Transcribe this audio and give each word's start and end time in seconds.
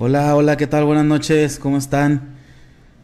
Hola, 0.00 0.36
hola, 0.36 0.56
¿qué 0.56 0.68
tal? 0.68 0.84
Buenas 0.84 1.04
noches, 1.04 1.58
¿cómo 1.58 1.76
están? 1.76 2.20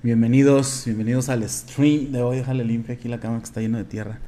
Bienvenidos, 0.05 0.83
bienvenidos 0.85 1.29
al 1.29 1.43
stream 1.49 2.13
de 2.13 2.23
hoy. 2.23 2.37
Déjale 2.37 2.63
limpia 2.65 2.95
aquí 2.95 3.09
la 3.09 3.19
cama 3.19 3.39
que 3.39 3.47
está 3.47 3.61
lleno 3.61 3.79
de 3.79 3.85
tierra. 3.85 4.21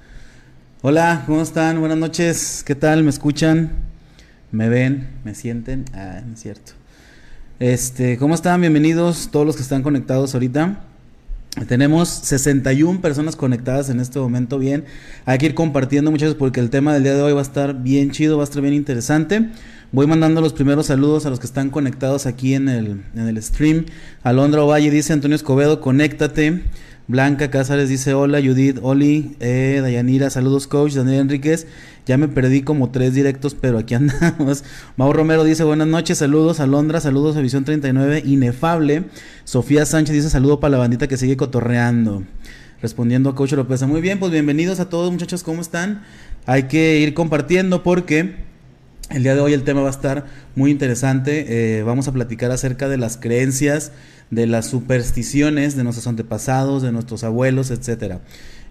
Hola, 0.83 1.23
¿cómo 1.27 1.43
están? 1.43 1.79
Buenas 1.79 1.97
noches, 1.97 2.65
¿qué 2.67 2.75
tal? 2.75 3.05
¿Me 3.05 3.11
escuchan? 3.11 3.71
¿Me 4.51 4.69
ven? 4.69 5.11
¿Me 5.23 5.37
sienten? 5.37 5.85
Ah, 5.95 6.23
no 6.27 6.35
es 6.35 6.41
cierto. 6.41 6.73
Este, 7.61 8.19
¿cómo 8.19 8.35
están? 8.35 8.61
Bienvenidos 8.61 9.29
todos 9.31 9.47
los 9.47 9.55
que 9.55 9.63
están 9.63 9.85
conectados 9.85 10.35
ahorita. 10.35 10.81
Tenemos 11.69 12.09
61 12.09 13.01
personas 13.01 13.37
conectadas 13.37 13.91
en 13.91 14.01
este 14.01 14.19
momento. 14.19 14.59
Bien, 14.59 14.85
hay 15.25 15.39
que 15.39 15.47
ir 15.47 15.55
compartiendo 15.55 16.11
muchachos 16.11 16.35
porque 16.35 16.59
el 16.59 16.71
tema 16.71 16.95
del 16.95 17.05
día 17.05 17.15
de 17.15 17.23
hoy 17.23 17.33
va 17.33 17.39
a 17.39 17.43
estar 17.43 17.81
bien 17.81 18.11
chido, 18.11 18.39
va 18.39 18.43
a 18.43 18.45
estar 18.45 18.61
bien 18.61 18.75
interesante. 18.75 19.51
Voy 19.93 20.09
mandando 20.09 20.41
los 20.41 20.53
primeros 20.53 20.87
saludos 20.87 21.27
a 21.27 21.31
los 21.31 21.39
que 21.39 21.47
están 21.47 21.71
conectados 21.71 22.27
aquí 22.27 22.55
en 22.55 22.69
el, 22.69 23.05
en 23.15 23.29
el 23.29 23.41
stream. 23.41 23.87
Alondra 24.25 24.65
Ovalle 24.65 24.91
dice 24.91 25.13
Antonio 25.13 25.37
Escobedo, 25.37 25.81
conéctate. 25.81 26.65
Blanca 27.09 27.51
Cázares 27.53 27.89
dice 27.89 28.13
hola, 28.15 28.41
Judith, 28.43 28.81
Oli, 28.83 29.37
eh, 29.39 29.79
Dayanira, 29.81 30.29
saludos 30.29 30.67
coach, 30.67 30.95
Daniel 30.95 31.21
Enríquez, 31.21 31.69
ya 32.05 32.19
me 32.19 32.27
perdí 32.27 32.63
como 32.63 32.91
tres 32.91 33.15
directos, 33.15 33.55
pero 33.55 33.79
aquí 33.79 33.95
andamos. 33.95 34.65
Mau 34.97 35.13
Romero 35.13 35.45
dice 35.45 35.63
buenas 35.63 35.87
noches, 35.87 36.19
saludos, 36.19 36.59
Alondra, 36.59 37.01
saludos 37.01 37.37
a 37.37 37.41
Visión 37.41 37.65
39, 37.65 38.25
inefable. 38.27 39.05
Sofía 39.45 39.87
Sánchez 39.87 40.17
dice 40.17 40.31
saludo 40.31 40.59
para 40.59 40.73
la 40.73 40.79
bandita 40.79 41.07
que 41.07 41.17
sigue 41.17 41.37
cotorreando. 41.37 42.25
Respondiendo 42.83 43.31
a 43.31 43.37
Coach 43.37 43.53
López, 43.53 43.85
muy 43.85 44.01
bien, 44.01 44.19
pues 44.19 44.33
bienvenidos 44.33 44.81
a 44.81 44.89
todos 44.89 45.13
muchachos, 45.13 45.45
¿cómo 45.45 45.61
están? 45.61 46.03
Hay 46.45 46.65
que 46.65 46.99
ir 46.99 47.15
compartiendo 47.15 47.85
porque 47.85 48.46
el 49.11 49.23
día 49.23 49.35
de 49.35 49.41
hoy 49.41 49.53
el 49.53 49.63
tema 49.63 49.83
va 49.83 49.89
a 49.89 49.91
estar 49.91 50.27
muy 50.55 50.71
interesante. 50.71 51.79
Eh, 51.79 51.83
vamos 51.83 52.09
a 52.09 52.13
platicar 52.13 52.51
acerca 52.51 52.89
de 52.89 52.99
las 52.99 53.17
creencias, 53.17 53.93
de 54.31 54.47
las 54.47 54.67
supersticiones 54.67 55.77
de 55.77 55.85
nuestros 55.85 56.07
antepasados, 56.07 56.83
de 56.83 56.93
nuestros 56.93 57.23
abuelos, 57.25 57.71
etcétera. 57.71 58.21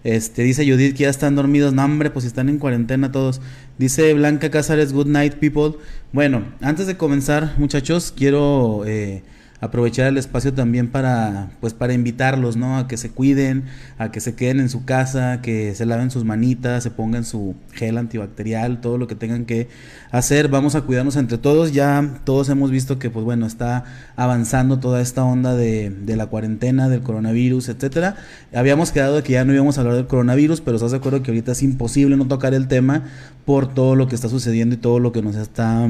Este, 0.04 0.42
dice 0.42 0.70
Judith 0.70 0.94
que 0.94 1.04
ya 1.04 1.10
están 1.10 1.34
dormidos. 1.34 1.72
No, 1.72 1.84
hombre, 1.84 2.10
pues 2.10 2.24
están 2.24 2.48
en 2.48 2.58
cuarentena 2.58 3.10
todos. 3.12 3.40
Dice 3.78 4.12
Blanca 4.14 4.50
Cázares, 4.50 4.92
good 4.92 5.06
night, 5.06 5.34
people. 5.34 5.78
Bueno, 6.12 6.44
antes 6.60 6.86
de 6.86 6.96
comenzar, 6.96 7.54
muchachos, 7.58 8.12
quiero 8.16 8.84
eh, 8.86 9.22
aprovechar 9.60 10.06
el 10.06 10.18
espacio 10.18 10.52
también 10.52 10.88
para 10.88 11.50
pues 11.60 11.72
para 11.74 11.94
invitarlos 11.94 12.56
no 12.56 12.78
a 12.78 12.88
que 12.88 12.96
se 12.96 13.10
cuiden 13.10 13.64
a 13.98 14.10
que 14.10 14.20
se 14.20 14.34
queden 14.34 14.60
en 14.60 14.68
su 14.68 14.84
casa 14.84 15.40
que 15.40 15.74
se 15.74 15.86
laven 15.86 16.10
sus 16.10 16.24
manitas 16.24 16.82
se 16.82 16.90
pongan 16.90 17.24
su 17.24 17.54
gel 17.72 17.98
antibacterial 17.98 18.80
todo 18.80 18.98
lo 18.98 19.06
que 19.06 19.14
tengan 19.14 19.44
que 19.44 19.68
hacer. 20.10 20.48
Vamos 20.48 20.74
a 20.74 20.82
cuidarnos 20.82 21.16
entre 21.16 21.38
todos. 21.38 21.72
Ya 21.72 22.20
todos 22.24 22.48
hemos 22.48 22.70
visto 22.70 22.98
que 22.98 23.10
pues 23.10 23.24
bueno 23.24 23.46
está 23.46 23.84
avanzando 24.16 24.78
toda 24.78 25.00
esta 25.00 25.24
onda 25.24 25.54
de, 25.54 25.90
de 25.90 26.16
la 26.16 26.26
cuarentena 26.26 26.88
del 26.88 27.02
coronavirus 27.02 27.68
etcétera. 27.68 28.16
Habíamos 28.54 28.92
quedado 28.92 29.16
de 29.16 29.22
que 29.22 29.34
ya 29.34 29.44
no 29.44 29.52
íbamos 29.52 29.78
a 29.78 29.80
hablar 29.82 29.96
del 29.96 30.06
coronavirus 30.06 30.60
pero 30.60 30.76
estás 30.76 30.92
de 30.92 30.98
acuerdo 30.98 31.22
que 31.22 31.30
ahorita 31.30 31.52
es 31.52 31.62
imposible 31.62 32.16
no 32.16 32.26
tocar 32.26 32.54
el 32.54 32.68
tema 32.68 33.04
por 33.44 33.72
todo 33.72 33.94
lo 33.94 34.08
que 34.08 34.14
está 34.14 34.28
sucediendo 34.28 34.74
y 34.74 34.78
todo 34.78 34.98
lo 34.98 35.12
que 35.12 35.22
nos 35.22 35.36
está 35.36 35.88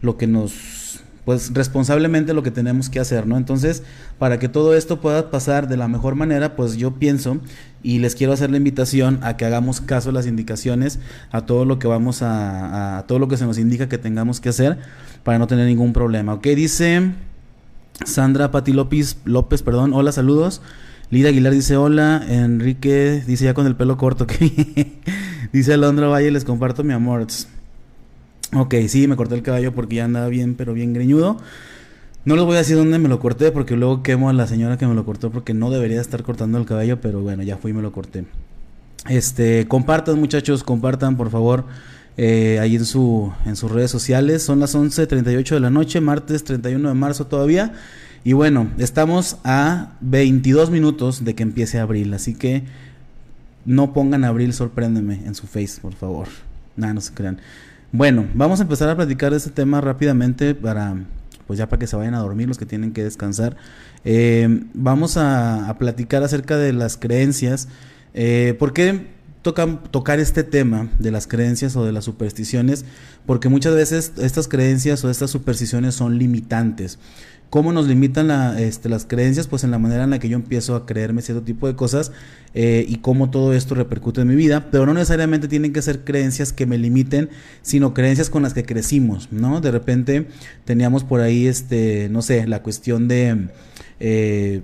lo 0.00 0.16
que 0.16 0.26
nos 0.26 0.81
pues 1.24 1.52
responsablemente 1.54 2.34
lo 2.34 2.42
que 2.42 2.50
tenemos 2.50 2.90
que 2.90 2.98
hacer, 2.98 3.26
¿no? 3.26 3.36
Entonces, 3.36 3.82
para 4.18 4.38
que 4.38 4.48
todo 4.48 4.74
esto 4.74 5.00
pueda 5.00 5.30
pasar 5.30 5.68
de 5.68 5.76
la 5.76 5.88
mejor 5.88 6.14
manera, 6.14 6.56
pues 6.56 6.76
yo 6.76 6.92
pienso 6.94 7.38
y 7.82 7.98
les 8.00 8.14
quiero 8.14 8.32
hacer 8.32 8.50
la 8.50 8.56
invitación 8.56 9.20
a 9.22 9.36
que 9.36 9.44
hagamos 9.44 9.80
caso 9.80 10.10
a 10.10 10.12
las 10.12 10.26
indicaciones, 10.26 10.98
a 11.30 11.42
todo 11.46 11.64
lo 11.64 11.78
que 11.78 11.86
vamos 11.86 12.22
a, 12.22 12.98
a 12.98 13.06
todo 13.06 13.18
lo 13.18 13.28
que 13.28 13.36
se 13.36 13.44
nos 13.44 13.58
indica 13.58 13.88
que 13.88 13.98
tengamos 13.98 14.40
que 14.40 14.48
hacer 14.48 14.78
para 15.22 15.38
no 15.38 15.46
tener 15.46 15.66
ningún 15.66 15.92
problema, 15.92 16.34
¿ok? 16.34 16.44
Dice 16.48 17.12
Sandra 18.04 18.50
Pati 18.50 18.72
López, 18.72 19.18
López, 19.24 19.62
perdón, 19.62 19.92
hola, 19.94 20.12
saludos. 20.12 20.60
Lida 21.10 21.28
Aguilar 21.28 21.52
dice 21.52 21.76
hola, 21.76 22.24
Enrique 22.26 23.22
dice 23.26 23.44
ya 23.44 23.54
con 23.54 23.66
el 23.66 23.76
pelo 23.76 23.98
corto, 23.98 24.24
¿ok? 24.28 24.32
dice 25.52 25.74
Alondra 25.74 26.08
Valle, 26.08 26.30
les 26.30 26.44
comparto 26.44 26.84
mi 26.84 26.94
amor. 26.94 27.26
Ok, 28.54 28.74
sí, 28.88 29.08
me 29.08 29.16
corté 29.16 29.34
el 29.34 29.42
cabello 29.42 29.72
porque 29.72 29.96
ya 29.96 30.04
andaba 30.04 30.28
bien, 30.28 30.54
pero 30.54 30.74
bien 30.74 30.92
greñudo. 30.92 31.38
No 32.24 32.36
les 32.36 32.44
voy 32.44 32.54
a 32.54 32.58
decir 32.58 32.76
dónde 32.76 32.98
me 32.98 33.08
lo 33.08 33.18
corté 33.18 33.50
porque 33.50 33.76
luego 33.76 34.02
quemo 34.02 34.28
a 34.28 34.32
la 34.32 34.46
señora 34.46 34.78
que 34.78 34.86
me 34.86 34.94
lo 34.94 35.04
cortó 35.04 35.30
porque 35.30 35.54
no 35.54 35.70
debería 35.70 36.00
estar 36.00 36.22
cortando 36.22 36.58
el 36.58 36.66
cabello, 36.66 37.00
pero 37.00 37.20
bueno, 37.20 37.42
ya 37.42 37.56
fui 37.56 37.70
y 37.70 37.74
me 37.74 37.82
lo 37.82 37.92
corté. 37.92 38.26
Este, 39.08 39.66
compartan 39.66 40.20
muchachos, 40.20 40.62
compartan 40.62 41.16
por 41.16 41.30
favor 41.30 41.64
eh, 42.16 42.58
ahí 42.60 42.76
en, 42.76 42.84
su, 42.84 43.32
en 43.46 43.56
sus 43.56 43.72
redes 43.72 43.90
sociales. 43.90 44.42
Son 44.42 44.60
las 44.60 44.76
11.38 44.76 45.54
de 45.54 45.60
la 45.60 45.70
noche, 45.70 46.00
martes 46.00 46.44
31 46.44 46.88
de 46.88 46.94
marzo 46.94 47.26
todavía. 47.26 47.72
Y 48.22 48.34
bueno, 48.34 48.68
estamos 48.78 49.38
a 49.42 49.94
22 50.02 50.70
minutos 50.70 51.24
de 51.24 51.34
que 51.34 51.42
empiece 51.42 51.80
abril, 51.80 52.14
así 52.14 52.34
que 52.34 52.62
no 53.64 53.92
pongan 53.92 54.24
abril, 54.24 54.52
sorpréndeme 54.52 55.22
en 55.24 55.34
su 55.34 55.46
face, 55.46 55.80
por 55.80 55.94
favor. 55.94 56.28
Nada, 56.76 56.94
no 56.94 57.00
se 57.00 57.12
crean. 57.12 57.40
Bueno, 57.94 58.26
vamos 58.32 58.58
a 58.58 58.62
empezar 58.62 58.88
a 58.88 58.96
platicar 58.96 59.32
de 59.32 59.36
este 59.36 59.50
tema 59.50 59.82
rápidamente 59.82 60.54
para, 60.54 60.96
pues 61.46 61.58
ya 61.58 61.68
para 61.68 61.78
que 61.78 61.86
se 61.86 61.94
vayan 61.94 62.14
a 62.14 62.20
dormir 62.20 62.48
los 62.48 62.56
que 62.56 62.64
tienen 62.64 62.94
que 62.94 63.04
descansar. 63.04 63.58
Eh, 64.02 64.62
vamos 64.72 65.18
a, 65.18 65.76
platicar 65.78 66.22
acerca 66.22 66.56
de 66.56 66.72
las 66.72 66.96
creencias. 66.96 67.68
Eh, 68.14 68.56
¿Por 68.58 68.72
qué 68.72 69.08
tocar 69.42 70.20
este 70.20 70.42
tema 70.42 70.88
de 71.00 71.10
las 71.10 71.26
creencias 71.26 71.76
o 71.76 71.84
de 71.84 71.92
las 71.92 72.06
supersticiones? 72.06 72.86
Porque 73.26 73.50
muchas 73.50 73.74
veces 73.74 74.14
estas 74.16 74.48
creencias 74.48 75.04
o 75.04 75.10
estas 75.10 75.30
supersticiones 75.30 75.94
son 75.94 76.18
limitantes. 76.18 76.98
¿Cómo 77.52 77.70
nos 77.70 77.86
limitan 77.86 78.30
este, 78.58 78.88
las 78.88 79.04
creencias? 79.04 79.46
Pues 79.46 79.62
en 79.62 79.72
la 79.72 79.78
manera 79.78 80.04
en 80.04 80.08
la 80.08 80.18
que 80.18 80.30
yo 80.30 80.36
empiezo 80.36 80.74
a 80.74 80.86
creerme 80.86 81.20
cierto 81.20 81.44
tipo 81.44 81.66
de 81.66 81.76
cosas 81.76 82.10
eh, 82.54 82.86
y 82.88 82.96
cómo 82.96 83.28
todo 83.28 83.52
esto 83.52 83.74
repercute 83.74 84.22
en 84.22 84.28
mi 84.28 84.36
vida, 84.36 84.70
pero 84.70 84.86
no 84.86 84.94
necesariamente 84.94 85.48
tienen 85.48 85.74
que 85.74 85.82
ser 85.82 86.02
creencias 86.02 86.54
que 86.54 86.64
me 86.64 86.78
limiten, 86.78 87.28
sino 87.60 87.92
creencias 87.92 88.30
con 88.30 88.42
las 88.42 88.54
que 88.54 88.64
crecimos, 88.64 89.30
¿no? 89.32 89.60
De 89.60 89.70
repente 89.70 90.28
teníamos 90.64 91.04
por 91.04 91.20
ahí, 91.20 91.46
este, 91.46 92.08
no 92.10 92.22
sé, 92.22 92.46
la 92.46 92.62
cuestión 92.62 93.06
de, 93.06 93.48
eh, 94.00 94.62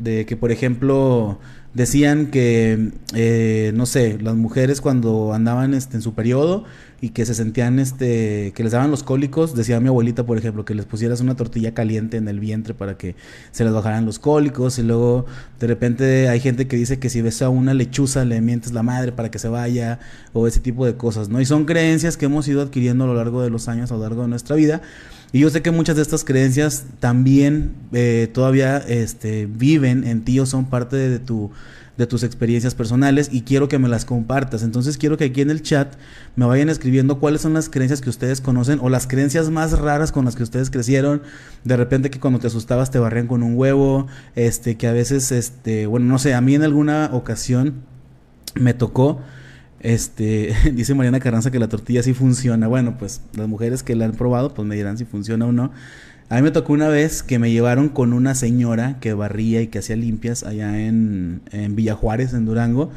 de 0.00 0.26
que, 0.26 0.36
por 0.36 0.50
ejemplo, 0.50 1.38
decían 1.74 2.26
que, 2.26 2.90
eh, 3.14 3.72
no 3.74 3.86
sé, 3.86 4.18
las 4.20 4.36
mujeres 4.36 4.80
cuando 4.80 5.32
andaban 5.32 5.74
este, 5.74 5.96
en 5.96 6.02
su 6.02 6.14
periodo, 6.14 6.64
y 7.00 7.10
que 7.10 7.26
se 7.26 7.34
sentían, 7.34 7.78
este, 7.80 8.52
que 8.54 8.62
les 8.62 8.72
daban 8.72 8.90
los 8.90 9.02
cólicos, 9.02 9.54
decía 9.54 9.78
mi 9.78 9.88
abuelita, 9.88 10.24
por 10.24 10.38
ejemplo, 10.38 10.64
que 10.64 10.74
les 10.74 10.86
pusieras 10.86 11.20
una 11.20 11.36
tortilla 11.36 11.74
caliente 11.74 12.16
en 12.16 12.28
el 12.28 12.40
vientre 12.40 12.72
para 12.72 12.96
que 12.96 13.14
se 13.50 13.62
les 13.62 13.74
bajaran 13.74 14.06
los 14.06 14.18
cólicos, 14.18 14.78
y 14.78 14.84
luego 14.84 15.26
de 15.60 15.66
repente 15.66 16.28
hay 16.30 16.40
gente 16.40 16.66
que 16.66 16.76
dice 16.76 16.98
que 16.98 17.10
si 17.10 17.20
ves 17.20 17.42
a 17.42 17.50
una 17.50 17.74
lechuza 17.74 18.24
le 18.24 18.40
mientes 18.40 18.72
la 18.72 18.82
madre 18.82 19.12
para 19.12 19.30
que 19.30 19.38
se 19.38 19.48
vaya, 19.48 19.98
o 20.32 20.46
ese 20.46 20.60
tipo 20.60 20.86
de 20.86 20.96
cosas, 20.96 21.28
¿no? 21.28 21.42
Y 21.42 21.44
son 21.44 21.66
creencias 21.66 22.16
que 22.16 22.24
hemos 22.24 22.48
ido 22.48 22.62
adquiriendo 22.62 23.04
a 23.04 23.06
lo 23.08 23.14
largo 23.14 23.42
de 23.42 23.50
los 23.50 23.68
años, 23.68 23.92
a 23.92 23.96
lo 23.96 24.00
largo 24.00 24.22
de 24.22 24.28
nuestra 24.28 24.56
vida, 24.56 24.80
y 25.34 25.40
yo 25.40 25.50
sé 25.50 25.62
que 25.62 25.72
muchas 25.72 25.96
de 25.96 26.02
estas 26.02 26.22
creencias 26.22 26.84
también 27.00 27.72
eh, 27.92 28.30
todavía 28.32 28.76
este, 28.78 29.46
viven 29.46 30.04
en 30.04 30.24
ti 30.24 30.38
o 30.38 30.46
son 30.46 30.66
parte 30.66 30.94
de 30.94 31.18
tu 31.18 31.50
de 31.96 32.06
tus 32.06 32.22
experiencias 32.22 32.76
personales 32.76 33.30
y 33.32 33.42
quiero 33.42 33.68
que 33.68 33.80
me 33.80 33.88
las 33.88 34.04
compartas. 34.04 34.62
Entonces 34.62 34.96
quiero 34.96 35.16
que 35.16 35.24
aquí 35.24 35.40
en 35.40 35.50
el 35.50 35.60
chat 35.60 35.94
me 36.36 36.46
vayan 36.46 36.68
escribiendo 36.68 37.18
cuáles 37.18 37.40
son 37.40 37.52
las 37.52 37.68
creencias 37.68 38.00
que 38.00 38.10
ustedes 38.10 38.40
conocen 38.40 38.78
o 38.80 38.88
las 38.88 39.08
creencias 39.08 39.50
más 39.50 39.76
raras 39.76 40.12
con 40.12 40.24
las 40.24 40.36
que 40.36 40.44
ustedes 40.44 40.70
crecieron. 40.70 41.22
De 41.64 41.76
repente 41.76 42.10
que 42.10 42.20
cuando 42.20 42.38
te 42.38 42.46
asustabas 42.46 42.92
te 42.92 43.00
barrían 43.00 43.26
con 43.26 43.42
un 43.42 43.56
huevo, 43.56 44.06
este 44.36 44.76
que 44.76 44.86
a 44.86 44.92
veces 44.92 45.32
este, 45.32 45.86
bueno, 45.86 46.06
no 46.06 46.20
sé, 46.20 46.34
a 46.34 46.40
mí 46.40 46.54
en 46.54 46.62
alguna 46.62 47.10
ocasión 47.12 47.82
me 48.54 48.72
tocó 48.72 49.20
este, 49.84 50.54
dice 50.72 50.94
Mariana 50.94 51.20
Carranza 51.20 51.52
que 51.52 51.60
la 51.60 51.68
tortilla 51.68 52.02
sí 52.02 52.14
funciona. 52.14 52.66
Bueno, 52.66 52.96
pues 52.98 53.20
las 53.36 53.46
mujeres 53.46 53.84
que 53.84 53.94
la 53.94 54.06
han 54.06 54.12
probado, 54.12 54.52
pues 54.52 54.66
me 54.66 54.74
dirán 54.74 54.98
si 54.98 55.04
funciona 55.04 55.46
o 55.46 55.52
no. 55.52 55.70
A 56.30 56.36
mí 56.36 56.42
me 56.42 56.50
tocó 56.50 56.72
una 56.72 56.88
vez 56.88 57.22
que 57.22 57.38
me 57.38 57.52
llevaron 57.52 57.90
con 57.90 58.14
una 58.14 58.34
señora 58.34 58.98
que 58.98 59.12
barría 59.12 59.60
y 59.60 59.68
que 59.68 59.78
hacía 59.78 59.94
limpias 59.94 60.42
allá 60.42 60.80
en, 60.80 61.42
en 61.52 61.76
Villa 61.76 61.94
Juárez, 61.94 62.32
en 62.32 62.46
Durango. 62.46 62.90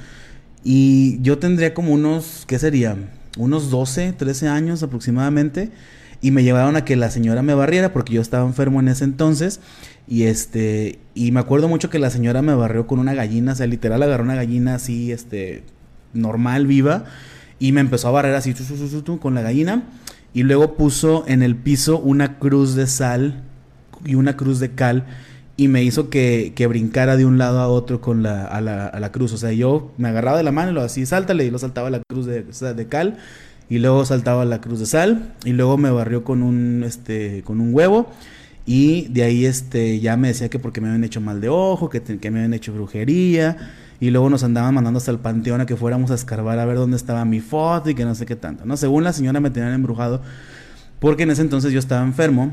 Y 0.63 1.21
yo 1.21 1.37
tendría 1.37 1.73
como 1.73 1.93
unos, 1.93 2.45
¿qué 2.47 2.57
sería? 2.57 2.95
Unos 3.37 3.69
12, 3.69 4.13
13 4.13 4.47
años 4.47 4.81
aproximadamente. 4.81 5.71
Y 6.21 6.31
me 6.31 6.43
llevaron 6.43 6.77
a 6.77 6.85
que 6.85 6.95
la 6.95 7.11
señora 7.11 7.43
me 7.43 7.53
barriera 7.53 7.93
porque 7.93 8.13
yo 8.13 8.21
estaba 8.21 8.47
enfermo 8.47 8.79
en 8.79 8.87
ese 8.87 9.03
entonces. 9.03 9.59
Y 10.07 10.23
este, 10.23 10.99
y 11.13 11.33
me 11.33 11.41
acuerdo 11.41 11.67
mucho 11.67 11.89
que 11.89 11.99
la 11.99 12.09
señora 12.09 12.41
me 12.41 12.55
barrió 12.55 12.87
con 12.87 12.97
una 12.99 13.13
gallina, 13.13 13.51
o 13.51 13.55
sea, 13.55 13.67
literal 13.67 14.01
agarró 14.01 14.23
una 14.23 14.35
gallina 14.35 14.75
así, 14.75 15.11
este, 15.11 15.63
normal, 16.17 16.67
viva. 16.67 17.05
Y 17.59 17.71
me 17.71 17.81
empezó 17.81 18.09
a 18.09 18.11
barrer 18.11 18.35
así, 18.35 18.53
con 19.19 19.33
la 19.33 19.41
gallina 19.41 19.83
y 20.33 20.43
luego 20.43 20.75
puso 20.75 21.23
en 21.27 21.41
el 21.41 21.55
piso 21.55 21.97
una 21.97 22.37
cruz 22.37 22.75
de 22.75 22.85
sal 22.85 23.41
y 24.05 24.13
una 24.13 24.37
cruz 24.37 24.59
de 24.59 24.71
cal 24.71 25.05
y 25.55 25.67
me 25.67 25.83
hizo 25.83 26.11
que, 26.11 26.53
que 26.55 26.67
brincara 26.67 27.17
de 27.17 27.25
un 27.25 27.39
lado 27.39 27.59
a 27.59 27.67
otro 27.67 28.01
con 28.01 28.21
la, 28.21 28.45
a, 28.45 28.61
la, 28.61 28.85
a 28.85 28.99
la 28.99 29.11
cruz. 29.11 29.33
O 29.33 29.37
sea, 29.37 29.51
yo 29.51 29.91
me 29.97 30.09
agarraba 30.09 30.37
de 30.37 30.43
la 30.43 30.51
mano 30.51 30.69
y 30.69 30.73
lo 30.75 30.81
así, 30.81 31.07
sáltale, 31.07 31.45
y 31.45 31.49
lo 31.49 31.57
saltaba 31.57 31.89
la 31.89 32.01
cruz 32.07 32.27
de, 32.27 32.43
de 32.43 32.87
cal 32.87 33.17
y 33.67 33.79
luego 33.79 34.05
saltaba 34.05 34.45
la 34.45 34.61
cruz 34.61 34.79
de 34.79 34.85
sal 34.85 35.33
y 35.43 35.53
luego 35.53 35.77
me 35.77 35.89
barrió 35.89 36.23
con 36.23 36.43
un, 36.43 36.83
este, 36.85 37.41
con 37.43 37.59
un 37.59 37.73
huevo 37.73 38.07
Y 38.67 39.07
de 39.07 39.23
ahí 39.23 39.45
este, 39.45 39.99
ya 39.99 40.17
me 40.17 40.27
decía 40.27 40.49
que 40.49 40.59
porque 40.59 40.81
me 40.81 40.89
habían 40.89 41.03
hecho 41.03 41.21
mal 41.21 41.41
de 41.41 41.49
ojo, 41.49 41.89
que, 41.89 42.01
que 42.01 42.31
me 42.31 42.39
habían 42.39 42.53
hecho 42.53 42.73
brujería. 42.73 43.57
Y 43.99 44.11
luego 44.11 44.29
nos 44.29 44.43
andaban 44.43 44.73
mandando 44.73 44.99
hasta 44.99 45.11
el 45.11 45.19
panteón 45.19 45.61
a 45.61 45.65
que 45.65 45.75
fuéramos 45.75 46.11
a 46.11 46.15
escarbar 46.15 46.59
a 46.59 46.65
ver 46.65 46.77
dónde 46.77 46.97
estaba 46.97 47.25
mi 47.25 47.39
foto 47.39 47.89
y 47.89 47.95
que 47.95 48.05
no 48.05 48.13
sé 48.13 48.25
qué 48.25 48.35
tanto. 48.35 48.65
¿no? 48.65 48.77
Según 48.77 49.03
la 49.03 49.13
señora 49.13 49.39
me 49.39 49.49
tenían 49.49 49.73
embrujado 49.73 50.21
porque 50.99 51.23
en 51.23 51.31
ese 51.31 51.41
entonces 51.41 51.71
yo 51.71 51.79
estaba 51.79 52.03
enfermo 52.03 52.51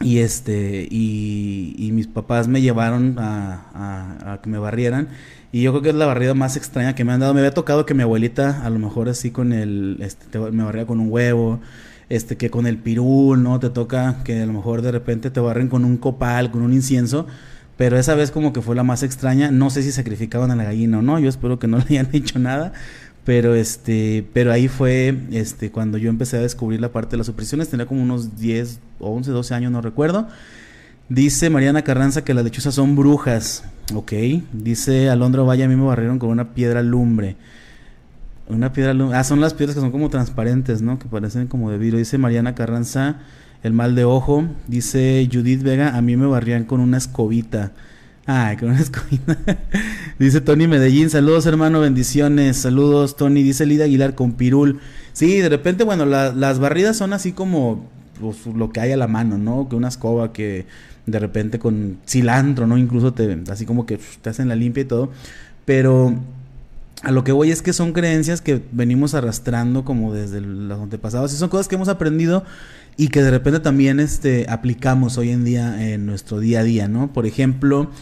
y 0.00 0.18
este 0.18 0.86
y, 0.90 1.90
mis 1.92 2.06
papás 2.06 2.48
me 2.48 2.60
llevaron 2.60 3.16
a, 3.18 4.40
que 4.42 4.50
me 4.50 4.58
barrieran 4.58 5.08
y 5.52 5.62
yo 5.62 5.72
creo 5.72 5.82
que 5.82 5.88
es 5.90 5.94
la 5.94 6.04
barrida 6.04 6.34
más 6.34 6.56
extraña 6.56 6.94
que 6.94 7.04
me 7.04 7.12
han 7.12 7.20
dado 7.20 7.32
me 7.32 7.40
había 7.40 7.54
tocado 7.54 7.86
que 7.86 7.94
mi 7.94 8.02
abuelita 8.02 8.62
a 8.64 8.68
lo 8.68 8.78
mejor 8.78 9.08
así 9.08 9.30
con 9.30 9.52
el 9.54 9.96
este 10.00 10.38
me 10.38 10.64
barría 10.64 10.86
con 10.86 11.00
un 11.00 11.10
huevo 11.10 11.60
este 12.10 12.36
que 12.36 12.50
con 12.50 12.66
el 12.66 12.76
pirul 12.76 13.42
no 13.42 13.58
te 13.58 13.70
toca 13.70 14.22
que 14.22 14.42
a 14.42 14.46
lo 14.46 14.52
mejor 14.52 14.82
de 14.82 14.92
repente 14.92 15.30
te 15.30 15.40
barren 15.40 15.68
con 15.68 15.84
un 15.86 15.96
copal 15.96 16.50
con 16.50 16.60
un 16.60 16.74
incienso 16.74 17.26
pero 17.76 17.98
esa 17.98 18.14
vez 18.14 18.30
como 18.30 18.52
que 18.52 18.62
fue 18.62 18.74
la 18.74 18.82
más 18.82 19.02
extraña 19.02 19.50
no 19.50 19.70
sé 19.70 19.82
si 19.82 19.92
sacrificaban 19.92 20.50
a 20.50 20.56
la 20.56 20.64
gallina 20.64 20.98
o 20.98 21.02
no 21.02 21.18
yo 21.18 21.28
espero 21.28 21.58
que 21.58 21.66
no 21.66 21.78
le 21.78 21.84
hayan 21.84 22.08
hecho 22.12 22.38
nada 22.38 22.72
pero 23.26 23.56
este, 23.56 24.24
pero 24.32 24.52
ahí 24.52 24.68
fue 24.68 25.18
este 25.32 25.72
cuando 25.72 25.98
yo 25.98 26.08
empecé 26.10 26.36
a 26.36 26.40
descubrir 26.40 26.80
la 26.80 26.92
parte 26.92 27.10
de 27.10 27.16
las 27.16 27.26
supersticiones, 27.26 27.68
tenía 27.68 27.84
como 27.84 28.00
unos 28.00 28.36
10 28.38 28.78
o 29.00 29.10
11, 29.10 29.32
12 29.32 29.52
años, 29.52 29.72
no 29.72 29.82
recuerdo. 29.82 30.28
Dice 31.08 31.50
Mariana 31.50 31.82
Carranza 31.82 32.22
que 32.22 32.34
las 32.34 32.44
lechuzas 32.44 32.76
son 32.76 32.94
brujas. 32.94 33.64
Ok. 33.94 34.12
Dice 34.52 35.10
Alondra 35.10 35.42
Valle, 35.42 35.64
a 35.64 35.68
mí 35.68 35.74
me 35.74 35.84
barrieron 35.84 36.20
con 36.20 36.30
una 36.30 36.54
piedra 36.54 36.82
lumbre. 36.82 37.36
Una 38.48 38.72
piedra 38.72 38.94
lumbre. 38.94 39.18
Ah, 39.18 39.24
son 39.24 39.40
las 39.40 39.54
piedras 39.54 39.74
que 39.74 39.80
son 39.80 39.90
como 39.90 40.08
transparentes, 40.08 40.80
¿no? 40.80 41.00
Que 41.00 41.06
parecen 41.06 41.48
como 41.48 41.72
de 41.72 41.78
vidrio. 41.78 41.98
Dice 41.98 42.18
Mariana 42.18 42.54
Carranza, 42.54 43.18
el 43.66 43.72
mal 43.72 43.94
de 43.94 44.04
ojo. 44.04 44.44
Dice 44.68 45.28
Judith 45.30 45.62
Vega, 45.62 45.96
a 45.96 46.02
mí 46.02 46.16
me 46.16 46.26
barrían 46.26 46.64
con 46.64 46.80
una 46.80 46.98
escobita. 46.98 47.72
Ay, 48.24 48.56
con 48.56 48.70
una 48.70 48.80
escobita. 48.80 49.36
Dice 50.18 50.40
Tony 50.40 50.66
Medellín, 50.66 51.10
saludos 51.10 51.46
hermano, 51.46 51.80
bendiciones. 51.80 52.56
Saludos 52.56 53.16
Tony, 53.16 53.42
dice 53.42 53.66
Lida 53.66 53.84
Aguilar 53.84 54.14
con 54.14 54.32
pirul. 54.32 54.80
Sí, 55.12 55.38
de 55.38 55.48
repente, 55.48 55.84
bueno, 55.84 56.06
las 56.06 56.58
barridas 56.58 56.96
son 56.96 57.12
así 57.12 57.32
como 57.32 57.84
pues, 58.20 58.46
lo 58.46 58.70
que 58.70 58.80
hay 58.80 58.92
a 58.92 58.96
la 58.96 59.08
mano, 59.08 59.38
¿no? 59.38 59.68
Que 59.68 59.76
una 59.76 59.88
escoba 59.88 60.32
que 60.32 60.66
de 61.06 61.18
repente 61.18 61.58
con 61.58 61.98
cilantro, 62.06 62.66
¿no? 62.66 62.78
Incluso 62.78 63.12
te, 63.12 63.42
así 63.50 63.64
como 63.66 63.86
que 63.86 63.98
te 64.22 64.30
hacen 64.30 64.48
la 64.48 64.56
limpia 64.56 64.82
y 64.82 64.86
todo. 64.86 65.10
Pero 65.64 66.14
a 67.06 67.12
lo 67.12 67.22
que 67.22 67.30
voy 67.30 67.52
es 67.52 67.62
que 67.62 67.72
son 67.72 67.92
creencias 67.92 68.40
que 68.40 68.60
venimos 68.72 69.14
arrastrando 69.14 69.84
como 69.84 70.12
desde 70.12 70.40
los 70.40 70.80
antepasados. 70.80 71.32
Y 71.32 71.36
son 71.36 71.48
cosas 71.48 71.68
que 71.68 71.76
hemos 71.76 71.88
aprendido 71.88 72.42
y 72.96 73.08
que 73.08 73.22
de 73.22 73.30
repente 73.30 73.60
también 73.60 74.00
este, 74.00 74.46
aplicamos 74.48 75.16
hoy 75.16 75.30
en 75.30 75.44
día 75.44 75.92
en 75.92 76.04
nuestro 76.04 76.40
día 76.40 76.60
a 76.60 76.62
día, 76.64 76.88
¿no? 76.88 77.12
Por 77.12 77.24
ejemplo, 77.24 77.92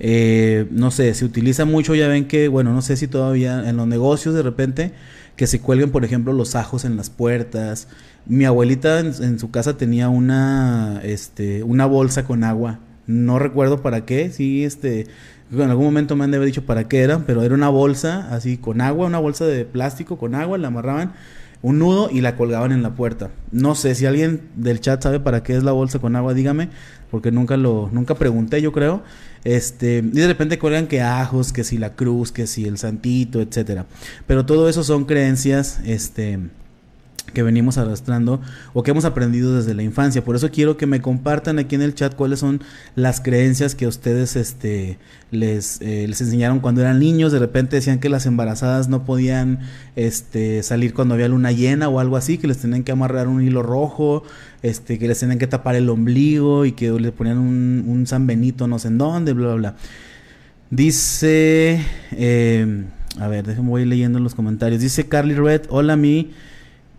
eh, 0.00 0.66
no 0.70 0.90
sé, 0.90 1.12
se 1.12 1.26
utiliza 1.26 1.66
mucho, 1.66 1.94
ya 1.94 2.08
ven 2.08 2.26
que, 2.26 2.48
bueno, 2.48 2.72
no 2.72 2.80
sé 2.80 2.96
si 2.96 3.06
todavía 3.06 3.68
en 3.68 3.76
los 3.76 3.86
negocios 3.86 4.34
de 4.34 4.42
repente, 4.42 4.94
que 5.36 5.46
se 5.46 5.60
cuelguen, 5.60 5.90
por 5.90 6.06
ejemplo, 6.06 6.32
los 6.32 6.54
ajos 6.54 6.86
en 6.86 6.96
las 6.96 7.10
puertas. 7.10 7.88
Mi 8.24 8.46
abuelita 8.46 8.98
en, 8.98 9.38
su 9.38 9.50
casa 9.50 9.76
tenía 9.76 10.08
una, 10.08 11.02
este, 11.04 11.62
una 11.64 11.84
bolsa 11.84 12.24
con 12.24 12.44
agua. 12.44 12.80
No 13.06 13.38
recuerdo 13.38 13.82
para 13.82 14.04
qué, 14.04 14.30
sí, 14.30 14.64
este, 14.64 15.06
en 15.52 15.70
algún 15.70 15.84
momento 15.84 16.16
me 16.16 16.24
han 16.24 16.30
de 16.30 16.38
haber 16.38 16.46
dicho 16.46 16.64
para 16.64 16.88
qué 16.88 17.02
era, 17.02 17.20
pero 17.26 17.42
era 17.42 17.54
una 17.54 17.68
bolsa 17.68 18.34
así 18.34 18.56
con 18.56 18.80
agua, 18.80 19.06
una 19.06 19.18
bolsa 19.18 19.46
de 19.46 19.64
plástico 19.64 20.18
con 20.18 20.34
agua, 20.34 20.58
la 20.58 20.68
amarraban 20.68 21.12
un 21.64 21.78
nudo 21.78 22.10
y 22.10 22.20
la 22.20 22.36
colgaban 22.36 22.72
en 22.72 22.82
la 22.82 22.94
puerta. 22.94 23.30
No 23.50 23.74
sé 23.74 23.94
si 23.94 24.04
alguien 24.04 24.42
del 24.54 24.80
chat 24.80 25.02
sabe 25.02 25.18
para 25.18 25.42
qué 25.42 25.56
es 25.56 25.62
la 25.62 25.72
bolsa 25.72 25.98
con 25.98 26.14
agua, 26.14 26.34
dígame, 26.34 26.68
porque 27.10 27.30
nunca 27.32 27.56
lo 27.56 27.88
nunca 27.90 28.16
pregunté, 28.16 28.60
yo 28.60 28.70
creo. 28.70 29.02
Este, 29.44 29.98
y 29.98 30.18
de 30.18 30.26
repente 30.26 30.58
cuelgan 30.58 30.86
que 30.86 31.00
ajos, 31.00 31.54
que 31.54 31.64
si 31.64 31.78
la 31.78 31.94
cruz, 31.94 32.32
que 32.32 32.46
si 32.46 32.66
el 32.66 32.76
santito, 32.76 33.40
etcétera. 33.40 33.86
Pero 34.26 34.44
todo 34.44 34.68
eso 34.68 34.84
son 34.84 35.06
creencias 35.06 35.80
este 35.86 36.38
que 37.32 37.42
venimos 37.42 37.78
arrastrando 37.78 38.40
o 38.72 38.82
que 38.82 38.90
hemos 38.90 39.04
aprendido 39.04 39.56
desde 39.56 39.74
la 39.74 39.82
infancia. 39.82 40.24
Por 40.24 40.36
eso 40.36 40.50
quiero 40.50 40.76
que 40.76 40.86
me 40.86 41.00
compartan 41.00 41.58
aquí 41.58 41.74
en 41.74 41.82
el 41.82 41.94
chat 41.94 42.14
cuáles 42.14 42.40
son 42.40 42.62
las 42.94 43.20
creencias 43.20 43.74
que 43.74 43.86
ustedes 43.86 44.36
este, 44.36 44.98
les, 45.30 45.80
eh, 45.80 46.06
les 46.08 46.20
enseñaron 46.20 46.60
cuando 46.60 46.80
eran 46.80 46.98
niños. 46.98 47.32
De 47.32 47.38
repente 47.38 47.76
decían 47.76 47.98
que 47.98 48.08
las 48.08 48.26
embarazadas 48.26 48.88
no 48.88 49.04
podían 49.04 49.60
este, 49.96 50.62
salir 50.62 50.94
cuando 50.94 51.14
había 51.14 51.28
luna 51.28 51.52
llena 51.52 51.88
o 51.88 51.98
algo 51.98 52.16
así, 52.16 52.38
que 52.38 52.46
les 52.46 52.58
tenían 52.58 52.84
que 52.84 52.92
amarrar 52.92 53.28
un 53.28 53.42
hilo 53.42 53.62
rojo, 53.62 54.22
este, 54.62 54.98
que 54.98 55.08
les 55.08 55.18
tenían 55.18 55.38
que 55.38 55.46
tapar 55.46 55.74
el 55.74 55.88
ombligo 55.88 56.64
y 56.66 56.72
que 56.72 56.90
le 56.92 57.12
ponían 57.12 57.38
un, 57.38 57.84
un 57.86 58.06
San 58.06 58.26
Benito 58.26 58.68
no 58.68 58.78
sé 58.78 58.88
en 58.88 58.98
dónde, 58.98 59.32
bla, 59.32 59.46
bla, 59.46 59.54
bla. 59.54 59.76
Dice, 60.70 61.80
eh, 62.12 62.84
a 63.18 63.28
ver, 63.28 63.46
déjenme 63.46 63.70
voy 63.70 63.84
leyendo 63.84 64.18
los 64.18 64.34
comentarios. 64.34 64.80
Dice 64.80 65.06
Carly 65.08 65.34
Red, 65.34 65.62
hola 65.68 65.96
mi 65.96 66.32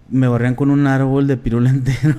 me 0.10 0.28
barrían 0.28 0.56
con 0.56 0.72
un 0.72 0.88
árbol 0.88 1.28
de 1.28 1.38
pirula 1.38 1.69
entero. 1.72 2.16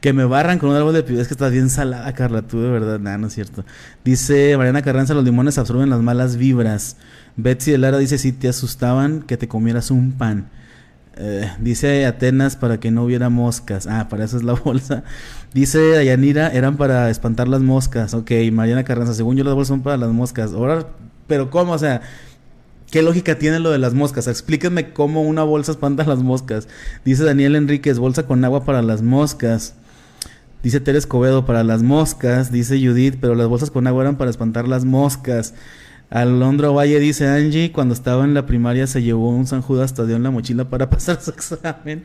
que 0.00 0.12
me 0.12 0.24
barran 0.24 0.58
con 0.58 0.70
un 0.70 0.76
árbol 0.76 0.94
de 0.94 1.02
pirula. 1.02 1.22
Es 1.22 1.28
que 1.28 1.34
estás 1.34 1.52
bien 1.52 1.70
salada, 1.70 2.12
Carla, 2.12 2.42
tú 2.42 2.60
de 2.60 2.70
verdad. 2.70 2.98
Nada, 2.98 3.18
no 3.18 3.28
es 3.28 3.34
cierto. 3.34 3.64
Dice 4.04 4.56
Mariana 4.56 4.82
Carranza, 4.82 5.14
los 5.14 5.24
limones 5.24 5.58
absorben 5.58 5.90
las 5.90 6.00
malas 6.00 6.36
vibras. 6.36 6.96
Betsy 7.36 7.72
de 7.72 7.78
Lara 7.78 7.98
dice, 7.98 8.18
si 8.18 8.32
te 8.32 8.48
asustaban 8.48 9.22
que 9.22 9.36
te 9.36 9.48
comieras 9.48 9.90
un 9.90 10.12
pan. 10.12 10.48
Eh, 11.16 11.48
dice 11.60 12.06
Atenas 12.06 12.56
para 12.56 12.80
que 12.80 12.90
no 12.90 13.04
hubiera 13.04 13.28
moscas. 13.28 13.86
Ah, 13.86 14.08
para 14.08 14.24
eso 14.24 14.36
es 14.36 14.42
la 14.42 14.52
bolsa. 14.64 15.04
Dice 15.52 15.90
Dayanira, 15.90 16.48
eran 16.48 16.76
para 16.76 17.10
espantar 17.10 17.48
las 17.48 17.60
moscas. 17.60 18.14
Ok, 18.14 18.30
Mariana 18.52 18.84
Carranza, 18.84 19.14
según 19.14 19.36
yo 19.36 19.44
las 19.44 19.54
bolsas 19.54 19.68
son 19.68 19.82
para 19.82 19.96
las 19.96 20.10
moscas. 20.10 20.52
Ahora, 20.52 20.86
pero 21.26 21.50
¿cómo? 21.50 21.72
O 21.72 21.78
sea, 21.78 22.02
¿Qué 22.94 23.02
lógica 23.02 23.36
tiene 23.36 23.58
lo 23.58 23.72
de 23.72 23.78
las 23.78 23.92
moscas? 23.92 24.28
Explíquenme 24.28 24.92
cómo 24.92 25.22
una 25.22 25.42
bolsa 25.42 25.72
espanta 25.72 26.04
las 26.04 26.20
moscas. 26.20 26.68
Dice 27.04 27.24
Daniel 27.24 27.56
Enríquez, 27.56 27.98
bolsa 27.98 28.24
con 28.24 28.44
agua 28.44 28.64
para 28.64 28.82
las 28.82 29.02
moscas. 29.02 29.74
Dice 30.62 30.78
Teres 30.78 31.02
Escobedo, 31.02 31.44
para 31.44 31.64
las 31.64 31.82
moscas. 31.82 32.52
Dice 32.52 32.78
Judith, 32.78 33.16
pero 33.20 33.34
las 33.34 33.48
bolsas 33.48 33.72
con 33.72 33.88
agua 33.88 34.04
eran 34.04 34.16
para 34.16 34.30
espantar 34.30 34.68
las 34.68 34.84
moscas. 34.84 35.54
Alondra 36.08 36.68
Valle 36.68 37.00
dice 37.00 37.26
Angie, 37.26 37.72
cuando 37.72 37.94
estaba 37.94 38.22
en 38.22 38.32
la 38.32 38.46
primaria 38.46 38.86
se 38.86 39.02
llevó 39.02 39.30
un 39.30 39.48
San 39.48 39.60
Judas 39.62 39.94
Tadeo 39.94 40.14
en 40.14 40.22
la 40.22 40.30
mochila 40.30 40.68
para 40.70 40.88
pasar 40.90 41.20
su 41.20 41.30
examen. 41.30 42.04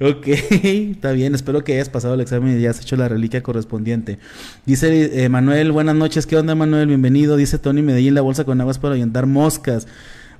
ok, 0.00 0.28
está 0.28 1.10
bien, 1.10 1.34
espero 1.34 1.64
que 1.64 1.72
hayas 1.72 1.88
pasado 1.88 2.14
el 2.14 2.20
examen 2.20 2.52
y 2.52 2.58
hayas 2.58 2.80
hecho 2.80 2.94
la 2.94 3.08
reliquia 3.08 3.42
correspondiente. 3.42 4.20
Dice 4.66 5.24
eh, 5.24 5.28
Manuel, 5.28 5.72
buenas 5.72 5.96
noches, 5.96 6.28
¿qué 6.28 6.36
onda 6.36 6.54
Manuel? 6.54 6.86
Bienvenido. 6.86 7.36
Dice 7.36 7.58
Tony 7.58 7.82
Medellín, 7.82 8.14
la 8.14 8.20
bolsa 8.20 8.44
con 8.44 8.60
agua 8.60 8.70
es 8.70 8.78
para 8.78 8.92
ahuyentar 8.94 9.26
moscas. 9.26 9.88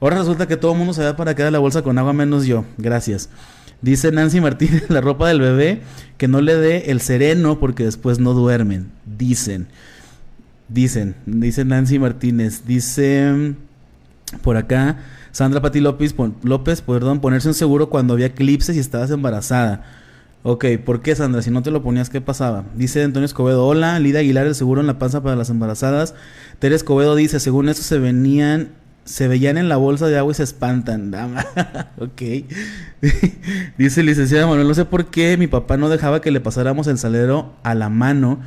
Ahora 0.00 0.19
resulta 0.19 0.47
que 0.47 0.57
todo 0.57 0.73
el 0.73 0.78
mundo 0.78 0.93
se 0.95 1.05
va 1.05 1.17
para 1.17 1.35
quedar 1.35 1.52
la 1.52 1.59
bolsa 1.59 1.83
con 1.83 1.99
agua 1.99 2.12
menos 2.12 2.47
yo. 2.47 2.64
Gracias. 2.76 3.28
Dice 3.83 4.11
Nancy 4.12 4.40
Martínez, 4.40 4.85
la 4.90 5.00
ropa 5.00 5.28
del 5.28 5.40
bebé, 5.40 5.83
que 6.17 6.28
no 6.28 6.40
le 6.40 6.57
dé 6.57 6.90
el 6.90 7.00
sereno 7.00 7.59
porque 7.59 7.85
después 7.85 8.19
no 8.19 8.35
duermen. 8.35 8.90
Dicen. 9.07 9.69
Dicen. 10.69 11.14
Dice 11.26 11.64
Nancy 11.64 11.99
Martínez. 11.99 12.64
Dice 12.67 13.33
mm, 13.33 14.38
por 14.43 14.57
acá 14.57 14.99
Sandra 15.33 15.61
Pati 15.61 15.81
López, 15.81 16.14
López, 16.43 16.83
perdón, 16.83 17.21
ponerse 17.21 17.49
un 17.49 17.55
seguro 17.55 17.90
cuando 17.90 18.14
había 18.14 18.26
eclipses 18.26 18.76
y 18.76 18.78
estabas 18.81 19.11
embarazada. 19.11 19.85
Ok, 20.43 20.64
¿por 20.85 21.02
qué 21.02 21.14
Sandra? 21.14 21.43
Si 21.43 21.50
no 21.50 21.62
te 21.62 21.71
lo 21.71 21.83
ponías, 21.83 22.11
¿qué 22.11 22.21
pasaba? 22.21 22.64
Dice 22.75 23.02
Antonio 23.02 23.26
Escobedo, 23.26 23.67
hola, 23.67 23.99
Lida 23.99 24.21
Aguilar, 24.21 24.47
el 24.47 24.55
seguro 24.55 24.81
en 24.81 24.87
la 24.87 24.99
panza 24.99 25.23
para 25.23 25.37
las 25.37 25.50
embarazadas. 25.50 26.14
Tere 26.59 26.75
Escobedo 26.75 27.14
dice, 27.17 27.40
según 27.40 27.69
eso 27.69 27.83
se 27.83 27.99
venían 27.99 28.71
se 29.09 29.27
veían 29.27 29.57
en 29.57 29.71
la 29.71 29.79
bolsa 29.79 30.07
de 30.07 30.19
agua 30.19 30.33
y 30.33 30.35
se 30.35 30.43
espantan. 30.43 31.15
ok. 31.99 32.23
Dice 33.79 34.03
licenciada 34.03 34.47
Manuel, 34.47 34.69
no 34.69 34.75
sé 34.75 34.85
por 34.85 35.07
qué 35.07 35.38
mi 35.38 35.47
papá 35.47 35.79
no 35.79 35.88
dejaba 35.88 36.21
que 36.21 36.31
le 36.31 36.41
pasáramos 36.41 36.87
el 36.88 36.99
salero 36.99 37.55
a 37.62 37.75
la 37.75 37.88
mano. 37.88 38.38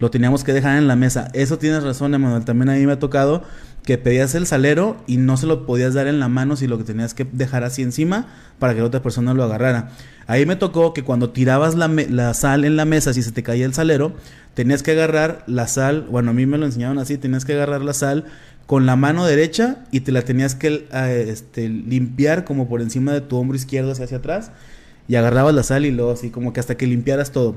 Lo 0.00 0.10
teníamos 0.10 0.42
que 0.42 0.52
dejar 0.52 0.76
en 0.76 0.88
la 0.88 0.96
mesa. 0.96 1.28
Eso 1.34 1.58
tienes 1.58 1.84
razón, 1.84 2.14
Emanuel. 2.14 2.44
También 2.44 2.68
a 2.68 2.72
mí 2.72 2.84
me 2.84 2.94
ha 2.94 2.98
tocado 2.98 3.44
que 3.84 3.96
pedías 3.96 4.34
el 4.34 4.46
salero 4.46 4.96
y 5.06 5.18
no 5.18 5.36
se 5.36 5.46
lo 5.46 5.66
podías 5.66 5.94
dar 5.94 6.08
en 6.08 6.18
la 6.18 6.28
mano, 6.28 6.56
si 6.56 6.66
lo 6.66 6.78
que 6.78 6.84
tenías 6.84 7.14
que 7.14 7.24
dejar 7.24 7.62
así 7.62 7.82
encima 7.82 8.26
para 8.58 8.74
que 8.74 8.80
la 8.80 8.86
otra 8.86 9.02
persona 9.02 9.34
lo 9.34 9.44
agarrara. 9.44 9.90
Ahí 10.26 10.46
me 10.46 10.56
tocó 10.56 10.94
que 10.94 11.04
cuando 11.04 11.30
tirabas 11.30 11.76
la, 11.76 11.86
la 11.86 12.34
sal 12.34 12.64
en 12.64 12.76
la 12.76 12.84
mesa, 12.84 13.14
si 13.14 13.22
se 13.22 13.30
te 13.30 13.44
caía 13.44 13.64
el 13.64 13.72
salero, 13.72 14.14
tenías 14.54 14.82
que 14.82 14.90
agarrar 14.90 15.44
la 15.46 15.68
sal, 15.68 16.06
bueno, 16.10 16.32
a 16.32 16.34
mí 16.34 16.44
me 16.44 16.58
lo 16.58 16.66
enseñaron 16.66 16.98
así, 16.98 17.18
tenías 17.18 17.44
que 17.44 17.52
agarrar 17.52 17.82
la 17.82 17.94
sal 17.94 18.24
con 18.68 18.84
la 18.84 18.96
mano 18.96 19.24
derecha 19.24 19.78
y 19.90 20.00
te 20.00 20.12
la 20.12 20.20
tenías 20.20 20.54
que 20.54 20.86
eh, 20.92 21.26
este, 21.28 21.70
limpiar 21.70 22.44
como 22.44 22.68
por 22.68 22.82
encima 22.82 23.14
de 23.14 23.22
tu 23.22 23.38
hombro 23.38 23.56
izquierdo 23.56 23.92
hacia, 23.92 24.04
hacia 24.04 24.18
atrás 24.18 24.50
y 25.08 25.14
agarrabas 25.14 25.54
la 25.54 25.62
sal 25.62 25.86
y 25.86 25.90
luego 25.90 26.12
así 26.12 26.28
como 26.28 26.52
que 26.52 26.60
hasta 26.60 26.76
que 26.76 26.86
limpiaras 26.86 27.32
todo 27.32 27.56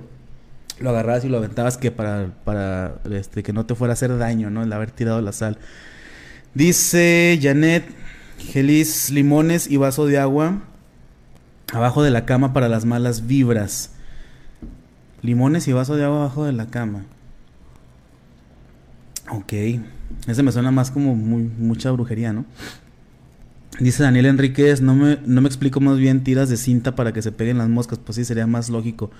lo 0.79 0.89
agarrabas 0.89 1.25
y 1.25 1.27
lo 1.27 1.39
aventabas 1.39 1.77
que 1.77 1.91
para, 1.91 2.31
para 2.45 2.95
este, 3.11 3.43
que 3.43 3.51
no 3.51 3.65
te 3.65 3.75
fuera 3.75 3.91
a 3.91 3.95
hacer 3.95 4.17
daño, 4.17 4.49
¿no? 4.49 4.63
El 4.63 4.71
haber 4.71 4.89
tirado 4.89 5.21
la 5.21 5.33
sal. 5.33 5.57
Dice 6.53 7.37
Janet, 7.41 7.83
gelis, 8.39 9.09
limones 9.11 9.69
y 9.69 9.75
vaso 9.75 10.05
de 10.05 10.17
agua 10.17 10.61
abajo 11.73 12.03
de 12.03 12.11
la 12.11 12.25
cama 12.25 12.53
para 12.53 12.69
las 12.69 12.85
malas 12.85 13.27
vibras. 13.27 13.91
Limones 15.21 15.67
y 15.67 15.73
vaso 15.73 15.97
de 15.97 16.05
agua 16.05 16.19
abajo 16.19 16.45
de 16.45 16.53
la 16.53 16.67
cama. 16.67 17.03
Ok. 19.29 19.53
Ese 20.27 20.43
me 20.43 20.51
suena 20.51 20.71
más 20.71 20.91
como 20.91 21.15
mucha 21.15 21.91
brujería, 21.91 22.33
¿no? 22.33 22.45
Dice 23.79 24.03
Daniel 24.03 24.27
Enríquez, 24.27 24.81
no 24.81 24.95
me, 24.95 25.17
no 25.25 25.41
me 25.41 25.47
explico 25.47 25.79
más 25.79 25.97
bien 25.97 26.23
tiras 26.23 26.49
de 26.49 26.57
cinta 26.57 26.95
para 26.95 27.13
que 27.13 27.21
se 27.21 27.31
peguen 27.31 27.57
las 27.57 27.69
moscas, 27.69 27.99
pues 28.03 28.17
sí, 28.17 28.25
sería 28.25 28.45
más 28.45 28.69
lógico. 28.69 29.11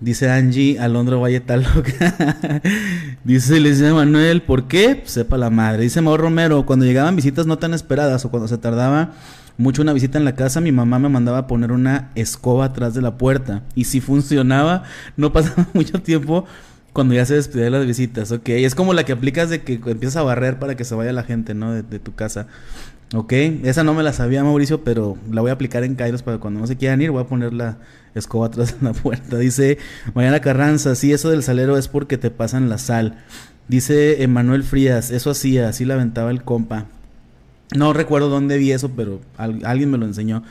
Dice 0.00 0.30
Angie, 0.30 0.78
Alondro 0.78 1.20
Valle 1.20 1.40
tal 1.40 1.62
loca. 1.62 2.62
Dice 3.24 3.60
dice 3.60 3.92
Manuel, 3.92 4.42
¿por 4.42 4.66
qué? 4.66 4.96
Pues 4.96 5.10
sepa 5.10 5.36
la 5.36 5.50
madre. 5.50 5.82
Dice 5.82 6.00
Mauro 6.00 6.22
Romero, 6.22 6.64
cuando 6.64 6.86
llegaban 6.86 7.16
visitas 7.16 7.46
no 7.46 7.58
tan 7.58 7.74
esperadas 7.74 8.24
o 8.24 8.30
cuando 8.30 8.48
se 8.48 8.56
tardaba 8.56 9.12
mucho 9.58 9.82
una 9.82 9.92
visita 9.92 10.16
en 10.16 10.24
la 10.24 10.34
casa, 10.34 10.62
mi 10.62 10.72
mamá 10.72 10.98
me 10.98 11.10
mandaba 11.10 11.38
a 11.38 11.46
poner 11.46 11.70
una 11.70 12.12
escoba 12.14 12.64
atrás 12.64 12.94
de 12.94 13.02
la 13.02 13.18
puerta. 13.18 13.62
Y 13.74 13.84
si 13.84 14.00
funcionaba, 14.00 14.84
no 15.18 15.34
pasaba 15.34 15.66
mucho 15.74 16.00
tiempo 16.00 16.46
cuando 16.92 17.14
ya 17.14 17.24
se 17.24 17.34
despide 17.34 17.64
de 17.64 17.70
las 17.70 17.86
visitas, 17.86 18.32
ok. 18.32 18.48
Es 18.48 18.74
como 18.74 18.94
la 18.94 19.04
que 19.04 19.12
aplicas 19.12 19.50
de 19.50 19.62
que 19.62 19.74
empiezas 19.74 20.16
a 20.16 20.22
barrer 20.22 20.58
para 20.58 20.76
que 20.76 20.84
se 20.84 20.94
vaya 20.94 21.12
la 21.12 21.22
gente, 21.22 21.54
¿no? 21.54 21.72
De, 21.72 21.98
tu 21.98 22.14
casa. 22.14 22.46
Ok, 23.14 23.32
esa 23.32 23.82
no 23.82 23.94
me 23.94 24.02
la 24.02 24.12
sabía 24.12 24.44
Mauricio, 24.44 24.84
pero 24.84 25.18
la 25.30 25.40
voy 25.40 25.50
a 25.50 25.54
aplicar 25.54 25.82
en 25.82 25.96
Kairos 25.96 26.22
para 26.22 26.38
cuando 26.38 26.60
no 26.60 26.66
se 26.66 26.76
quieran 26.76 27.02
ir, 27.02 27.10
voy 27.10 27.22
a 27.22 27.26
poner 27.26 27.52
la 27.52 27.78
escoba 28.14 28.46
atrás 28.46 28.80
de 28.80 28.86
la 28.86 28.92
puerta. 28.92 29.36
Dice 29.38 29.78
Mariana 30.14 30.40
Carranza, 30.40 30.94
sí, 30.94 31.12
eso 31.12 31.30
del 31.30 31.42
salero 31.42 31.76
es 31.76 31.88
porque 31.88 32.18
te 32.18 32.30
pasan 32.30 32.68
la 32.68 32.78
sal. 32.78 33.18
Dice 33.68 34.22
Emanuel 34.22 34.64
Frías, 34.64 35.10
eso 35.10 35.30
hacía, 35.30 35.68
así 35.68 35.84
la 35.84 35.94
aventaba 35.94 36.30
el 36.30 36.42
compa. 36.42 36.86
No 37.76 37.92
recuerdo 37.92 38.28
dónde 38.28 38.58
vi 38.58 38.72
eso, 38.72 38.90
pero 38.96 39.20
alguien 39.36 39.90
me 39.90 39.98
lo 39.98 40.06
enseñó. 40.06 40.42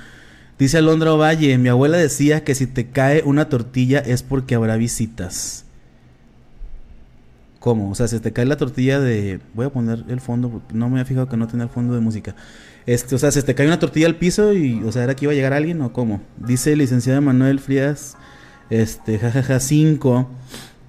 Dice 0.57 0.77
Alondra 0.77 1.11
Valle, 1.11 1.57
mi 1.57 1.69
abuela 1.69 1.97
decía 1.97 2.43
que 2.43 2.55
si 2.55 2.67
te 2.67 2.89
cae 2.89 3.23
una 3.25 3.49
tortilla 3.49 3.99
es 3.99 4.23
porque 4.23 4.55
habrá 4.55 4.77
visitas. 4.77 5.65
¿Cómo? 7.59 7.91
O 7.91 7.95
sea, 7.95 8.07
si 8.07 8.19
te 8.19 8.31
cae 8.31 8.45
la 8.45 8.55
tortilla 8.55 8.99
de... 8.99 9.41
Voy 9.53 9.65
a 9.65 9.69
poner 9.69 10.05
el 10.07 10.21
fondo, 10.21 10.61
no 10.73 10.87
me 10.87 10.95
había 10.95 11.05
fijado 11.05 11.27
que 11.27 11.35
no 11.35 11.47
tenía 11.47 11.65
el 11.65 11.69
fondo 11.69 11.93
de 11.93 11.99
música. 11.99 12.35
Este, 12.85 13.15
o 13.15 13.17
sea, 13.17 13.31
si 13.31 13.41
te 13.41 13.53
cae 13.53 13.67
una 13.67 13.79
tortilla 13.79 14.07
al 14.07 14.15
piso 14.15 14.53
y, 14.53 14.81
o 14.83 14.91
sea, 14.93 15.03
¿era 15.03 15.15
que 15.15 15.25
iba 15.25 15.33
a 15.33 15.35
llegar 15.35 15.51
alguien 15.51 15.81
o 15.81 15.91
cómo? 15.91 16.21
Dice 16.37 16.71
el 16.71 16.79
licenciado 16.79 17.21
Manuel 17.21 17.59
Frías, 17.59 18.15
este, 18.69 19.19
jajaja 19.19 19.59
5. 19.59 20.29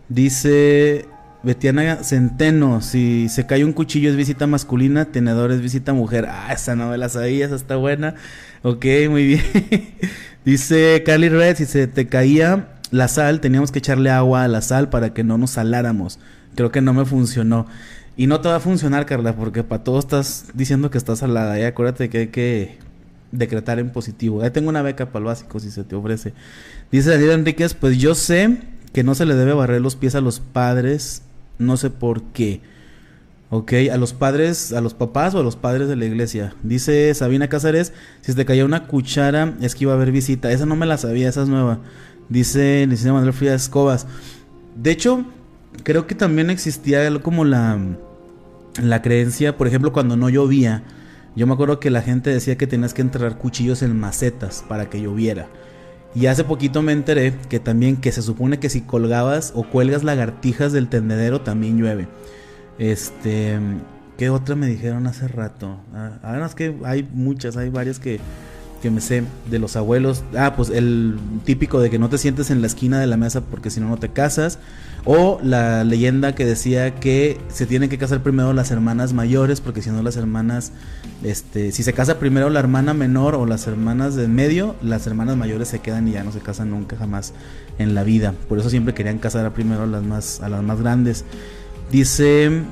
Dice 0.08 1.06
Betiana 1.42 2.04
Centeno, 2.04 2.80
si 2.82 3.28
se 3.28 3.46
cae 3.46 3.64
un 3.64 3.72
cuchillo 3.72 4.08
es 4.08 4.16
visita 4.16 4.46
masculina, 4.46 5.06
tenedor 5.06 5.50
es 5.50 5.60
visita 5.60 5.92
mujer. 5.92 6.26
Ah, 6.30 6.52
esa 6.52 6.76
novela 6.76 7.08
sabía, 7.08 7.46
esa 7.46 7.56
está 7.56 7.76
buena. 7.76 8.14
Ok, 8.62 8.86
muy 9.08 9.26
bien. 9.26 9.42
Dice 10.44 11.02
Carly 11.04 11.28
Red, 11.30 11.56
si 11.56 11.66
se 11.66 11.88
te 11.88 12.06
caía 12.06 12.74
la 12.92 13.08
sal, 13.08 13.40
teníamos 13.40 13.72
que 13.72 13.80
echarle 13.80 14.10
agua 14.10 14.44
a 14.44 14.48
la 14.48 14.62
sal 14.62 14.88
para 14.88 15.12
que 15.12 15.24
no 15.24 15.36
nos 15.36 15.50
saláramos 15.50 16.20
creo 16.60 16.72
que 16.72 16.80
no 16.80 16.92
me 16.92 17.04
funcionó. 17.04 17.66
Y 18.16 18.26
no 18.26 18.40
te 18.40 18.48
va 18.48 18.56
a 18.56 18.60
funcionar, 18.60 19.06
Carla, 19.06 19.34
porque 19.34 19.64
para 19.64 19.82
todo 19.82 19.98
estás 19.98 20.46
diciendo 20.54 20.90
que 20.90 20.98
estás 20.98 21.20
salada. 21.20 21.58
Y 21.58 21.62
acuérdate 21.62 22.10
que 22.10 22.18
hay 22.18 22.26
que 22.28 22.78
decretar 23.32 23.78
en 23.78 23.90
positivo. 23.90 24.42
Ahí 24.42 24.50
tengo 24.50 24.68
una 24.68 24.82
beca 24.82 25.06
para 25.06 25.20
el 25.20 25.24
básico 25.26 25.58
si 25.58 25.70
se 25.70 25.84
te 25.84 25.96
ofrece. 25.96 26.34
Dice 26.92 27.10
Daniel 27.10 27.30
Enríquez, 27.30 27.74
pues 27.74 27.98
yo 27.98 28.14
sé 28.14 28.58
que 28.92 29.04
no 29.04 29.14
se 29.14 29.24
le 29.24 29.34
debe 29.34 29.54
barrer 29.54 29.80
los 29.80 29.96
pies 29.96 30.14
a 30.14 30.20
los 30.20 30.40
padres, 30.40 31.22
no 31.58 31.76
sé 31.76 31.90
por 31.90 32.22
qué. 32.22 32.60
Ok, 33.48 33.72
a 33.90 33.96
los 33.96 34.12
padres, 34.12 34.72
a 34.72 34.80
los 34.80 34.94
papás 34.94 35.34
o 35.34 35.40
a 35.40 35.42
los 35.42 35.56
padres 35.56 35.88
de 35.88 35.96
la 35.96 36.04
iglesia. 36.04 36.54
Dice 36.62 37.12
Sabina 37.14 37.48
Cáceres, 37.48 37.92
si 38.20 38.34
te 38.34 38.44
caía 38.44 38.64
una 38.64 38.86
cuchara 38.86 39.54
es 39.60 39.74
que 39.74 39.84
iba 39.84 39.92
a 39.92 39.96
haber 39.96 40.12
visita. 40.12 40.52
Esa 40.52 40.66
no 40.66 40.76
me 40.76 40.86
la 40.86 40.98
sabía, 40.98 41.28
esa 41.28 41.42
es 41.42 41.48
nueva. 41.48 41.80
Dice 42.28 42.86
Licenciado 42.86 43.14
Manuel 43.14 43.32
Frías 43.32 43.62
Escobas. 43.62 44.06
De 44.76 44.92
hecho, 44.92 45.24
creo 45.82 46.06
que 46.06 46.14
también 46.14 46.50
existía 46.50 47.08
como 47.20 47.44
la, 47.44 47.78
la 48.82 49.02
creencia, 49.02 49.56
por 49.56 49.66
ejemplo, 49.66 49.92
cuando 49.92 50.16
no 50.16 50.28
llovía. 50.28 50.82
Yo 51.36 51.46
me 51.46 51.54
acuerdo 51.54 51.80
que 51.80 51.90
la 51.90 52.02
gente 52.02 52.30
decía 52.30 52.56
que 52.56 52.66
tenías 52.66 52.94
que 52.94 53.02
enterrar 53.02 53.38
cuchillos 53.38 53.82
en 53.82 53.98
macetas 53.98 54.64
para 54.68 54.90
que 54.90 55.00
lloviera. 55.00 55.46
Y 56.14 56.26
hace 56.26 56.42
poquito 56.42 56.82
me 56.82 56.92
enteré 56.92 57.34
que 57.48 57.60
también 57.60 57.96
que 57.96 58.10
se 58.10 58.22
supone 58.22 58.58
que 58.58 58.68
si 58.68 58.80
colgabas 58.80 59.52
o 59.54 59.62
cuelgas 59.62 60.02
lagartijas 60.02 60.72
del 60.72 60.88
tendedero 60.88 61.42
también 61.42 61.78
llueve. 61.78 62.08
Este, 62.78 63.58
¿qué 64.18 64.28
otra 64.28 64.56
me 64.56 64.66
dijeron 64.66 65.06
hace 65.06 65.28
rato? 65.28 65.78
Ah, 65.94 66.18
además 66.22 66.56
que 66.56 66.74
hay 66.84 67.08
muchas, 67.12 67.56
hay 67.56 67.70
varias 67.70 68.00
que 68.00 68.18
que 68.80 68.90
me 68.90 69.00
sé 69.00 69.24
de 69.50 69.58
los 69.58 69.76
abuelos. 69.76 70.24
Ah, 70.36 70.54
pues 70.56 70.70
el 70.70 71.18
típico 71.44 71.80
de 71.80 71.90
que 71.90 71.98
no 71.98 72.08
te 72.08 72.18
sientes 72.18 72.50
en 72.50 72.60
la 72.60 72.66
esquina 72.66 72.98
de 72.98 73.06
la 73.06 73.16
mesa 73.16 73.42
porque 73.42 73.70
si 73.70 73.80
no 73.80 73.88
no 73.88 73.98
te 73.98 74.08
casas. 74.08 74.58
O 75.04 75.40
la 75.42 75.84
leyenda 75.84 76.34
que 76.34 76.44
decía 76.44 76.94
que 76.94 77.40
se 77.48 77.66
tienen 77.66 77.88
que 77.88 77.98
casar 77.98 78.22
primero 78.22 78.52
las 78.52 78.70
hermanas 78.70 79.12
mayores 79.12 79.60
porque 79.60 79.82
si 79.82 79.90
no 79.90 80.02
las 80.02 80.16
hermanas, 80.16 80.72
este, 81.22 81.72
si 81.72 81.82
se 81.82 81.92
casa 81.92 82.18
primero 82.18 82.50
la 82.50 82.60
hermana 82.60 82.92
menor 82.92 83.34
o 83.34 83.46
las 83.46 83.66
hermanas 83.66 84.14
de 84.14 84.28
medio, 84.28 84.76
las 84.82 85.06
hermanas 85.06 85.36
mayores 85.36 85.68
se 85.68 85.78
quedan 85.78 86.08
y 86.08 86.12
ya 86.12 86.24
no 86.24 86.32
se 86.32 86.40
casan 86.40 86.70
nunca 86.70 86.96
jamás 86.96 87.32
en 87.78 87.94
la 87.94 88.04
vida. 88.04 88.34
Por 88.48 88.58
eso 88.58 88.70
siempre 88.70 88.94
querían 88.94 89.18
casar 89.18 89.46
a 89.46 89.54
primero 89.54 89.84
a 89.84 89.86
las 89.86 90.02
más, 90.02 90.40
a 90.40 90.48
las 90.48 90.62
más 90.62 90.80
grandes. 90.80 91.24
Dice 91.90 92.62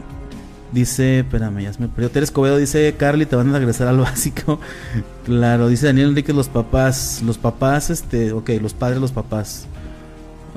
Dice, 0.72 1.20
espérame, 1.20 1.62
ya 1.62 1.72
se 1.72 1.80
me 1.80 1.88
perdió. 1.88 2.10
Teres 2.10 2.28
Escobedo 2.28 2.58
dice, 2.58 2.94
Carly, 2.98 3.24
te 3.24 3.36
van 3.36 3.54
a 3.54 3.58
regresar 3.58 3.88
al 3.88 3.98
básico. 4.00 4.60
claro, 5.24 5.68
dice 5.68 5.86
Daniel 5.86 6.10
Enrique, 6.10 6.32
los 6.32 6.48
papás. 6.48 7.22
Los 7.24 7.38
papás, 7.38 7.90
este, 7.90 8.32
ok, 8.32 8.50
los 8.60 8.74
padres, 8.74 9.00
los 9.00 9.12
papás. 9.12 9.66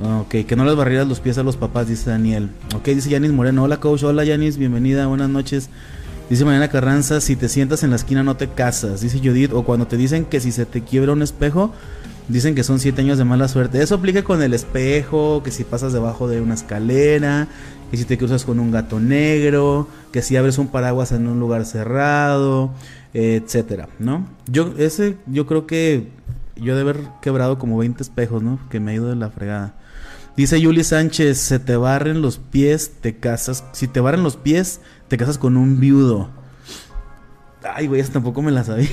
Ok, 0.00 0.46
que 0.46 0.56
no 0.56 0.64
les 0.64 0.74
barrieras 0.74 1.06
los 1.06 1.20
pies 1.20 1.38
a 1.38 1.42
los 1.42 1.56
papás, 1.56 1.88
dice 1.88 2.10
Daniel. 2.10 2.50
Ok, 2.74 2.86
dice 2.86 3.10
Yanis 3.10 3.32
Moreno. 3.32 3.62
Hola, 3.64 3.78
coach. 3.78 4.02
Hola, 4.02 4.24
Yanis. 4.24 4.56
Bienvenida. 4.56 5.06
Buenas 5.06 5.28
noches. 5.28 5.68
Dice 6.30 6.44
Mariana 6.44 6.68
Carranza, 6.68 7.20
si 7.20 7.36
te 7.36 7.48
sientas 7.48 7.82
en 7.82 7.90
la 7.90 7.96
esquina 7.96 8.22
no 8.22 8.36
te 8.36 8.48
casas. 8.48 9.02
Dice 9.02 9.18
Judith, 9.18 9.52
o 9.52 9.64
cuando 9.64 9.86
te 9.86 9.96
dicen 9.98 10.24
que 10.24 10.40
si 10.40 10.50
se 10.50 10.64
te 10.64 10.80
quiebra 10.80 11.12
un 11.12 11.20
espejo, 11.20 11.72
dicen 12.28 12.54
que 12.54 12.64
son 12.64 12.80
siete 12.80 13.02
años 13.02 13.18
de 13.18 13.24
mala 13.24 13.48
suerte. 13.48 13.82
Eso 13.82 13.96
aplica 13.96 14.24
con 14.24 14.42
el 14.42 14.54
espejo, 14.54 15.42
que 15.42 15.50
si 15.50 15.64
pasas 15.64 15.92
debajo 15.92 16.28
de 16.28 16.40
una 16.40 16.54
escalera, 16.54 17.48
que 17.90 17.98
si 17.98 18.04
te 18.04 18.16
cruzas 18.16 18.44
con 18.44 18.60
un 18.60 18.70
gato 18.70 18.98
negro, 18.98 19.88
que 20.10 20.22
si 20.22 20.36
abres 20.36 20.56
un 20.56 20.68
paraguas 20.68 21.12
en 21.12 21.26
un 21.26 21.38
lugar 21.38 21.66
cerrado, 21.66 22.70
etcétera, 23.12 23.88
¿no? 23.98 24.26
Yo 24.46 24.72
ese 24.78 25.18
yo 25.26 25.46
creo 25.46 25.66
que 25.66 26.08
yo 26.56 26.74
de 26.74 26.80
haber 26.80 27.00
quebrado 27.20 27.58
como 27.58 27.76
20 27.76 28.02
espejos, 28.02 28.42
¿no? 28.42 28.58
Que 28.70 28.80
me 28.80 28.92
ha 28.92 28.94
ido 28.94 29.08
de 29.08 29.16
la 29.16 29.28
fregada. 29.28 29.74
Dice 30.36 30.60
Yuli 30.60 30.82
Sánchez, 30.82 31.38
se 31.38 31.58
te 31.58 31.76
barren 31.76 32.22
los 32.22 32.38
pies, 32.38 32.92
te 33.00 33.16
casas, 33.16 33.64
si 33.72 33.86
te 33.86 34.00
barren 34.00 34.22
los 34.22 34.36
pies, 34.36 34.80
te 35.08 35.18
casas 35.18 35.36
con 35.36 35.56
un 35.56 35.78
viudo. 35.78 36.30
Ay, 37.74 37.86
güey, 37.86 38.00
eso 38.00 38.12
tampoco 38.12 38.40
me 38.40 38.50
la 38.50 38.64
sabía. 38.64 38.88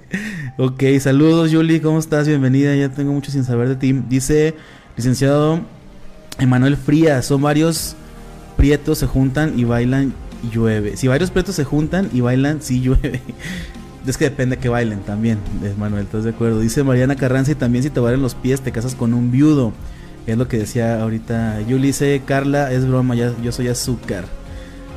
ok, 0.58 0.82
saludos 1.00 1.50
Yuli, 1.50 1.80
¿cómo 1.80 1.98
estás? 1.98 2.26
Bienvenida, 2.26 2.74
ya 2.74 2.88
tengo 2.88 3.12
mucho 3.12 3.30
sin 3.30 3.44
saber 3.44 3.68
de 3.68 3.76
ti. 3.76 3.92
Dice 3.92 4.54
licenciado 4.96 5.60
Emanuel 6.38 6.76
Frías, 6.76 7.26
son 7.26 7.42
varios 7.42 7.94
prietos 8.56 8.98
se 8.98 9.06
juntan 9.06 9.58
y 9.58 9.64
bailan, 9.64 10.12
llueve. 10.52 10.96
Si 10.96 11.06
varios 11.06 11.30
prietos 11.30 11.54
se 11.54 11.64
juntan 11.64 12.10
y 12.12 12.20
bailan, 12.20 12.60
sí 12.60 12.80
llueve. 12.82 13.22
Es 14.06 14.16
que 14.16 14.24
depende 14.24 14.56
que 14.56 14.70
bailen 14.70 15.00
también, 15.00 15.38
Manuel, 15.76 16.04
¿estás 16.04 16.24
de 16.24 16.30
acuerdo? 16.30 16.60
Dice 16.60 16.82
Mariana 16.82 17.16
Carranza 17.16 17.52
y 17.52 17.56
también 17.56 17.84
si 17.84 17.90
te 17.90 18.00
valen 18.00 18.22
los 18.22 18.34
pies 18.34 18.62
te 18.62 18.72
casas 18.72 18.94
con 18.94 19.12
un 19.12 19.30
viudo. 19.30 19.74
Es 20.28 20.36
lo 20.36 20.46
que 20.46 20.58
decía 20.58 21.00
ahorita 21.00 21.62
Yuli. 21.62 21.86
Dice 21.86 22.20
Carla, 22.26 22.70
es 22.70 22.86
broma, 22.86 23.14
ya, 23.14 23.32
yo 23.42 23.50
soy 23.50 23.68
azúcar. 23.68 24.26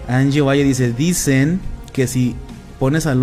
Angie 0.09 0.41
Valle 0.41 0.65
dice, 0.65 0.91
dicen 0.91 1.61
que 1.93 2.05
si 2.05 2.35
pones 2.79 3.07
a 3.07 3.15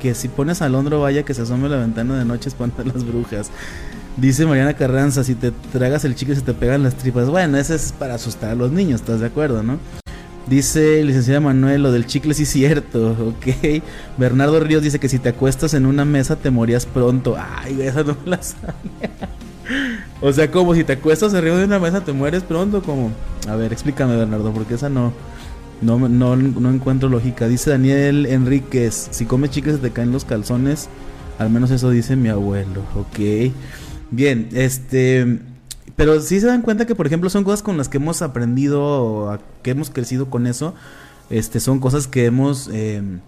que 0.00 0.14
si 0.14 0.28
pones 0.28 0.62
a 0.62 0.70
Londro 0.70 1.02
vaya 1.02 1.22
que 1.22 1.34
se 1.34 1.42
asome 1.42 1.68
la 1.68 1.76
ventana 1.76 2.18
de 2.18 2.24
noche 2.24 2.48
espantan 2.48 2.88
las 2.88 3.04
brujas. 3.04 3.50
Dice 4.16 4.46
Mariana 4.46 4.72
Carranza, 4.72 5.22
si 5.22 5.34
te 5.34 5.50
tragas 5.70 6.06
el 6.06 6.14
chicle 6.14 6.34
se 6.34 6.40
te 6.40 6.54
pegan 6.54 6.82
las 6.82 6.94
tripas. 6.94 7.28
Bueno, 7.28 7.58
ese 7.58 7.74
es 7.74 7.92
para 7.92 8.14
asustar 8.14 8.52
a 8.52 8.54
los 8.54 8.72
niños, 8.72 9.02
¿estás 9.02 9.20
de 9.20 9.26
acuerdo, 9.26 9.62
no? 9.62 9.78
Dice 10.46 11.04
licenciada 11.04 11.40
Manuel, 11.40 11.82
lo 11.82 11.92
del 11.92 12.06
chicle 12.06 12.32
sí 12.32 12.44
es 12.44 12.48
cierto, 12.48 13.10
ok. 13.36 13.82
Bernardo 14.16 14.60
Ríos 14.60 14.82
dice 14.82 14.98
que 14.98 15.10
si 15.10 15.18
te 15.18 15.28
acuestas 15.28 15.74
en 15.74 15.84
una 15.84 16.06
mesa 16.06 16.36
te 16.36 16.48
morías 16.48 16.86
pronto. 16.86 17.36
Ay, 17.38 17.82
esa 17.82 18.02
no 18.02 18.16
me 18.24 18.30
la 18.30 18.42
sabía. 18.42 19.28
O 20.20 20.32
sea, 20.32 20.50
como 20.50 20.74
si 20.74 20.84
te 20.84 20.94
acuestas 20.94 21.34
arriba 21.34 21.56
de 21.56 21.64
una 21.64 21.78
mesa 21.78 22.04
te 22.04 22.12
mueres 22.12 22.42
pronto, 22.42 22.82
como... 22.82 23.10
A 23.48 23.56
ver, 23.56 23.72
explícame 23.72 24.16
Bernardo, 24.16 24.52
porque 24.52 24.74
esa 24.74 24.88
no... 24.88 25.12
No, 25.80 25.98
no, 25.98 26.34
encuentro 26.70 27.08
lógica. 27.08 27.48
Dice 27.48 27.70
Daniel 27.70 28.26
Enríquez, 28.26 29.08
si 29.12 29.24
comes 29.24 29.50
chicle 29.50 29.72
se 29.72 29.78
te 29.78 29.90
caen 29.92 30.12
los 30.12 30.26
calzones. 30.26 30.90
Al 31.38 31.48
menos 31.48 31.70
eso 31.70 31.88
dice 31.88 32.16
mi 32.16 32.28
abuelo, 32.28 32.82
ok. 32.94 33.52
Bien, 34.10 34.48
este... 34.52 35.40
Pero 35.96 36.20
sí 36.20 36.40
se 36.40 36.46
dan 36.46 36.62
cuenta 36.62 36.86
que, 36.86 36.94
por 36.94 37.06
ejemplo, 37.06 37.28
son 37.30 37.44
cosas 37.44 37.62
con 37.62 37.76
las 37.76 37.88
que 37.88 37.98
hemos 37.98 38.22
aprendido, 38.22 39.38
que 39.62 39.70
hemos 39.70 39.90
crecido 39.90 40.30
con 40.30 40.46
eso. 40.46 40.74
Este, 41.28 41.60
son 41.60 41.78
cosas 41.78 42.06
que 42.06 42.24
hemos 42.24 42.68
em, 42.72 43.20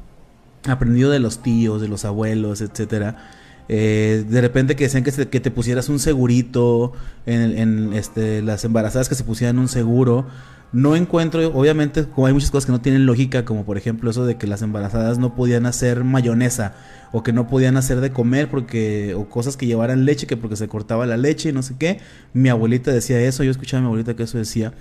aprendido 0.66 1.10
de 1.10 1.20
los 1.20 1.42
tíos, 1.42 1.80
de 1.80 1.88
los 1.88 2.04
abuelos, 2.04 2.60
etcétera. 2.60 3.41
Eh, 3.68 4.24
de 4.28 4.40
repente 4.40 4.76
que 4.76 4.84
decían 4.84 5.04
que, 5.04 5.12
que 5.12 5.40
te 5.40 5.50
pusieras 5.50 5.88
un 5.88 5.98
segurito 5.98 6.92
en, 7.26 7.56
en 7.56 7.92
este, 7.92 8.42
las 8.42 8.64
embarazadas 8.64 9.08
que 9.08 9.14
se 9.14 9.24
pusieran 9.24 9.58
un 9.58 9.68
seguro 9.68 10.26
No 10.72 10.96
encuentro, 10.96 11.46
obviamente, 11.54 12.04
como 12.06 12.26
hay 12.26 12.32
muchas 12.32 12.50
cosas 12.50 12.64
que 12.66 12.72
no 12.72 12.80
tienen 12.80 13.04
lógica, 13.04 13.44
como 13.44 13.64
por 13.64 13.76
ejemplo 13.76 14.10
eso 14.10 14.24
de 14.24 14.36
que 14.36 14.46
las 14.46 14.62
embarazadas 14.62 15.18
no 15.18 15.34
podían 15.34 15.66
hacer 15.66 16.02
mayonesa 16.02 16.74
o 17.12 17.22
que 17.22 17.32
no 17.34 17.46
podían 17.46 17.76
hacer 17.76 18.00
de 18.00 18.10
comer 18.10 18.48
porque 18.48 19.14
o 19.14 19.28
cosas 19.28 19.58
que 19.58 19.66
llevaran 19.66 20.06
leche 20.06 20.26
que 20.26 20.38
porque 20.38 20.56
se 20.56 20.68
cortaba 20.68 21.04
la 21.04 21.18
leche 21.18 21.50
y 21.50 21.52
no 21.52 21.62
sé 21.62 21.74
qué. 21.78 22.00
Mi 22.32 22.48
abuelita 22.48 22.90
decía 22.90 23.20
eso, 23.20 23.44
yo 23.44 23.50
escuchaba 23.50 23.80
a 23.80 23.82
mi 23.82 23.86
abuelita 23.86 24.16
que 24.16 24.22
eso 24.22 24.38
decía. 24.38 24.72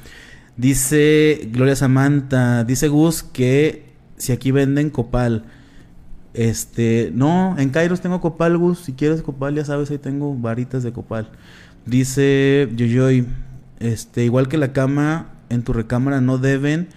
Dice 0.56 1.50
Gloria 1.52 1.76
Samantha, 1.76 2.64
dice 2.64 2.88
Gus 2.88 3.24
que 3.24 3.92
si 4.18 4.32
aquí 4.32 4.52
venden 4.52 4.90
copal. 4.90 5.44
Este, 6.34 7.12
no, 7.14 7.56
en 7.58 7.70
Kairos 7.70 8.02
tengo 8.02 8.22
copal, 8.22 8.58
Gus. 8.58 8.80
Si 8.80 8.94
quieres 8.94 9.22
copal, 9.22 9.56
ya 9.56 9.66
sabes, 9.66 9.92
ahí 9.92 9.98
tengo 9.98 10.36
varitas 10.36 10.84
de 10.84 10.94
copal. 10.94 11.30
Dice 11.86 12.70
Yoyoy, 12.76 13.28
este, 13.80 14.24
igual 14.24 14.48
que 14.48 14.58
la 14.58 14.74
cama, 14.74 15.28
en 15.50 15.64
tu 15.64 15.74
recámara 15.74 16.22
no 16.22 16.38
deben 16.38 16.90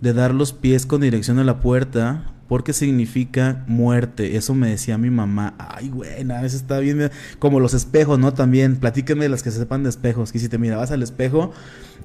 de 0.00 0.12
dar 0.12 0.34
los 0.34 0.52
pies 0.52 0.86
con 0.86 1.00
dirección 1.00 1.38
a 1.38 1.44
la 1.44 1.60
puerta 1.60 2.24
porque 2.48 2.72
significa 2.72 3.62
muerte. 3.66 4.36
Eso 4.36 4.54
me 4.54 4.70
decía 4.70 4.96
mi 4.98 5.10
mamá. 5.10 5.54
Ay, 5.58 5.90
güey, 5.90 6.10
a 6.30 6.40
veces 6.40 6.62
está 6.62 6.78
bien. 6.78 7.10
Como 7.38 7.60
los 7.60 7.74
espejos, 7.74 8.18
¿no? 8.18 8.32
También, 8.32 8.76
platíquenme 8.76 9.24
de 9.24 9.28
las 9.28 9.42
que 9.42 9.50
se 9.50 9.58
sepan 9.58 9.82
de 9.82 9.90
espejos. 9.90 10.32
Que 10.32 10.38
si 10.38 10.48
te 10.48 10.56
mirabas 10.56 10.90
al 10.90 11.02
espejo, 11.02 11.52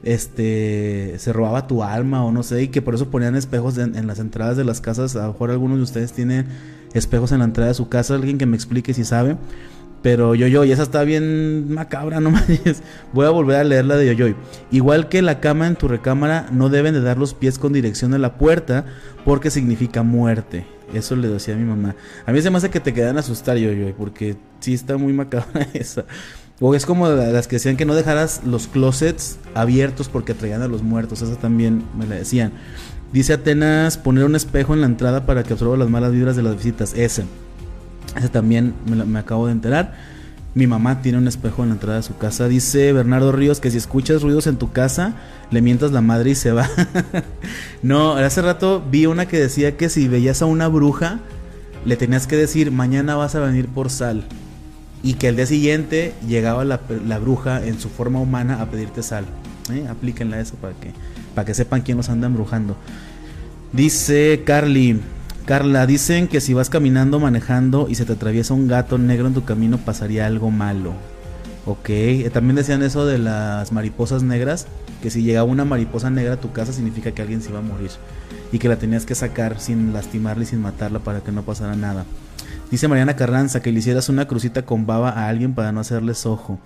este, 0.03 1.15
se 1.17 1.31
robaba 1.31 1.65
tu 1.65 1.83
alma 1.83 2.25
o 2.25 2.31
no 2.31 2.43
sé. 2.43 2.63
Y 2.63 2.67
que 2.67 2.81
por 2.81 2.93
eso 2.93 3.09
ponían 3.09 3.35
espejos 3.35 3.77
en 3.77 4.05
las 4.05 4.19
entradas 4.19 4.57
de 4.57 4.65
las 4.65 4.81
casas. 4.81 5.15
A 5.15 5.27
lo 5.27 5.33
mejor 5.33 5.50
algunos 5.51 5.77
de 5.77 5.83
ustedes 5.83 6.12
tienen 6.12 6.45
espejos 6.93 7.31
en 7.31 7.39
la 7.39 7.45
entrada 7.45 7.69
de 7.69 7.75
su 7.75 7.88
casa. 7.88 8.15
Alguien 8.15 8.38
que 8.38 8.45
me 8.45 8.57
explique 8.57 8.93
si 8.93 9.05
sabe. 9.05 9.38
Pero 10.03 10.36
Yoyoy, 10.36 10.72
esa 10.72 10.83
está 10.83 11.03
bien 11.03 11.74
macabra, 11.74 12.19
no 12.19 12.29
mames. 12.31 12.83
Voy 13.13 13.25
a 13.25 13.29
volver 13.29 13.55
a 13.55 13.63
leer 13.63 13.86
la 13.86 13.95
de 13.95 14.05
Yoyoy. 14.05 14.36
Igual 14.69 15.10
que 15.10 15.24
la 15.24 15.39
cama 15.39 15.65
en 15.65 15.77
tu 15.77 15.88
recámara, 15.88 16.48
no 16.51 16.69
deben 16.69 16.93
de 16.93 17.01
dar 17.01 17.17
los 17.17 17.33
pies 17.33 17.57
con 17.57 17.74
dirección 17.74 18.13
a 18.13 18.19
la 18.19 18.38
puerta 18.38 18.86
porque 19.25 19.50
significa 19.50 20.03
muerte. 20.03 20.67
Eso 20.93 21.15
le 21.15 21.29
decía 21.29 21.55
a 21.55 21.57
mi 21.57 21.63
mamá. 21.63 21.95
A 22.25 22.33
mí 22.33 22.41
se 22.41 22.51
me 22.51 22.57
hace 22.57 22.69
que 22.69 22.81
te 22.81 22.93
quedan 22.93 23.17
asustar, 23.17 23.57
Yoyoy, 23.57 23.93
porque 23.93 24.36
sí 24.60 24.74
está 24.74 24.98
muy 24.98 25.13
macabra 25.13 25.67
esa. 25.74 26.05
O 26.60 26.75
es 26.75 26.86
como 26.86 27.07
las 27.10 27.48
que 27.48 27.55
decían 27.55 27.77
que 27.77 27.86
no 27.86 27.95
dejaras 27.95 28.41
los 28.45 28.67
closets 28.67 29.38
abiertos 29.55 30.10
porque 30.10 30.33
atraían 30.33 30.62
a 30.62 30.67
los 30.67 30.83
muertos. 30.83 31.22
Esa 31.22 31.36
también 31.38 31.83
me 31.98 32.05
la 32.05 32.15
decían. 32.15 32.51
Dice 33.13 33.33
Atenas 33.33 33.98
poner 33.98 34.25
un 34.25 34.36
espejo 34.36 34.74
en 34.74 34.81
la 34.81 34.88
entrada 34.88 35.25
para 35.25 35.43
que 35.43 35.53
absorba 35.53 35.77
las 35.77 35.89
malas 35.89 36.12
vibras 36.12 36.36
de 36.36 36.43
las 36.43 36.57
visitas. 36.57 36.93
Ese. 36.93 37.24
Ese 38.17 38.29
también 38.29 38.74
me, 38.86 39.19
acabo 39.19 39.48
de 39.48 39.53
enterar. 39.53 39.93
Mi 40.55 40.67
mamá 40.67 41.01
tiene 41.01 41.17
un 41.17 41.27
espejo 41.27 41.63
en 41.63 41.69
la 41.69 41.75
entrada 41.75 41.98
de 41.98 42.03
su 42.03 42.15
casa. 42.17 42.48
Dice 42.48 42.93
Bernardo 42.93 43.31
Ríos 43.31 43.60
que 43.60 43.72
si 43.72 43.77
escuchas 43.77 44.22
ruidos 44.22 44.45
en 44.45 44.57
tu 44.57 44.72
casa, 44.72 45.15
le 45.50 45.62
mientas 45.62 45.91
la 45.91 46.01
madre 46.01 46.31
y 46.31 46.36
se 46.36 46.51
va. 46.51 46.69
no, 47.81 48.13
hace 48.13 48.41
rato 48.41 48.83
vi 48.91 49.07
una 49.07 49.27
que 49.27 49.39
decía 49.39 49.77
que 49.77 49.89
si 49.89 50.07
veías 50.07 50.41
a 50.43 50.45
una 50.45 50.67
bruja, 50.67 51.19
le 51.86 51.98
tenías 51.98 52.27
que 52.27 52.36
decir, 52.36 52.72
mañana 52.72 53.15
vas 53.15 53.33
a 53.36 53.39
venir 53.39 53.67
por 53.67 53.89
sal. 53.89 54.24
Y 55.01 55.15
que 55.15 55.27
el 55.27 55.36
día 55.36 55.48
siguiente 55.48 56.13
llegaba 56.27 56.63
la, 56.63 56.77
bruja 57.19 57.65
en 57.65 57.79
su 57.79 57.89
forma 57.89 58.19
humana 58.19 58.62
a 58.62 58.67
pedirte 58.67 59.01
sal. 59.03 59.25
¿Eh? 59.72 59.88
Aplíquenla 59.89 60.39
eso 60.39 60.55
para 60.55 60.74
que, 60.75 60.91
para 61.33 61.45
que 61.45 61.53
sepan 61.53 61.81
quién 61.81 61.98
los 61.98 62.10
anda 62.10 62.27
embrujando. 62.27 62.77
Dice 63.74 64.43
Carly, 64.45 65.00
Carla, 65.45 65.85
dicen 65.85 66.29
que 66.29 66.39
si 66.39 66.53
vas 66.53 66.69
caminando, 66.69 67.19
manejando 67.19 67.88
y 67.89 67.95
se 67.95 68.05
te 68.05 68.13
atraviesa 68.13 68.53
un 68.53 68.69
gato 68.69 68.97
negro 68.97 69.27
en 69.27 69.33
tu 69.33 69.43
camino, 69.43 69.77
pasaría 69.77 70.25
algo 70.25 70.51
malo. 70.51 70.93
Ok, 71.65 71.89
eh, 71.89 72.29
también 72.31 72.55
decían 72.55 72.81
eso 72.81 73.05
de 73.05 73.17
las 73.17 73.73
mariposas 73.73 74.23
negras, 74.23 74.67
que 75.01 75.09
si 75.09 75.21
llegaba 75.21 75.50
una 75.50 75.65
mariposa 75.65 76.09
negra 76.09 76.33
a 76.33 76.39
tu 76.39 76.53
casa 76.53 76.71
significa 76.71 77.12
que 77.12 77.21
alguien 77.21 77.41
se 77.41 77.50
iba 77.50 77.59
a 77.59 77.62
morir 77.62 77.91
y 78.53 78.59
que 78.59 78.69
la 78.69 78.77
tenías 78.77 79.05
que 79.05 79.15
sacar 79.15 79.59
sin 79.59 79.91
lastimarla 79.91 80.43
y 80.43 80.47
sin 80.47 80.62
matarla 80.62 80.99
para 80.99 81.19
que 81.19 81.34
no 81.34 81.43
pasara 81.43 81.75
nada. 81.75 82.06
Dice 82.71 82.88
Mariana 82.88 83.17
Carranza 83.17 83.62
que 83.62 83.71
le 83.71 83.79
hicieras 83.79 84.08
una 84.08 84.27
crucita 84.27 84.63
con 84.65 84.86
baba 84.86 85.10
a 85.10 85.27
alguien 85.27 85.56
para 85.56 85.73
no 85.73 85.82
hacerles 85.82 86.25
ojo. 86.25 86.58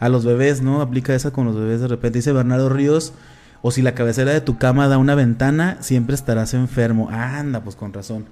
A 0.00 0.10
los 0.10 0.24
bebés, 0.24 0.60
¿no? 0.60 0.82
Aplica 0.82 1.14
esa 1.14 1.30
con 1.30 1.46
los 1.46 1.56
bebés 1.56 1.80
de 1.80 1.88
repente. 1.88 2.18
Dice 2.18 2.32
Bernardo 2.32 2.68
Ríos, 2.68 3.14
o 3.62 3.70
si 3.70 3.82
la 3.82 3.94
cabecera 3.94 4.32
de 4.32 4.40
tu 4.40 4.56
cama 4.58 4.88
da 4.88 4.98
una 4.98 5.14
ventana, 5.14 5.78
siempre 5.80 6.14
estarás 6.14 6.54
enfermo. 6.54 7.08
anda, 7.10 7.62
pues 7.62 7.76
con 7.76 7.92
razón. 7.92 8.26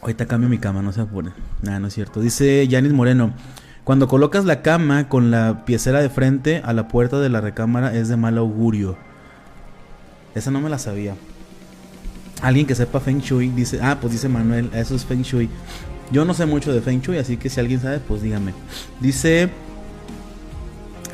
Ahorita 0.00 0.26
cambio 0.26 0.48
mi 0.48 0.58
cama, 0.58 0.82
no 0.82 0.92
se 0.92 1.00
apure. 1.00 1.32
Nada, 1.62 1.80
no 1.80 1.88
es 1.88 1.94
cierto. 1.94 2.20
Dice 2.20 2.66
Yanis 2.68 2.92
Moreno. 2.92 3.32
Cuando 3.84 4.06
colocas 4.06 4.44
la 4.44 4.60
cama 4.60 5.08
con 5.08 5.30
la 5.30 5.64
piecera 5.64 6.00
de 6.00 6.10
frente 6.10 6.60
a 6.64 6.74
la 6.74 6.88
puerta 6.88 7.18
de 7.20 7.30
la 7.30 7.40
recámara 7.40 7.94
es 7.94 8.08
de 8.08 8.16
mal 8.16 8.36
augurio. 8.36 8.98
Esa 10.34 10.50
no 10.50 10.60
me 10.60 10.68
la 10.68 10.78
sabía. 10.78 11.14
Alguien 12.42 12.66
que 12.66 12.74
sepa 12.74 13.00
Feng 13.00 13.20
Shui 13.20 13.48
dice, 13.48 13.80
ah, 13.82 13.96
pues 14.00 14.12
dice 14.12 14.28
Manuel, 14.28 14.70
eso 14.74 14.94
es 14.94 15.04
Feng 15.04 15.22
Shui. 15.22 15.48
Yo 16.12 16.24
no 16.24 16.34
sé 16.34 16.46
mucho 16.46 16.72
de 16.72 16.80
Feng 16.80 17.00
Shui, 17.00 17.18
así 17.18 17.38
que 17.38 17.48
si 17.48 17.58
alguien 17.58 17.80
sabe, 17.80 17.98
pues 17.98 18.22
dígame. 18.22 18.52
Dice 19.00 19.48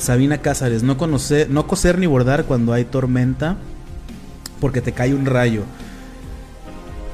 Sabina 0.05 0.39
Cázares, 0.39 0.83
no, 0.83 0.99
conocer, 0.99 1.49
no 1.49 1.67
coser 1.67 1.99
ni 1.99 2.07
bordar 2.07 2.45
cuando 2.45 2.75
hay 2.75 2.85
tormenta 2.85 3.57
porque 4.61 4.83
te 4.83 4.93
cae 4.93 5.15
un 5.15 5.25
rayo. 5.25 5.63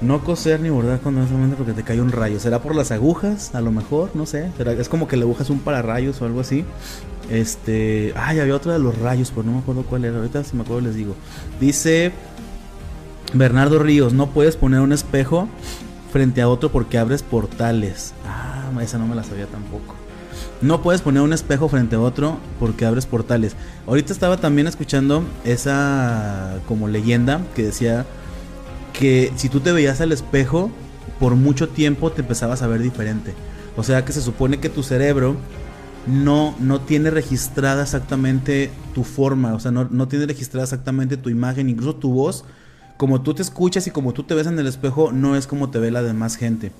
No 0.00 0.24
coser 0.24 0.60
ni 0.60 0.70
bordar 0.70 0.98
cuando 0.98 1.20
hay 1.20 1.28
tormenta 1.28 1.56
porque 1.56 1.72
te 1.72 1.84
cae 1.84 2.00
un 2.00 2.10
rayo. 2.10 2.40
¿Será 2.40 2.60
por 2.60 2.74
las 2.74 2.90
agujas? 2.90 3.54
A 3.54 3.60
lo 3.60 3.70
mejor, 3.70 4.10
no 4.14 4.26
sé. 4.26 4.50
Es 4.76 4.88
como 4.88 5.06
que 5.06 5.16
le 5.16 5.22
agujas 5.22 5.50
un 5.50 5.60
pararrayos 5.60 6.20
o 6.20 6.24
algo 6.24 6.40
así. 6.40 6.64
Este. 7.30 8.12
Ay, 8.16 8.40
había 8.40 8.56
otra 8.56 8.72
de 8.72 8.80
los 8.80 8.98
rayos, 8.98 9.30
pero 9.30 9.44
no 9.44 9.52
me 9.52 9.58
acuerdo 9.60 9.84
cuál 9.84 10.04
era. 10.04 10.16
Ahorita 10.16 10.42
si 10.42 10.56
me 10.56 10.62
acuerdo 10.62 10.80
les 10.80 10.96
digo. 10.96 11.14
Dice 11.60 12.10
Bernardo 13.34 13.78
Ríos: 13.78 14.14
No 14.14 14.30
puedes 14.30 14.56
poner 14.56 14.80
un 14.80 14.92
espejo 14.92 15.48
frente 16.12 16.42
a 16.42 16.48
otro 16.48 16.72
porque 16.72 16.98
abres 16.98 17.22
portales. 17.22 18.14
Ah, 18.26 18.68
esa 18.82 18.98
no 18.98 19.06
me 19.06 19.14
la 19.14 19.22
sabía 19.22 19.46
tampoco. 19.46 19.99
No 20.60 20.82
puedes 20.82 21.02
poner 21.02 21.22
un 21.22 21.32
espejo 21.32 21.68
frente 21.68 21.96
a 21.96 22.00
otro 22.00 22.38
porque 22.58 22.84
abres 22.84 23.06
portales. 23.06 23.56
Ahorita 23.86 24.12
estaba 24.12 24.36
también 24.36 24.66
escuchando 24.66 25.24
esa 25.44 26.60
como 26.66 26.88
leyenda 26.88 27.40
que 27.54 27.64
decía 27.64 28.06
que 28.92 29.32
si 29.36 29.48
tú 29.48 29.60
te 29.60 29.72
veías 29.72 30.00
al 30.00 30.12
espejo 30.12 30.70
por 31.18 31.34
mucho 31.34 31.68
tiempo 31.68 32.10
te 32.12 32.22
empezabas 32.22 32.62
a 32.62 32.66
ver 32.66 32.82
diferente. 32.82 33.34
O 33.76 33.82
sea 33.82 34.04
que 34.04 34.12
se 34.12 34.22
supone 34.22 34.58
que 34.58 34.68
tu 34.68 34.82
cerebro 34.82 35.36
no, 36.06 36.54
no 36.58 36.80
tiene 36.80 37.10
registrada 37.10 37.82
exactamente 37.82 38.70
tu 38.94 39.04
forma, 39.04 39.54
o 39.54 39.60
sea, 39.60 39.70
no, 39.70 39.86
no 39.90 40.08
tiene 40.08 40.26
registrada 40.26 40.64
exactamente 40.64 41.16
tu 41.16 41.28
imagen, 41.28 41.68
incluso 41.68 41.96
tu 41.96 42.12
voz, 42.12 42.44
como 42.96 43.22
tú 43.22 43.34
te 43.34 43.42
escuchas 43.42 43.86
y 43.86 43.90
como 43.90 44.12
tú 44.12 44.24
te 44.24 44.34
ves 44.34 44.46
en 44.46 44.58
el 44.58 44.66
espejo, 44.66 45.12
no 45.12 45.36
es 45.36 45.46
como 45.46 45.70
te 45.70 45.78
ve 45.78 45.90
la 45.90 46.02
demás 46.02 46.36
gente. 46.36 46.72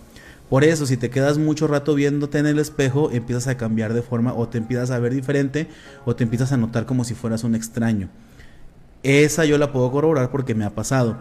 Por 0.50 0.64
eso, 0.64 0.84
si 0.84 0.96
te 0.96 1.10
quedas 1.10 1.38
mucho 1.38 1.68
rato 1.68 1.94
viéndote 1.94 2.38
en 2.38 2.46
el 2.46 2.58
espejo, 2.58 3.10
empiezas 3.12 3.46
a 3.46 3.56
cambiar 3.56 3.94
de 3.94 4.02
forma 4.02 4.34
o 4.34 4.48
te 4.48 4.58
empiezas 4.58 4.90
a 4.90 4.98
ver 4.98 5.14
diferente 5.14 5.68
o 6.04 6.16
te 6.16 6.24
empiezas 6.24 6.50
a 6.50 6.56
notar 6.56 6.86
como 6.86 7.04
si 7.04 7.14
fueras 7.14 7.44
un 7.44 7.54
extraño. 7.54 8.08
Esa 9.04 9.44
yo 9.44 9.58
la 9.58 9.72
puedo 9.72 9.92
corroborar 9.92 10.32
porque 10.32 10.56
me 10.56 10.64
ha 10.64 10.74
pasado. 10.74 11.16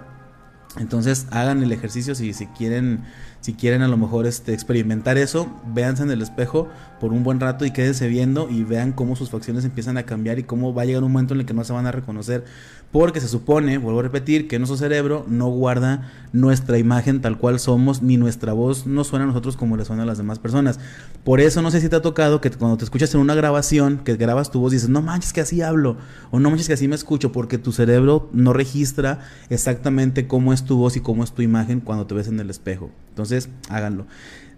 Entonces 0.77 1.27
hagan 1.29 1.61
el 1.61 1.71
ejercicio 1.71 2.15
si, 2.15 2.33
si 2.33 2.47
quieren 2.47 3.05
si 3.41 3.53
quieren 3.53 3.81
a 3.81 3.87
lo 3.87 3.97
mejor 3.97 4.27
este, 4.27 4.53
experimentar 4.53 5.17
eso, 5.17 5.47
véanse 5.73 6.03
en 6.03 6.11
el 6.11 6.21
espejo 6.21 6.67
por 6.99 7.13
un 7.13 7.23
buen 7.23 7.39
rato 7.39 7.65
y 7.65 7.71
quédense 7.71 8.07
viendo 8.07 8.49
y 8.49 8.63
vean 8.63 8.91
cómo 8.91 9.15
sus 9.15 9.29
facciones 9.29 9.63
empiezan 9.63 9.97
a 9.97 10.03
cambiar 10.03 10.39
y 10.39 10.43
cómo 10.43 10.73
va 10.73 10.81
a 10.81 10.85
llegar 10.85 11.03
un 11.03 11.13
momento 11.13 11.33
en 11.33 11.39
el 11.39 11.45
que 11.45 11.53
no 11.53 11.63
se 11.63 11.71
van 11.71 11.85
a 11.85 11.91
reconocer. 11.91 12.43
Porque 12.91 13.21
se 13.21 13.27
supone, 13.27 13.77
vuelvo 13.77 13.99
a 13.99 14.03
repetir, 14.03 14.47
que 14.47 14.57
nuestro 14.57 14.75
cerebro 14.75 15.23
no 15.27 15.47
guarda 15.47 16.11
nuestra 16.33 16.79
imagen 16.79 17.21
tal 17.21 17.37
cual 17.37 17.59
somos, 17.59 18.01
ni 18.01 18.17
nuestra 18.17 18.51
voz 18.53 18.87
no 18.87 19.03
suena 19.03 19.25
a 19.25 19.27
nosotros 19.27 19.55
como 19.55 19.77
le 19.77 19.85
suena 19.85 20.03
a 20.03 20.05
las 20.07 20.17
demás 20.17 20.39
personas. 20.39 20.79
Por 21.23 21.39
eso 21.39 21.61
no 21.61 21.69
sé 21.69 21.81
si 21.81 21.89
te 21.89 21.95
ha 21.95 22.01
tocado 22.01 22.41
que 22.41 22.49
cuando 22.49 22.77
te 22.77 22.85
escuchas 22.85 23.13
en 23.13 23.21
una 23.21 23.35
grabación, 23.35 23.99
que 23.99 24.15
grabas 24.15 24.49
tu 24.49 24.59
voz, 24.59 24.71
dices, 24.71 24.89
no 24.89 25.03
manches 25.03 25.33
que 25.33 25.41
así 25.41 25.61
hablo, 25.61 25.97
o 26.31 26.39
no 26.39 26.49
manches 26.49 26.67
que 26.67 26.73
así 26.73 26.87
me 26.87 26.95
escucho, 26.95 27.31
porque 27.31 27.59
tu 27.59 27.71
cerebro 27.71 28.27
no 28.33 28.53
registra 28.53 29.19
exactamente 29.51 30.27
cómo 30.27 30.51
es 30.51 30.65
tu 30.65 30.77
voz 30.77 30.97
y 30.97 31.01
cómo 31.01 31.23
es 31.23 31.31
tu 31.31 31.43
imagen 31.43 31.81
cuando 31.81 32.07
te 32.07 32.15
ves 32.15 32.27
en 32.27 32.39
el 32.39 32.49
espejo. 32.49 32.89
Entonces, 33.19 33.49
háganlo. 33.67 34.05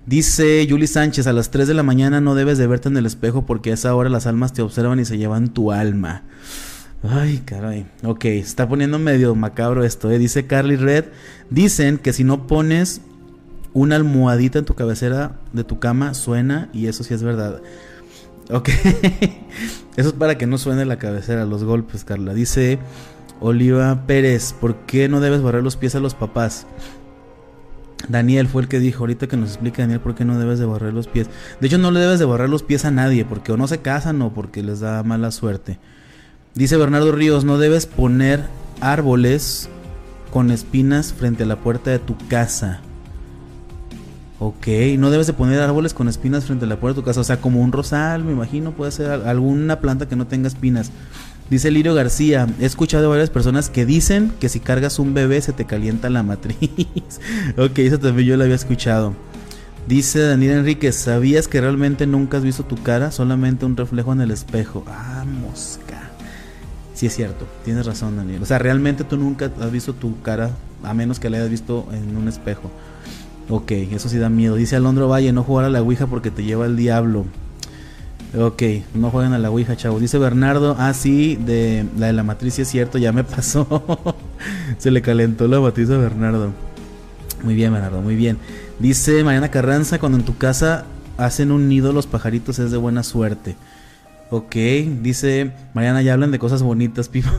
Dice 0.05 0.65
Yuli 0.67 0.85
Sánchez, 0.85 1.25
a 1.25 1.33
las 1.33 1.49
3 1.49 1.67
de 1.67 1.73
la 1.73 1.81
mañana 1.81 2.21
no 2.21 2.35
debes 2.35 2.59
de 2.59 2.67
verte 2.67 2.89
en 2.89 2.97
el 2.97 3.07
espejo 3.07 3.43
porque 3.43 3.71
a 3.71 3.73
esa 3.73 3.95
hora 3.95 4.07
las 4.07 4.27
almas 4.27 4.53
te 4.53 4.61
observan 4.61 4.99
y 4.99 5.05
se 5.05 5.17
llevan 5.17 5.47
tu 5.47 5.71
alma. 5.71 6.21
Ay, 7.01 7.41
caray. 7.43 7.87
Ok, 8.03 8.25
está 8.25 8.69
poniendo 8.69 8.99
medio 8.99 9.33
macabro 9.33 9.83
esto. 9.83 10.11
¿eh? 10.11 10.19
Dice 10.19 10.45
Carly 10.45 10.75
Red, 10.75 11.05
dicen 11.49 11.97
que 11.97 12.13
si 12.13 12.23
no 12.23 12.45
pones 12.45 13.01
una 13.73 13.95
almohadita 13.95 14.59
en 14.59 14.65
tu 14.65 14.75
cabecera 14.75 15.39
de 15.53 15.63
tu 15.63 15.79
cama, 15.79 16.13
suena 16.13 16.69
y 16.71 16.85
eso 16.85 17.03
sí 17.03 17.15
es 17.15 17.23
verdad. 17.23 17.63
Ok, 18.51 18.69
eso 19.97 20.09
es 20.09 20.13
para 20.13 20.37
que 20.37 20.45
no 20.45 20.59
suene 20.59 20.85
la 20.85 20.99
cabecera, 20.99 21.45
los 21.45 21.63
golpes, 21.63 22.03
Carla. 22.03 22.35
Dice 22.35 22.77
Oliva 23.39 24.03
Pérez, 24.05 24.53
¿por 24.53 24.75
qué 24.85 25.09
no 25.09 25.19
debes 25.19 25.41
barrer 25.41 25.63
los 25.63 25.77
pies 25.77 25.95
a 25.95 25.99
los 25.99 26.13
papás? 26.13 26.67
Daniel 28.09 28.47
fue 28.47 28.63
el 28.63 28.67
que 28.67 28.79
dijo, 28.79 29.03
ahorita 29.03 29.27
que 29.27 29.37
nos 29.37 29.49
explique 29.49 29.81
Daniel 29.81 29.99
por 29.99 30.15
qué 30.15 30.25
no 30.25 30.39
debes 30.39 30.59
de 30.59 30.65
borrar 30.65 30.93
los 30.93 31.07
pies. 31.07 31.29
De 31.59 31.67
hecho, 31.67 31.77
no 31.77 31.91
le 31.91 31.99
debes 31.99 32.19
de 32.19 32.25
borrar 32.25 32.49
los 32.49 32.63
pies 32.63 32.85
a 32.85 32.91
nadie, 32.91 33.25
porque 33.25 33.51
o 33.51 33.57
no 33.57 33.67
se 33.67 33.79
casan 33.79 34.21
o 34.21 34.33
porque 34.33 34.63
les 34.63 34.79
da 34.79 35.03
mala 35.03 35.31
suerte. 35.31 35.79
Dice 36.53 36.77
Bernardo 36.77 37.11
Ríos, 37.11 37.45
no 37.45 37.57
debes 37.57 37.85
poner 37.85 38.43
árboles 38.81 39.69
con 40.31 40.51
espinas 40.51 41.13
frente 41.13 41.43
a 41.43 41.45
la 41.45 41.57
puerta 41.57 41.91
de 41.91 41.99
tu 41.99 42.17
casa. 42.27 42.81
Ok, 44.39 44.67
no 44.97 45.11
debes 45.11 45.27
de 45.27 45.33
poner 45.33 45.61
árboles 45.61 45.93
con 45.93 46.07
espinas 46.07 46.45
frente 46.45 46.65
a 46.65 46.67
la 46.67 46.79
puerta 46.79 46.95
de 46.95 47.01
tu 47.01 47.05
casa. 47.05 47.21
O 47.21 47.23
sea, 47.23 47.39
como 47.39 47.61
un 47.61 47.71
rosal, 47.71 48.23
me 48.23 48.31
imagino, 48.31 48.71
puede 48.71 48.91
ser 48.91 49.11
alguna 49.11 49.79
planta 49.79 50.07
que 50.07 50.15
no 50.15 50.25
tenga 50.25 50.47
espinas. 50.47 50.91
Dice 51.51 51.69
Lirio 51.69 51.93
García, 51.93 52.47
he 52.61 52.65
escuchado 52.65 53.07
a 53.07 53.09
varias 53.09 53.29
personas 53.29 53.69
que 53.69 53.85
dicen 53.85 54.31
que 54.39 54.47
si 54.47 54.61
cargas 54.61 54.99
un 54.99 55.13
bebé 55.13 55.41
se 55.41 55.51
te 55.51 55.65
calienta 55.65 56.09
la 56.09 56.23
matriz. 56.23 56.55
ok, 57.57 57.77
eso 57.79 57.99
también 57.99 58.25
yo 58.25 58.37
lo 58.37 58.43
había 58.45 58.55
escuchado. 58.55 59.13
Dice 59.85 60.19
Daniel 60.19 60.59
Enríquez, 60.59 60.95
¿sabías 60.95 61.49
que 61.49 61.59
realmente 61.59 62.07
nunca 62.07 62.37
has 62.37 62.43
visto 62.43 62.63
tu 62.63 62.81
cara? 62.81 63.11
Solamente 63.11 63.65
un 63.65 63.75
reflejo 63.75 64.13
en 64.13 64.21
el 64.21 64.31
espejo. 64.31 64.85
Ah, 64.87 65.25
mosca. 65.25 66.11
Sí 66.93 67.07
es 67.07 67.15
cierto, 67.17 67.45
tienes 67.65 67.85
razón 67.85 68.15
Daniel. 68.15 68.41
O 68.41 68.45
sea, 68.45 68.57
realmente 68.57 69.03
tú 69.03 69.17
nunca 69.17 69.51
has 69.59 69.71
visto 69.73 69.91
tu 69.91 70.21
cara 70.21 70.51
a 70.83 70.93
menos 70.93 71.19
que 71.19 71.29
la 71.29 71.35
hayas 71.35 71.49
visto 71.49 71.85
en 71.91 72.15
un 72.15 72.29
espejo. 72.29 72.71
Ok, 73.49 73.71
eso 73.71 74.07
sí 74.07 74.17
da 74.19 74.29
miedo. 74.29 74.55
Dice 74.55 74.77
Alondro 74.77 75.09
Valle, 75.09 75.33
no 75.33 75.43
jugar 75.43 75.65
a 75.65 75.69
la 75.69 75.81
Ouija 75.81 76.07
porque 76.07 76.31
te 76.31 76.45
lleva 76.45 76.65
el 76.65 76.77
diablo. 76.77 77.25
Ok, 78.37 78.63
no 78.93 79.09
jueguen 79.09 79.33
a 79.33 79.39
la 79.39 79.49
Ouija, 79.51 79.75
chavos. 79.75 79.99
Dice 79.99 80.17
Bernardo, 80.17 80.75
ah, 80.79 80.93
sí, 80.93 81.35
de 81.35 81.85
la 81.97 82.07
de 82.07 82.13
la 82.13 82.23
matriz, 82.23 82.53
sí 82.53 82.61
es 82.61 82.69
cierto, 82.69 82.97
ya 82.97 83.11
me 83.11 83.23
pasó. 83.25 84.15
Se 84.77 84.89
le 84.89 85.01
calentó 85.01 85.47
la 85.47 85.59
matriz 85.59 85.89
a 85.89 85.97
Bernardo. 85.97 86.51
Muy 87.43 87.55
bien, 87.55 87.73
Bernardo, 87.73 88.01
muy 88.01 88.15
bien. 88.15 88.37
Dice 88.79 89.23
Mariana 89.23 89.51
Carranza, 89.51 89.99
cuando 89.99 90.17
en 90.17 90.23
tu 90.23 90.37
casa 90.37 90.85
hacen 91.17 91.51
un 91.51 91.67
nido 91.67 91.91
los 91.91 92.07
pajaritos 92.07 92.57
es 92.59 92.71
de 92.71 92.77
buena 92.77 93.03
suerte. 93.03 93.55
Ok, 94.29 94.55
dice 95.01 95.51
Mariana, 95.73 96.01
ya 96.01 96.13
hablan 96.13 96.31
de 96.31 96.39
cosas 96.39 96.63
bonitas, 96.63 97.09
Pipo. 97.09 97.29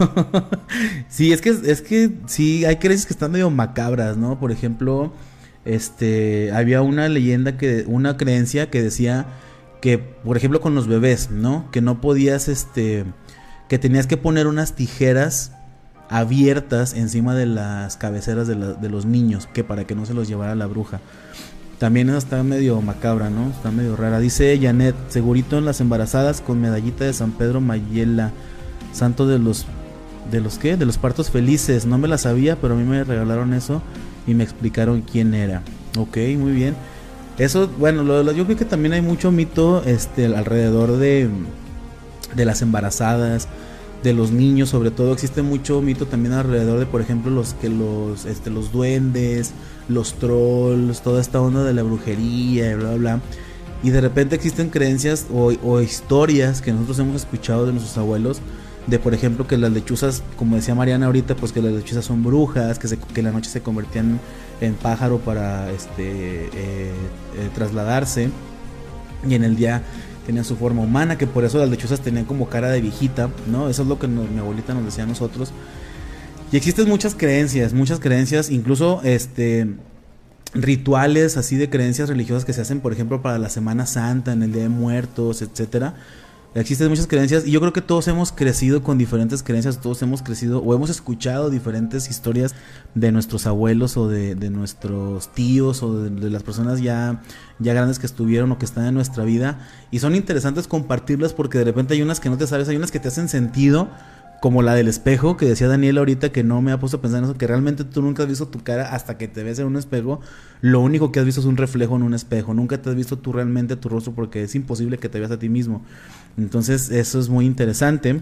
sí, 1.09 1.33
es 1.33 1.41
que, 1.41 1.49
es 1.49 1.81
que 1.81 2.11
sí, 2.27 2.67
hay 2.67 2.77
creencias 2.77 3.07
que 3.07 3.15
están 3.15 3.33
medio 3.33 3.49
macabras, 3.49 4.19
¿no? 4.19 4.39
Por 4.39 4.53
ejemplo, 4.53 5.11
este, 5.65 6.53
había 6.53 6.83
una 6.83 7.09
leyenda 7.09 7.57
que, 7.57 7.85
una 7.87 8.19
creencia 8.19 8.69
que 8.69 8.83
decía 8.83 9.25
que, 9.83 9.99
por 9.99 10.37
ejemplo, 10.39 10.61
con 10.61 10.75
los 10.75 10.87
bebés, 10.87 11.31
¿no? 11.31 11.69
Que 11.73 11.83
no 11.83 12.01
podías, 12.01 12.49
este, 12.49 13.05
que 13.69 13.79
tenías 13.79 14.07
que 14.07 14.17
poner 14.17 14.47
unas 14.47 14.75
tijeras 14.75 15.53
abiertas 16.09 16.95
encima 16.95 17.35
de 17.35 17.47
las 17.47 17.97
cabeceras 17.97 18.47
de, 18.47 18.55
de 18.55 18.89
los 18.89 19.05
niños, 19.07 19.49
que 19.53 19.65
para 19.65 19.85
que 19.85 19.97
no 19.97 20.07
se 20.07 20.15
los 20.15 20.29
llevara 20.29 20.55
la 20.55 20.67
bruja. 20.67 21.01
También 21.79 22.11
está 22.11 22.45
medio 22.45 22.81
macabra, 22.81 23.29
¿no? 23.29 23.51
Está 23.51 23.73
medio 23.73 23.97
rara. 23.97 24.21
Dice 24.21 24.57
Janet, 24.63 24.95
segurito 25.09 25.59
en 25.59 25.65
las 25.65 25.81
embarazadas 25.81 26.41
con 26.41 26.61
medallita 26.61 27.05
de 27.05 27.13
San 27.13 27.33
Pedro 27.33 27.61
Mayela, 27.61 28.31
santo 28.93 29.27
de 29.27 29.41
los 29.41 29.67
de 30.31 30.41
los 30.41 30.59
qué? 30.59 30.77
De 30.77 30.87
los 30.87 30.97
partos 30.97 31.31
felices. 31.31 31.87
No 31.87 31.99
me 31.99 32.07
la 32.07 32.19
sabía, 32.19 32.55
pero 32.55 32.75
a 32.75 32.77
mí 32.77 32.85
me 32.85 33.03
regalaron 33.03 33.53
eso 33.53 33.83
y 34.29 34.35
me 34.35 34.45
explicaron 34.45 35.01
quién 35.03 35.35
era. 35.35 35.63
Ok, 35.99 36.19
muy 36.39 36.53
bien. 36.53 36.77
Eso, 37.39 37.69
bueno, 37.79 38.03
lo, 38.03 38.31
yo 38.33 38.45
creo 38.45 38.57
que 38.57 38.65
también 38.65 38.93
hay 38.93 39.03
mucho 39.03 39.33
mito 39.33 39.83
este, 39.85 40.27
alrededor 40.27 40.99
de, 40.99 41.29
de 42.35 42.45
las 42.45 42.63
embarazadas, 42.63 43.49
de 44.03 44.13
los 44.13 44.33
niños, 44.33 44.69
sobre 44.69 44.91
todo 44.91 45.13
existe 45.13 45.43
mucho 45.43 45.81
mito 45.81 46.07
también 46.07 46.35
alrededor 46.35 46.79
de, 46.79 46.87
por 46.87 47.01
ejemplo, 47.01 47.31
los 47.31 47.55
que 47.55 47.69
los, 47.69 48.25
este, 48.27 48.51
los 48.51 48.73
duendes, 48.73 49.53
los 49.89 50.15
trolls, 50.15 51.03
toda 51.03 51.21
esta 51.21 51.41
onda 51.41 51.65
de 51.65 51.73
la 51.73 51.83
brujería, 51.83 52.73
y 52.73 52.75
bla, 52.75 52.89
bla, 52.91 52.97
bla. 52.97 53.21
Y 53.83 53.91
de 53.91 54.01
repente 54.01 54.37
existen 54.37 54.71
creencias 54.71 55.27
o, 55.33 55.53
o 55.65 55.81
historias 55.81 56.61
que 56.61 56.73
nosotros 56.73 56.99
hemos 56.99 57.17
escuchado 57.17 57.67
de 57.67 57.73
nuestros 57.73 57.97
abuelos 57.99 58.41
de 58.87 58.99
por 58.99 59.15
ejemplo 59.15 59.47
que 59.47 59.57
las 59.59 59.73
lechuzas, 59.73 60.23
como 60.37 60.57
decía 60.57 60.75
Mariana 60.75 61.07
ahorita, 61.07 61.37
pues 61.37 61.53
que 61.53 61.63
las 61.63 61.73
lechuzas 61.73 62.05
son 62.05 62.23
brujas, 62.23 62.79
que, 62.79 62.89
se, 62.89 62.99
que 62.99 63.23
la 63.23 63.31
noche 63.31 63.49
se 63.49 63.61
convertían 63.61 64.19
en 64.63 64.75
pájaro 64.75 65.19
para 65.19 65.71
este, 65.71 66.47
eh, 66.47 66.51
eh, 66.55 66.93
trasladarse 67.55 68.31
y 69.29 69.35
en 69.35 69.45
el 69.45 69.57
día 69.57 69.83
tenían 70.27 70.45
su 70.45 70.57
forma 70.57 70.83
humana, 70.83 71.19
que 71.19 71.27
por 71.27 71.45
eso 71.45 71.59
las 71.59 71.69
lechuzas 71.69 72.01
tenían 72.01 72.25
como 72.25 72.49
cara 72.49 72.71
de 72.71 72.81
viejita, 72.81 73.29
¿no? 73.51 73.69
Eso 73.69 73.83
es 73.83 73.89
lo 73.89 73.99
que 73.99 74.07
mi 74.07 74.39
abuelita 74.39 74.73
nos 74.73 74.85
decía 74.85 75.05
a 75.05 75.07
nosotros. 75.07 75.53
Y 76.53 76.57
existen 76.57 76.89
muchas 76.89 77.15
creencias, 77.15 77.73
muchas 77.73 77.99
creencias, 77.99 78.51
incluso 78.51 79.01
este 79.05 79.69
rituales 80.55 81.39
así 81.39 81.57
de 81.57 81.71
creencias 81.71 82.11
religiosas 82.11 82.45
que 82.45 82.53
se 82.53 82.61
hacen, 82.61 82.81
por 82.81 82.93
ejemplo, 82.93 83.23
para 83.23 83.39
la 83.39 83.49
Semana 83.49 83.87
Santa, 83.87 84.33
en 84.33 84.43
el 84.43 84.53
Día 84.53 84.65
de 84.65 84.69
Muertos, 84.69 85.43
etcétera 85.43 85.95
Existen 86.55 86.91
muchas 86.91 87.07
creencias 87.07 87.47
y 87.47 87.51
yo 87.51 87.61
creo 87.61 87.73
que 87.73 87.81
todos 87.81 88.09
hemos 88.09 88.31
crecido 88.31 88.83
con 88.83 88.99
diferentes 88.99 89.43
creencias, 89.43 89.81
todos 89.81 90.03
hemos 90.03 90.21
crecido 90.21 90.63
o 90.63 90.75
hemos 90.75 90.91
escuchado 90.91 91.49
diferentes 91.49 92.11
historias 92.11 92.55
de 92.95 93.11
nuestros 93.11 93.47
abuelos 93.47 93.97
o 93.97 94.07
de, 94.07 94.35
nuestros 94.51 95.33
tíos 95.33 95.83
o 95.83 96.03
de, 96.03 96.29
las 96.29 96.43
personas 96.43 96.83
ya, 96.83 97.23
ya 97.59 97.73
grandes 97.73 97.99
que 97.99 98.05
estuvieron 98.05 98.53
o 98.53 98.59
que 98.59 98.67
están 98.67 98.85
en 98.85 98.93
nuestra 98.93 99.25
vida 99.25 99.67
y 99.91 100.01
son 100.01 100.15
interesantes 100.15 100.67
compartirlas 100.67 101.33
porque 101.33 101.57
de 101.57 101.65
repente 101.65 101.95
hay 101.95 102.03
unas 102.03 102.21
que 102.21 102.29
no 102.29 102.37
te 102.37 102.47
sabes, 102.47 102.69
hay 102.69 102.77
unas 102.77 102.91
que 102.91 103.01
te 103.01 103.09
hacen 103.09 103.31
sentido 103.31 103.89
como 104.43 104.61
la 104.61 104.75
del 104.75 104.89
espejo 104.89 105.37
que 105.37 105.47
decía 105.47 105.69
Daniel 105.69 105.99
ahorita 105.99 106.33
que 106.33 106.43
no 106.43 106.61
me 106.61 106.73
ha 106.73 106.81
puesto 106.81 106.97
a 106.97 107.01
pensar 107.01 107.21
en 107.21 107.27
eso, 107.27 107.39
que 107.39 107.47
realmente 107.47 107.85
tú 107.85 108.03
nunca 108.03 108.25
has 108.25 108.29
visto 108.29 108.49
tu 108.49 108.59
cara 108.59 108.93
hasta 108.93 109.17
que 109.17 109.29
te 109.29 109.45
ves 109.45 109.61
en 109.61 109.67
un 109.67 109.77
espejo, 109.77 110.21
lo 110.61 110.81
único 110.81 111.13
que 111.13 111.21
has 111.21 111.25
visto 111.25 111.41
es 111.41 111.47
un 111.47 111.57
reflejo 111.57 111.95
en 111.95 112.03
un 112.03 112.13
espejo, 112.13 112.53
nunca 112.53 112.83
te 112.83 112.91
has 112.91 112.97
visto 112.97 113.17
tú 113.17 113.33
realmente 113.33 113.77
tu 113.77 113.89
rostro 113.89 114.15
porque 114.15 114.43
es 114.43 114.55
imposible 114.57 114.99
que 114.99 115.09
te 115.09 115.21
veas 115.21 115.31
a 115.31 115.39
ti 115.39 115.49
mismo. 115.49 115.83
Entonces 116.37 116.91
eso 116.91 117.21
es 117.21 117.29
muy 117.29 117.47
interesante. 117.47 118.21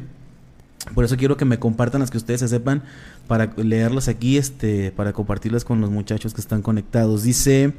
Por 0.94 1.04
eso 1.04 1.16
quiero 1.16 1.36
que 1.36 1.44
me 1.44 1.58
compartan 1.58 2.00
las 2.00 2.10
que 2.10 2.16
ustedes 2.16 2.40
se 2.40 2.48
sepan 2.48 2.82
para 3.26 3.52
leerlas 3.56 4.08
aquí, 4.08 4.38
este, 4.38 4.92
para 4.92 5.12
compartirlas 5.12 5.64
con 5.64 5.80
los 5.80 5.90
muchachos 5.90 6.34
que 6.34 6.40
están 6.40 6.62
conectados. 6.62 7.22
Dice, 7.22 7.74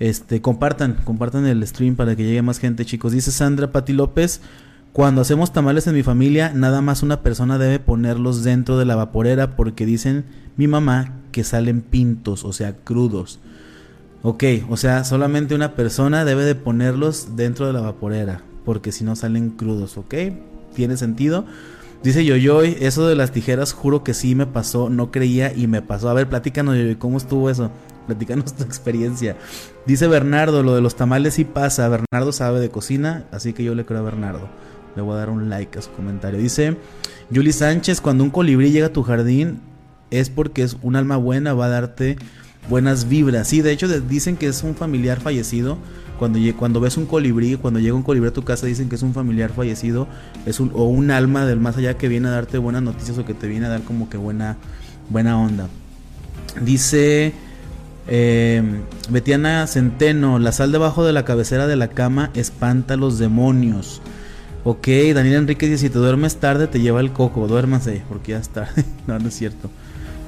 este, 0.00 0.42
compartan, 0.42 0.98
compartan 1.04 1.46
el 1.46 1.66
stream 1.66 1.94
para 1.94 2.16
que 2.16 2.24
llegue 2.24 2.42
más 2.42 2.58
gente, 2.58 2.84
chicos. 2.84 3.12
Dice 3.12 3.30
Sandra 3.30 3.70
Pati 3.70 3.92
López, 3.92 4.40
cuando 4.92 5.20
hacemos 5.20 5.52
tamales 5.52 5.86
en 5.86 5.94
mi 5.94 6.02
familia, 6.02 6.52
nada 6.54 6.82
más 6.82 7.02
una 7.02 7.22
persona 7.22 7.58
debe 7.58 7.78
ponerlos 7.78 8.42
dentro 8.42 8.76
de 8.76 8.84
la 8.84 8.96
vaporera 8.96 9.56
porque 9.56 9.86
dicen 9.86 10.24
mi 10.56 10.66
mamá 10.66 11.14
que 11.30 11.44
salen 11.44 11.80
pintos, 11.80 12.44
o 12.44 12.52
sea, 12.52 12.76
crudos. 12.76 13.38
Ok, 14.22 14.44
o 14.68 14.76
sea, 14.76 15.04
solamente 15.04 15.54
una 15.54 15.74
persona 15.74 16.24
debe 16.24 16.44
de 16.44 16.54
ponerlos 16.54 17.34
dentro 17.36 17.66
de 17.66 17.72
la 17.72 17.80
vaporera 17.80 18.42
porque 18.64 18.92
si 18.92 19.04
no 19.04 19.16
salen 19.16 19.50
crudos, 19.50 19.96
¿ok? 19.96 20.14
Tiene 20.74 20.96
sentido. 20.96 21.44
Dice 22.02 22.24
Yoyoy, 22.24 22.76
eso 22.80 23.06
de 23.06 23.14
las 23.14 23.30
tijeras, 23.30 23.72
juro 23.72 24.02
que 24.02 24.14
sí 24.14 24.34
me 24.34 24.46
pasó, 24.46 24.90
no 24.90 25.12
creía 25.12 25.52
y 25.54 25.68
me 25.68 25.82
pasó. 25.82 26.08
A 26.08 26.14
ver, 26.14 26.28
platícanos, 26.28 26.76
Yoyoy, 26.76 26.96
¿cómo 26.96 27.16
estuvo 27.16 27.48
eso? 27.48 27.70
Platícanos 28.06 28.54
tu 28.56 28.64
experiencia. 28.64 29.36
Dice 29.86 30.08
Bernardo, 30.08 30.62
lo 30.62 30.74
de 30.74 30.80
los 30.80 30.96
tamales 30.96 31.34
sí 31.34 31.44
pasa. 31.44 31.88
Bernardo 31.88 32.32
sabe 32.32 32.60
de 32.60 32.70
cocina, 32.70 33.26
así 33.30 33.52
que 33.52 33.62
yo 33.62 33.74
le 33.74 33.84
creo 33.84 34.00
a 34.00 34.02
Bernardo. 34.02 34.48
Le 34.96 35.02
voy 35.02 35.14
a 35.14 35.18
dar 35.18 35.30
un 35.30 35.48
like 35.48 35.78
a 35.78 35.82
su 35.82 35.92
comentario. 35.92 36.40
Dice 36.40 36.76
Julie 37.32 37.52
Sánchez, 37.52 38.00
cuando 38.00 38.24
un 38.24 38.30
colibrí 38.30 38.72
llega 38.72 38.88
a 38.88 38.92
tu 38.92 39.02
jardín 39.02 39.60
es 40.10 40.28
porque 40.28 40.62
es 40.62 40.76
un 40.82 40.96
alma 40.96 41.16
buena, 41.16 41.54
va 41.54 41.66
a 41.66 41.70
darte 41.70 42.16
buenas 42.68 43.08
vibras. 43.08 43.48
Sí, 43.48 43.62
de 43.62 43.72
hecho 43.72 43.88
dicen 44.00 44.36
que 44.36 44.46
es 44.46 44.62
un 44.62 44.74
familiar 44.74 45.20
fallecido 45.20 45.78
cuando, 46.18 46.38
cuando 46.56 46.80
ves 46.80 46.96
un 46.96 47.06
colibrí, 47.06 47.56
cuando 47.56 47.80
llega 47.80 47.94
un 47.94 48.02
colibrí 48.02 48.28
a 48.28 48.32
tu 48.32 48.44
casa, 48.44 48.66
dicen 48.66 48.88
que 48.88 48.94
es 48.94 49.02
un 49.02 49.12
familiar 49.12 49.50
fallecido, 49.50 50.06
es 50.46 50.60
o 50.60 50.84
un 50.84 51.10
alma 51.10 51.46
del 51.46 51.58
más 51.58 51.76
allá 51.76 51.98
que 51.98 52.08
viene 52.08 52.28
a 52.28 52.30
darte 52.30 52.58
buenas 52.58 52.82
noticias 52.82 53.18
o 53.18 53.24
que 53.24 53.34
te 53.34 53.48
viene 53.48 53.66
a 53.66 53.68
dar 53.68 53.82
como 53.82 54.08
que 54.08 54.18
buena, 54.18 54.56
buena 55.10 55.36
onda. 55.36 55.68
Dice 56.60 57.32
eh, 58.06 58.62
Betiana 59.10 59.66
Centeno, 59.66 60.38
la 60.38 60.52
sal 60.52 60.70
debajo 60.70 61.04
de 61.04 61.12
la 61.12 61.24
cabecera 61.24 61.66
de 61.66 61.76
la 61.76 61.88
cama 61.88 62.30
espanta 62.34 62.94
a 62.94 62.96
los 62.96 63.18
demonios. 63.18 64.00
Ok, 64.64 64.86
Daniel 65.12 65.34
Enrique 65.34 65.66
dice, 65.66 65.86
si 65.86 65.90
te 65.90 65.98
duermes 65.98 66.36
tarde 66.36 66.68
te 66.68 66.80
lleva 66.80 67.00
el 67.00 67.12
coco, 67.12 67.48
duérmase, 67.48 68.02
porque 68.08 68.30
ya 68.30 68.38
es 68.38 68.48
tarde. 68.48 68.84
no, 69.08 69.18
no 69.18 69.28
es 69.28 69.34
cierto. 69.34 69.70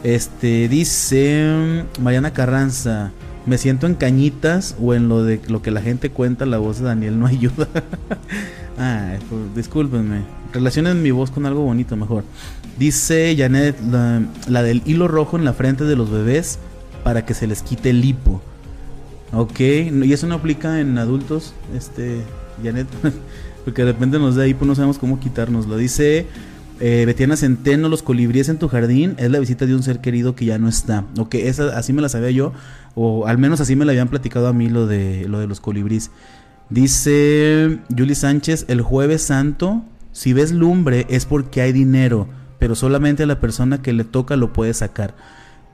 Este, 0.04 0.68
dice 0.68 1.84
Mariana 1.98 2.34
Carranza, 2.34 3.10
me 3.46 3.56
siento 3.56 3.86
en 3.86 3.94
cañitas 3.94 4.76
o 4.78 4.92
en 4.92 5.08
lo 5.08 5.24
de 5.24 5.40
lo 5.48 5.62
que 5.62 5.70
la 5.70 5.80
gente 5.80 6.10
cuenta, 6.10 6.44
la 6.44 6.58
voz 6.58 6.78
de 6.78 6.84
Daniel 6.84 7.18
no 7.18 7.26
ayuda. 7.26 7.68
ah, 8.78 9.14
discúlpenme. 9.56 10.20
Relacionen 10.52 11.02
mi 11.02 11.10
voz 11.10 11.30
con 11.30 11.46
algo 11.46 11.62
bonito 11.62 11.96
mejor. 11.96 12.24
Dice 12.78 13.34
Janet, 13.36 13.76
la, 14.46 14.62
del 14.62 14.82
hilo 14.84 15.08
rojo 15.08 15.38
en 15.38 15.44
la 15.46 15.54
frente 15.54 15.84
de 15.84 15.96
los 15.96 16.10
bebés 16.10 16.58
para 17.02 17.24
que 17.24 17.32
se 17.32 17.46
les 17.46 17.62
quite 17.62 17.88
el 17.88 18.04
hipo. 18.04 18.42
Ok, 19.32 19.58
y 19.58 20.12
eso 20.12 20.26
no 20.26 20.34
aplica 20.34 20.80
en 20.80 20.98
adultos, 20.98 21.54
este, 21.74 22.20
Janet, 22.62 22.86
porque 23.64 23.84
de 23.84 23.92
repente 23.92 24.18
nos 24.18 24.36
da 24.36 24.46
hipo, 24.46 24.66
no 24.66 24.74
sabemos 24.74 24.98
cómo 24.98 25.18
quitárnoslo. 25.18 25.78
Dice 25.78 26.26
eh, 26.80 27.04
Betiana 27.06 27.36
Centeno, 27.36 27.88
los 27.88 28.02
colibríes 28.02 28.48
en 28.48 28.58
tu 28.58 28.68
jardín 28.68 29.14
es 29.18 29.30
la 29.30 29.38
visita 29.38 29.66
de 29.66 29.74
un 29.74 29.82
ser 29.82 30.00
querido 30.00 30.34
que 30.34 30.44
ya 30.44 30.58
no 30.58 30.68
está. 30.68 31.04
Ok, 31.18 31.34
esa, 31.36 31.76
así 31.76 31.92
me 31.92 32.02
la 32.02 32.08
sabía 32.08 32.30
yo, 32.30 32.52
o 32.94 33.26
al 33.26 33.38
menos 33.38 33.60
así 33.60 33.76
me 33.76 33.84
la 33.84 33.92
habían 33.92 34.08
platicado 34.08 34.48
a 34.48 34.52
mí 34.52 34.68
lo 34.68 34.86
de, 34.86 35.26
lo 35.28 35.38
de 35.38 35.46
los 35.46 35.60
colibríes. 35.60 36.10
Dice 36.70 37.80
Julie 37.96 38.14
Sánchez, 38.14 38.64
el 38.68 38.80
jueves 38.80 39.22
santo 39.22 39.84
Si 40.12 40.32
ves 40.32 40.50
lumbre 40.52 41.06
es 41.10 41.26
porque 41.26 41.60
hay 41.60 41.72
dinero, 41.72 42.28
pero 42.58 42.74
solamente 42.74 43.26
la 43.26 43.40
persona 43.40 43.82
que 43.82 43.92
le 43.92 44.04
toca 44.04 44.36
lo 44.36 44.52
puede 44.52 44.72
sacar. 44.72 45.14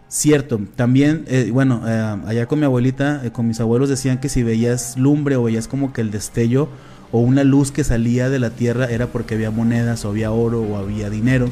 Cierto, 0.08 0.60
también, 0.74 1.24
eh, 1.28 1.50
bueno, 1.52 1.82
eh, 1.86 2.16
allá 2.26 2.46
con 2.46 2.58
mi 2.58 2.64
abuelita, 2.64 3.20
eh, 3.24 3.30
con 3.30 3.46
mis 3.46 3.60
abuelos 3.60 3.88
decían 3.88 4.18
que 4.18 4.28
si 4.28 4.42
veías 4.42 4.96
lumbre 4.96 5.36
o 5.36 5.44
veías 5.44 5.68
como 5.68 5.92
que 5.92 6.00
el 6.00 6.10
destello 6.10 6.68
o 7.12 7.20
una 7.20 7.44
luz 7.44 7.72
que 7.72 7.84
salía 7.84 8.28
de 8.28 8.38
la 8.38 8.50
tierra 8.50 8.86
era 8.86 9.06
porque 9.08 9.34
había 9.34 9.50
monedas 9.50 10.04
o 10.04 10.10
había 10.10 10.30
oro 10.30 10.62
o 10.62 10.76
había 10.76 11.10
dinero, 11.10 11.48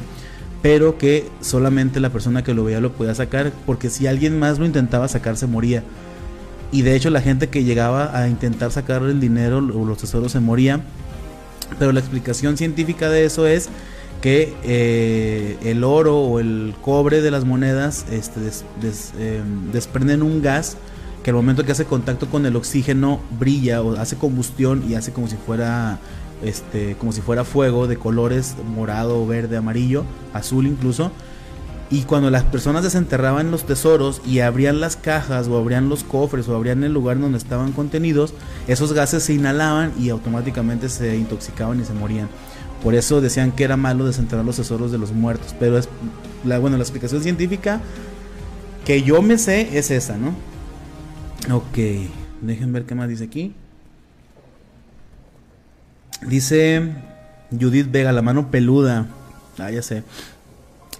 pero 0.61 0.97
que 0.97 1.27
solamente 1.41 1.99
la 1.99 2.09
persona 2.09 2.43
que 2.43 2.53
lo 2.53 2.63
veía 2.63 2.79
lo 2.79 2.91
podía 2.91 3.15
sacar 3.15 3.51
porque 3.65 3.89
si 3.89 4.07
alguien 4.07 4.39
más 4.39 4.59
lo 4.59 4.65
intentaba 4.65 5.07
sacar 5.07 5.37
se 5.37 5.47
moría. 5.47 5.83
Y 6.71 6.83
de 6.83 6.95
hecho 6.95 7.09
la 7.09 7.21
gente 7.21 7.49
que 7.49 7.63
llegaba 7.63 8.17
a 8.17 8.29
intentar 8.29 8.71
sacar 8.71 9.01
el 9.03 9.19
dinero 9.19 9.57
o 9.57 9.85
los 9.85 9.97
tesoros 9.97 10.31
se 10.31 10.39
moría. 10.39 10.81
Pero 11.77 11.91
la 11.91 11.99
explicación 11.99 12.57
científica 12.57 13.09
de 13.09 13.25
eso 13.25 13.47
es 13.47 13.69
que 14.21 14.53
eh, 14.63 15.57
el 15.63 15.83
oro 15.83 16.17
o 16.19 16.39
el 16.39 16.73
cobre 16.81 17.21
de 17.21 17.31
las 17.31 17.45
monedas 17.45 18.05
este, 18.11 18.39
em, 19.19 19.71
desprenden 19.71 20.23
un 20.23 20.41
gas 20.41 20.77
que 21.29 21.31
al 21.31 21.35
momento 21.35 21.63
que 21.63 21.71
hace 21.71 21.85
contacto 21.85 22.27
con 22.27 22.47
el 22.47 22.55
oxígeno 22.55 23.19
brilla 23.37 23.83
o 23.83 23.95
hace 23.99 24.15
combustión 24.15 24.83
y 24.89 24.95
hace 24.95 25.11
como 25.11 25.27
si 25.27 25.35
fuera 25.35 25.99
este 26.41 26.95
como 26.95 27.11
si 27.11 27.21
fuera 27.21 27.43
fuego 27.43 27.85
de 27.85 27.97
colores 27.97 28.55
morado, 28.75 29.27
verde, 29.27 29.55
amarillo, 29.55 30.05
azul 30.33 30.65
incluso. 30.65 31.11
Y 31.91 32.01
cuando 32.03 32.31
las 32.31 32.45
personas 32.45 32.83
desenterraban 32.83 33.51
los 33.51 33.63
tesoros 33.63 34.23
y 34.25 34.39
abrían 34.39 34.79
las 34.79 34.95
cajas 34.95 35.47
o 35.47 35.57
abrían 35.57 35.87
los 35.87 36.03
cofres 36.03 36.47
o 36.47 36.55
abrían 36.55 36.83
el 36.83 36.93
lugar 36.93 37.19
donde 37.19 37.37
estaban 37.37 37.73
contenidos, 37.73 38.33
esos 38.67 38.93
gases 38.93 39.21
se 39.21 39.33
inhalaban 39.33 39.93
y 39.99 40.09
automáticamente 40.09 40.89
se 40.89 41.15
intoxicaban 41.15 41.79
y 41.79 41.85
se 41.85 41.93
morían. 41.93 42.27
Por 42.83 42.95
eso 42.95 43.21
decían 43.21 43.51
que 43.51 43.65
era 43.65 43.77
malo 43.77 44.07
desenterrar 44.07 44.45
los 44.45 44.55
tesoros 44.55 44.91
de 44.91 44.97
los 44.97 45.11
muertos. 45.11 45.55
Pero 45.59 45.77
es 45.77 45.89
la, 46.43 46.57
bueno, 46.57 46.77
la 46.77 46.83
explicación 46.83 47.21
científica 47.21 47.81
que 48.83 49.03
yo 49.03 49.21
me 49.21 49.37
sé 49.37 49.77
es 49.77 49.91
esa, 49.91 50.17
¿no? 50.17 50.33
Ok, 51.51 51.77
dejen 52.41 52.73
ver 52.73 52.85
qué 52.85 52.95
más 52.95 53.09
dice 53.09 53.23
aquí. 53.25 53.53
Dice 56.27 56.93
Judith 57.51 57.91
Vega, 57.91 58.11
la 58.11 58.21
mano 58.21 58.51
peluda. 58.51 59.07
Ah, 59.57 59.71
ya 59.71 59.81
sé. 59.81 60.03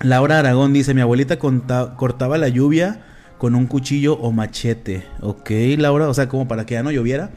Laura 0.02 0.40
Aragón 0.40 0.74
dice, 0.74 0.94
mi 0.94 1.02
abuelita 1.02 1.38
cortaba 1.38 2.38
la 2.38 2.48
lluvia 2.48 3.04
con 3.38 3.56
un 3.56 3.68
cuchillo 3.68 4.14
o 4.14 4.32
machete. 4.32 5.06
Ok, 5.22 5.52
Laura, 5.78 6.08
o 6.08 6.14
sea, 6.14 6.30
como 6.30 6.48
para 6.48 6.66
que 6.66 6.76
ya 6.76 6.84
no 6.84 6.92
lloviera 6.92 7.32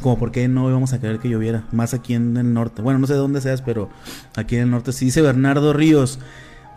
como 0.00 0.18
por 0.18 0.30
qué 0.30 0.48
no 0.48 0.68
íbamos 0.68 0.92
a 0.92 1.00
querer 1.00 1.18
que 1.18 1.28
lloviera, 1.28 1.64
más 1.72 1.94
aquí 1.94 2.14
en 2.14 2.36
el 2.36 2.52
norte. 2.52 2.82
Bueno, 2.82 2.98
no 2.98 3.06
sé 3.06 3.14
de 3.14 3.18
dónde 3.18 3.40
seas, 3.40 3.62
pero 3.62 3.88
aquí 4.34 4.56
en 4.56 4.62
el 4.62 4.70
norte 4.70 4.92
sí 4.92 5.06
dice 5.06 5.22
Bernardo 5.22 5.72
Ríos. 5.72 6.18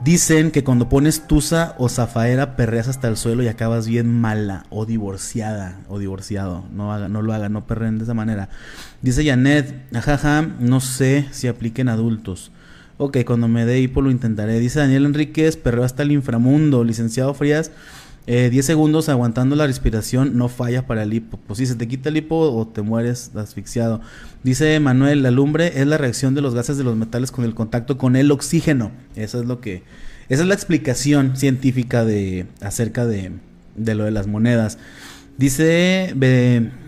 Dicen 0.04 0.52
que 0.52 0.64
cuando 0.64 0.88
pones 0.88 1.28
tusa 1.28 1.76
o 1.78 1.90
zafaera 1.90 2.56
perreas 2.56 2.88
hasta 2.88 3.10
el 3.10 3.18
suelo 3.18 3.44
y 3.44 3.50
acabas 3.50 3.86
bien 3.86 4.10
mala 4.10 4.66
o 4.70 4.86
divorciada 4.86 5.82
o 5.90 6.00
divorciado. 6.00 6.64
No, 6.74 6.94
haga, 6.94 7.10
no 7.10 7.22
lo 7.22 7.34
hagan, 7.34 7.52
no 7.52 7.68
perren 7.68 7.98
de 7.98 8.06
esa 8.06 8.14
manera. 8.14 8.48
Dice 9.02 9.26
Janet, 9.26 9.94
ajaja, 9.94 10.48
no 10.60 10.80
sé 10.80 11.28
si 11.32 11.50
apliquen 11.50 11.90
adultos. 11.90 12.54
Ok, 12.98 13.18
cuando 13.26 13.50
me 13.50 13.66
dé 13.66 13.82
hipo 13.82 14.02
lo 14.02 14.10
intentaré. 14.10 14.60
Dice 14.60 14.80
Daniel 14.80 15.06
Enríquez, 15.06 15.58
perreo 15.58 15.84
hasta 15.84 16.04
el 16.04 16.14
inframundo. 16.14 16.86
Licenciado 16.86 17.34
Frías, 17.34 17.72
10 18.30 18.54
eh, 18.54 18.62
segundos 18.62 19.10
aguantando 19.10 19.56
la 19.56 19.66
respiración 19.66 20.38
no 20.38 20.50
falla 20.50 20.86
para 20.86 21.02
el 21.02 21.14
hipo. 21.16 21.40
Pues 21.48 21.58
si 21.58 21.66
se 21.66 21.74
te 21.74 21.88
quita 21.88 22.10
el 22.10 22.18
hipo 22.18 22.36
o 22.36 22.68
te 22.68 22.84
mueres 22.84 23.32
asfixiado. 23.36 24.02
Dice 24.44 24.80
Manuel, 24.80 25.24
la 25.24 25.32
lumbre 25.32 25.82
es 25.82 25.88
la 25.88 25.98
reacción 25.98 26.36
de 26.36 26.42
los 26.42 26.54
gases 26.54 26.78
de 26.78 26.84
los 26.84 26.96
metales 26.96 27.32
con 27.32 27.44
el 27.44 27.56
contacto 27.56 27.98
con 27.98 28.16
el 28.16 28.30
oxígeno. 28.32 28.92
Eso 29.16 29.40
es 29.40 29.48
lo 29.48 29.62
que... 29.62 29.82
Esa 30.30 30.44
es 30.44 30.48
la 30.48 30.54
explicación 30.54 31.38
científica 31.38 32.06
de 32.06 32.46
acerca 32.62 33.08
de, 33.08 33.32
de 33.76 33.96
lo 33.96 34.04
de 34.04 34.12
las 34.12 34.28
monedas. 34.28 34.78
Dice 35.40 36.14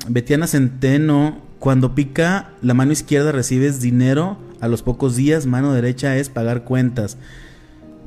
Betiana 0.08 0.46
Centeno, 0.46 1.42
cuando 1.58 1.96
pica 1.96 2.52
la 2.62 2.76
mano 2.76 2.92
izquierda 2.92 3.32
recibes 3.32 3.82
dinero, 3.82 4.38
a 4.60 4.68
los 4.68 4.84
pocos 4.84 5.16
días 5.16 5.48
mano 5.48 5.74
derecha 5.74 6.18
es 6.18 6.30
pagar 6.30 6.66
cuentas. 6.66 7.18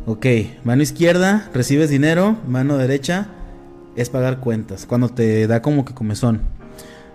Ok, 0.07 0.27
mano 0.65 0.83
izquierda, 0.83 1.49
recibes 1.55 1.89
dinero, 1.89 2.37
mano 2.47 2.77
derecha 2.77 3.29
es 3.97 4.11
pagar 4.11 4.39
cuentas, 4.39 4.85
cuando 4.85 5.09
te 5.09 5.47
da 5.47 5.63
como 5.63 5.87
que 5.87 5.95
comezón. 5.95 6.43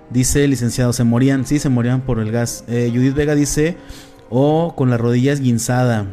Dice 0.09 0.47
licenciado, 0.47 0.91
se 0.91 1.03
morían, 1.03 1.45
sí, 1.45 1.59
se 1.59 1.69
morían 1.69 2.01
por 2.01 2.17
el 2.17 2.31
gas. 2.31 2.63
Eh, 2.67 2.89
Judith 2.91 3.13
Vega 3.13 3.35
dice, 3.35 3.77
o 4.31 4.65
oh, 4.65 4.75
con 4.75 4.89
las 4.89 4.99
rodillas 4.99 5.39
guinzada. 5.39 6.07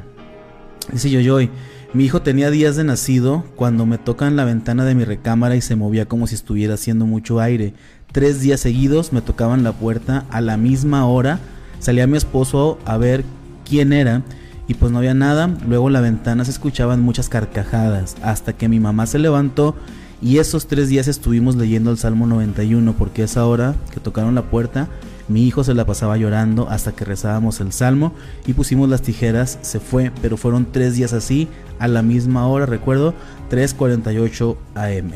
Dice 0.93 1.09
Yoyoy, 1.09 1.49
mi 1.95 2.05
hijo 2.05 2.21
tenía 2.21 2.51
días 2.51 2.77
de 2.77 2.85
nacido 2.85 3.47
cuando 3.57 3.87
me 3.87 3.97
tocan 3.97 4.37
la 4.37 4.45
ventana 4.45 4.85
de 4.85 4.95
mi 4.95 5.05
recámara 5.05 5.57
y 5.57 5.63
se 5.63 5.77
movía 5.77 6.05
como 6.05 6.27
si 6.27 6.35
estuviera 6.35 6.75
haciendo 6.75 7.07
mucho 7.07 7.41
aire. 7.41 7.73
Tres 8.13 8.43
días 8.43 8.61
seguidos 8.61 9.15
me 9.15 9.23
tocaban 9.23 9.65
la 9.65 9.73
puerta 9.73 10.27
a 10.29 10.43
la 10.43 10.59
misma 10.59 11.07
hora. 11.07 11.41
Salía 11.79 12.07
mi 12.07 12.19
esposo 12.19 12.79
a 12.85 12.99
ver 12.99 13.25
quién 13.65 13.95
era 13.95 14.25
y 14.69 14.75
pues 14.75 14.93
no 14.93 14.99
había 14.99 15.15
nada. 15.15 15.51
Luego 15.67 15.91
la 15.91 16.01
ventana 16.01 16.45
se 16.45 16.51
escuchaban 16.51 17.03
muchas 17.03 17.29
carcajadas 17.29 18.17
hasta 18.23 18.53
que 18.53 18.69
mi 18.69 18.81
mamá 18.81 19.07
se 19.07 19.19
levantó 19.19 19.75
y 20.23 20.39
esos 20.39 20.67
tres 20.67 20.89
días 20.89 21.09
estuvimos 21.09 21.57
leyendo 21.57 21.91
el 21.91 21.99
Salmo 21.99 22.27
91 22.27 22.95
porque 22.95 23.23
esa 23.23 23.47
hora 23.47 23.75
que 23.93 24.01
tocaron 24.01 24.35
la 24.35 24.43
puerta 24.43 24.89
mi 25.29 25.47
hijo 25.47 25.65
se 25.65 25.75
la 25.75 25.85
pasaba 25.85 26.17
llorando 26.17 26.69
hasta 26.71 26.93
que 26.93 27.05
rezábamos 27.05 27.61
el 27.61 27.73
Salmo 27.73 28.13
y 28.47 28.53
pusimos 28.53 28.89
las 28.89 29.03
tijeras, 29.03 29.59
se 29.63 29.81
fue, 29.81 30.13
pero 30.23 30.37
fueron 30.37 30.71
tres 30.71 30.95
días 30.95 31.13
así 31.13 31.49
a 31.81 31.89
la 31.89 32.03
misma 32.03 32.47
hora, 32.47 32.65
recuerdo, 32.65 33.13
3.48 33.51 34.57
am. 34.75 35.11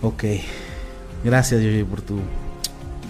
Ok, 0.00 0.24
gracias 1.22 1.62
Yoyo 1.62 1.86
por 1.86 2.00
tu, 2.00 2.20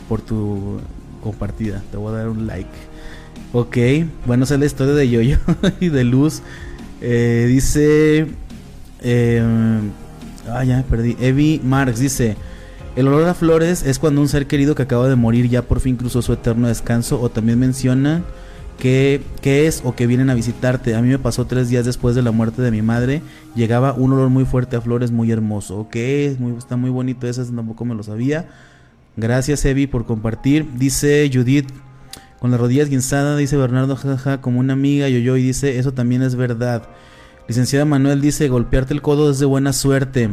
por 0.08 0.20
tu 0.20 0.80
compartida, 1.22 1.82
te 1.92 1.96
voy 1.96 2.12
a 2.12 2.18
dar 2.18 2.28
un 2.28 2.46
like. 2.46 2.93
Ok, 3.56 3.76
bueno, 4.26 4.42
esa 4.42 4.54
es 4.54 4.60
la 4.60 4.66
historia 4.66 4.94
de 4.94 5.08
Yoyo 5.08 5.38
y 5.80 5.88
de 5.88 6.02
Luz. 6.02 6.42
Eh, 7.00 7.46
dice. 7.46 8.26
Eh, 9.00 9.80
ah, 10.50 10.64
ya 10.64 10.78
me 10.78 10.82
perdí. 10.82 11.16
Evi 11.20 11.60
Marx 11.62 12.00
dice: 12.00 12.36
El 12.96 13.06
olor 13.06 13.28
a 13.28 13.34
flores 13.34 13.84
es 13.84 14.00
cuando 14.00 14.20
un 14.20 14.26
ser 14.26 14.48
querido 14.48 14.74
que 14.74 14.82
acaba 14.82 15.08
de 15.08 15.14
morir 15.14 15.48
ya 15.48 15.62
por 15.62 15.78
fin 15.78 15.94
cruzó 15.94 16.20
su 16.20 16.32
eterno 16.32 16.66
descanso. 16.66 17.20
O 17.20 17.28
también 17.28 17.60
menciona 17.60 18.24
que, 18.76 19.22
es 19.44 19.82
o 19.84 19.94
que 19.94 20.08
vienen 20.08 20.30
a 20.30 20.34
visitarte. 20.34 20.96
A 20.96 21.00
mí 21.00 21.06
me 21.06 21.20
pasó 21.20 21.46
tres 21.46 21.68
días 21.68 21.84
después 21.84 22.16
de 22.16 22.22
la 22.22 22.32
muerte 22.32 22.60
de 22.60 22.72
mi 22.72 22.82
madre. 22.82 23.22
Llegaba 23.54 23.92
un 23.92 24.14
olor 24.14 24.30
muy 24.30 24.46
fuerte 24.46 24.74
a 24.74 24.80
flores, 24.80 25.12
muy 25.12 25.30
hermoso. 25.30 25.78
Ok, 25.78 25.94
muy, 26.40 26.58
está 26.58 26.76
muy 26.76 26.90
bonito. 26.90 27.28
Eso 27.28 27.44
tampoco 27.44 27.84
me 27.84 27.94
lo 27.94 28.02
sabía. 28.02 28.48
Gracias, 29.16 29.64
Evi, 29.64 29.86
por 29.86 30.06
compartir. 30.06 30.66
Dice 30.76 31.30
Judith 31.32 31.68
con 32.40 32.50
las 32.50 32.60
rodillas 32.60 32.88
guinzadas, 32.88 33.38
dice 33.38 33.56
Bernardo, 33.56 33.96
jaja, 33.96 34.40
como 34.40 34.60
una 34.60 34.74
amiga, 34.74 35.08
yo 35.08 35.18
yo, 35.18 35.36
y 35.36 35.42
dice, 35.42 35.78
eso 35.78 35.92
también 35.92 36.22
es 36.22 36.34
verdad. 36.34 36.82
Licenciada 37.48 37.84
Manuel 37.84 38.20
dice, 38.20 38.48
golpearte 38.48 38.94
el 38.94 39.02
codo 39.02 39.30
es 39.30 39.38
de 39.38 39.46
buena 39.46 39.72
suerte. 39.72 40.30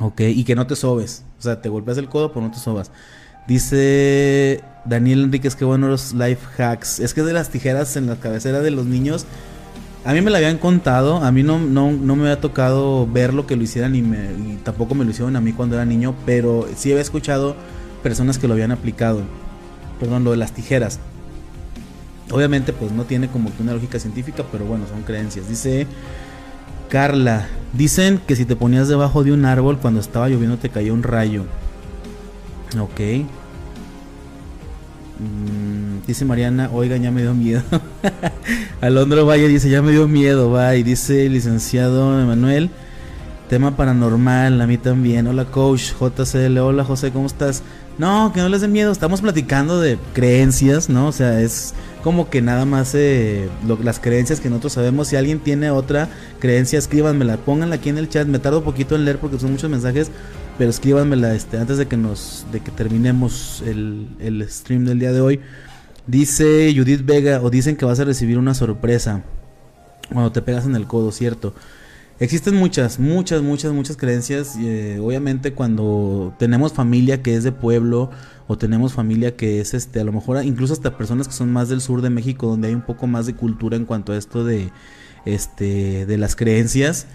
Ok, 0.00 0.20
y 0.20 0.44
que 0.44 0.54
no 0.54 0.66
te 0.66 0.76
sobes. 0.76 1.24
O 1.38 1.42
sea, 1.42 1.60
te 1.60 1.68
golpeas 1.68 1.98
el 1.98 2.08
codo, 2.08 2.32
pero 2.32 2.46
no 2.46 2.50
te 2.50 2.58
sobas. 2.58 2.90
Dice 3.46 4.62
Daniel 4.84 5.24
Enríquez, 5.24 5.54
qué 5.54 5.64
bueno 5.64 5.88
los 5.88 6.14
life 6.14 6.62
hacks. 6.62 7.00
Es 7.00 7.14
que 7.14 7.22
de 7.22 7.32
las 7.32 7.50
tijeras 7.50 7.96
en 7.96 8.06
la 8.06 8.16
cabecera 8.16 8.60
de 8.60 8.70
los 8.70 8.86
niños, 8.86 9.26
a 10.04 10.12
mí 10.12 10.20
me 10.20 10.30
la 10.30 10.38
habían 10.38 10.58
contado, 10.58 11.18
a 11.18 11.30
mí 11.32 11.42
no, 11.42 11.58
no, 11.58 11.92
no 11.92 12.16
me 12.16 12.22
había 12.22 12.40
tocado 12.40 13.06
ver 13.06 13.32
lo 13.32 13.46
que 13.46 13.56
lo 13.56 13.62
hicieran 13.62 13.94
y, 13.94 14.02
me, 14.02 14.32
y 14.32 14.60
tampoco 14.62 14.94
me 14.94 15.04
lo 15.04 15.10
hicieron 15.10 15.36
a 15.36 15.40
mí 15.40 15.52
cuando 15.52 15.76
era 15.76 15.84
niño, 15.84 16.14
pero 16.26 16.66
sí 16.76 16.90
había 16.90 17.02
escuchado 17.02 17.56
personas 18.02 18.38
que 18.38 18.48
lo 18.48 18.54
habían 18.54 18.72
aplicado 18.72 19.22
perdón, 19.98 20.24
lo 20.24 20.30
de 20.32 20.36
las 20.36 20.52
tijeras. 20.52 20.98
Obviamente 22.30 22.72
pues 22.72 22.92
no 22.92 23.04
tiene 23.04 23.28
como 23.28 23.54
que 23.54 23.62
una 23.62 23.74
lógica 23.74 23.98
científica, 23.98 24.44
pero 24.50 24.64
bueno, 24.64 24.86
son 24.86 25.02
creencias. 25.02 25.48
Dice 25.48 25.86
Carla, 26.88 27.48
dicen 27.72 28.20
que 28.26 28.36
si 28.36 28.44
te 28.44 28.56
ponías 28.56 28.88
debajo 28.88 29.24
de 29.24 29.32
un 29.32 29.44
árbol 29.44 29.78
cuando 29.78 30.00
estaba 30.00 30.28
lloviendo 30.28 30.56
te 30.58 30.70
caía 30.70 30.92
un 30.92 31.02
rayo. 31.02 31.44
Ok. 32.78 33.00
Mm, 35.18 36.06
dice 36.06 36.24
Mariana, 36.24 36.70
oiga, 36.72 36.96
ya 36.96 37.10
me 37.10 37.22
dio 37.22 37.34
miedo. 37.34 37.62
Alondro 38.80 39.26
Valle 39.26 39.48
dice, 39.48 39.70
ya 39.70 39.82
me 39.82 39.92
dio 39.92 40.08
miedo, 40.08 40.50
va. 40.50 40.74
Y 40.76 40.82
dice 40.82 41.28
licenciado 41.28 42.20
Emanuel, 42.20 42.70
tema 43.48 43.76
paranormal, 43.76 44.60
a 44.60 44.66
mí 44.66 44.78
también. 44.78 45.26
Hola 45.26 45.44
coach, 45.44 45.92
JCL, 46.00 46.58
hola 46.58 46.84
José, 46.84 47.10
¿cómo 47.10 47.26
estás? 47.26 47.62
No, 47.96 48.32
que 48.34 48.40
no 48.40 48.48
les 48.48 48.60
den 48.60 48.72
miedo. 48.72 48.90
Estamos 48.90 49.20
platicando 49.20 49.80
de 49.80 49.98
creencias, 50.14 50.88
¿no? 50.88 51.08
O 51.08 51.12
sea, 51.12 51.40
es 51.40 51.74
como 52.02 52.28
que 52.28 52.42
nada 52.42 52.64
más 52.64 52.92
eh, 52.94 53.48
las 53.82 54.00
creencias 54.00 54.40
que 54.40 54.50
nosotros 54.50 54.72
sabemos. 54.72 55.08
Si 55.08 55.16
alguien 55.16 55.38
tiene 55.38 55.70
otra 55.70 56.08
creencia, 56.40 56.78
escríbanmela, 56.78 57.36
pónganla 57.36 57.76
aquí 57.76 57.90
en 57.90 57.98
el 57.98 58.08
chat. 58.08 58.26
Me 58.26 58.40
tardo 58.40 58.58
un 58.58 58.64
poquito 58.64 58.96
en 58.96 59.04
leer 59.04 59.18
porque 59.18 59.38
son 59.38 59.52
muchos 59.52 59.70
mensajes. 59.70 60.10
pero 60.58 60.70
escríbanmela 60.70 61.34
este, 61.34 61.58
antes 61.58 61.78
de 61.78 61.86
que 61.86 61.96
nos 61.96 62.46
de 62.52 62.60
que 62.60 62.70
terminemos 62.70 63.62
el, 63.66 64.08
el 64.18 64.48
stream 64.48 64.84
del 64.84 64.98
día 64.98 65.12
de 65.12 65.20
hoy. 65.20 65.40
Dice 66.06 66.72
Judith 66.76 67.04
Vega, 67.04 67.40
o 67.42 67.48
dicen 67.48 67.76
que 67.76 67.84
vas 67.84 68.00
a 68.00 68.04
recibir 68.04 68.38
una 68.38 68.54
sorpresa 68.54 69.22
cuando 70.12 70.32
te 70.32 70.42
pegas 70.42 70.66
en 70.66 70.76
el 70.76 70.86
codo, 70.86 71.12
¿cierto? 71.12 71.54
Existen 72.20 72.54
muchas, 72.54 73.00
muchas, 73.00 73.42
muchas, 73.42 73.72
muchas 73.72 73.96
creencias. 73.96 74.56
Eh, 74.60 74.98
obviamente 75.02 75.52
cuando 75.52 76.34
tenemos 76.38 76.72
familia 76.72 77.22
que 77.22 77.34
es 77.34 77.42
de 77.42 77.50
pueblo 77.50 78.10
o 78.46 78.56
tenemos 78.56 78.92
familia 78.92 79.36
que 79.36 79.60
es, 79.60 79.74
este, 79.74 80.00
a 80.00 80.04
lo 80.04 80.12
mejor 80.12 80.44
incluso 80.44 80.72
hasta 80.74 80.96
personas 80.96 81.26
que 81.26 81.34
son 81.34 81.52
más 81.52 81.68
del 81.68 81.80
sur 81.80 82.02
de 82.02 82.10
México, 82.10 82.46
donde 82.46 82.68
hay 82.68 82.74
un 82.74 82.82
poco 82.82 83.08
más 83.08 83.26
de 83.26 83.34
cultura 83.34 83.76
en 83.76 83.84
cuanto 83.84 84.12
a 84.12 84.16
esto 84.16 84.44
de, 84.44 84.70
este, 85.24 86.06
de 86.06 86.18
las 86.18 86.36
creencias 86.36 87.06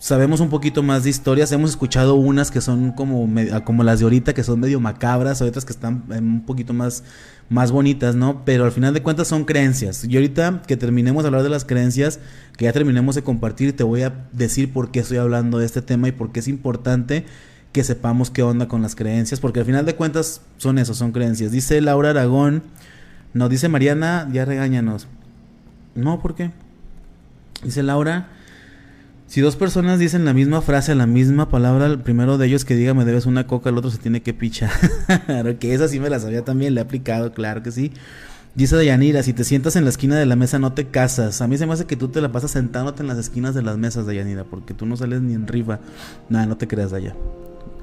sabemos 0.00 0.40
un 0.40 0.48
poquito 0.48 0.82
más 0.82 1.04
de 1.04 1.10
historias. 1.10 1.52
Hemos 1.52 1.70
escuchado 1.70 2.14
unas 2.14 2.50
que 2.50 2.60
son 2.60 2.90
como, 2.92 3.28
como 3.64 3.84
las 3.84 4.00
de 4.00 4.04
ahorita, 4.04 4.32
que 4.32 4.42
son 4.42 4.58
medio 4.58 4.80
macabras, 4.80 5.40
otras 5.42 5.64
que 5.64 5.72
están 5.72 6.04
un 6.08 6.44
poquito 6.44 6.72
más, 6.72 7.04
más 7.50 7.70
bonitas, 7.70 8.16
¿no? 8.16 8.42
Pero 8.44 8.64
al 8.64 8.72
final 8.72 8.94
de 8.94 9.02
cuentas 9.02 9.28
son 9.28 9.44
creencias. 9.44 10.04
Y 10.04 10.16
ahorita 10.16 10.62
que 10.66 10.76
terminemos 10.76 11.22
de 11.22 11.28
hablar 11.28 11.42
de 11.42 11.50
las 11.50 11.66
creencias, 11.66 12.18
que 12.56 12.64
ya 12.64 12.72
terminemos 12.72 13.14
de 13.14 13.22
compartir, 13.22 13.76
te 13.76 13.84
voy 13.84 14.02
a 14.02 14.26
decir 14.32 14.72
por 14.72 14.90
qué 14.90 15.00
estoy 15.00 15.18
hablando 15.18 15.58
de 15.58 15.66
este 15.66 15.82
tema 15.82 16.08
y 16.08 16.12
por 16.12 16.32
qué 16.32 16.40
es 16.40 16.48
importante 16.48 17.26
que 17.72 17.84
sepamos 17.84 18.30
qué 18.30 18.42
onda 18.42 18.66
con 18.66 18.82
las 18.82 18.96
creencias, 18.96 19.38
porque 19.38 19.60
al 19.60 19.66
final 19.66 19.86
de 19.86 19.94
cuentas 19.94 20.40
son 20.56 20.78
eso, 20.78 20.94
son 20.94 21.12
creencias. 21.12 21.52
Dice 21.52 21.80
Laura 21.80 22.10
Aragón, 22.10 22.64
no, 23.34 23.48
dice 23.48 23.68
Mariana, 23.68 24.28
ya 24.32 24.44
regáñanos. 24.46 25.06
No, 25.94 26.20
¿por 26.20 26.34
qué? 26.34 26.50
Dice 27.62 27.82
Laura, 27.82 28.30
si 29.30 29.40
dos 29.40 29.54
personas 29.54 30.00
dicen 30.00 30.24
la 30.24 30.32
misma 30.32 30.60
frase, 30.60 30.92
la 30.96 31.06
misma 31.06 31.48
palabra, 31.48 31.86
el 31.86 32.00
primero 32.00 32.36
de 32.36 32.48
ellos 32.48 32.64
que 32.64 32.74
diga 32.74 32.94
me 32.94 33.04
debes 33.04 33.26
una 33.26 33.46
coca, 33.46 33.70
el 33.70 33.78
otro 33.78 33.88
se 33.88 33.98
tiene 33.98 34.22
que 34.22 34.34
pichar. 34.34 34.72
que 35.60 35.72
esa 35.72 35.86
sí 35.86 36.00
me 36.00 36.10
la 36.10 36.18
sabía 36.18 36.44
también, 36.44 36.74
le 36.74 36.80
he 36.80 36.82
aplicado, 36.82 37.32
claro 37.32 37.62
que 37.62 37.70
sí. 37.70 37.92
Dice 38.56 38.74
Dayanira, 38.74 39.22
si 39.22 39.32
te 39.32 39.44
sientas 39.44 39.76
en 39.76 39.84
la 39.84 39.90
esquina 39.90 40.18
de 40.18 40.26
la 40.26 40.34
mesa 40.34 40.58
no 40.58 40.72
te 40.72 40.88
casas. 40.88 41.42
A 41.42 41.46
mí 41.46 41.56
se 41.56 41.64
me 41.64 41.74
hace 41.74 41.84
que 41.84 41.94
tú 41.94 42.08
te 42.08 42.20
la 42.20 42.32
pasas 42.32 42.50
sentándote 42.50 43.02
en 43.02 43.06
las 43.06 43.18
esquinas 43.18 43.54
de 43.54 43.62
las 43.62 43.78
mesas, 43.78 44.04
Dayanira, 44.04 44.42
porque 44.42 44.74
tú 44.74 44.84
no 44.84 44.96
sales 44.96 45.20
ni 45.20 45.34
en 45.34 45.46
rifa. 45.46 45.78
Nada, 46.28 46.46
no 46.46 46.56
te 46.56 46.66
creas, 46.66 46.92
allá. 46.92 47.14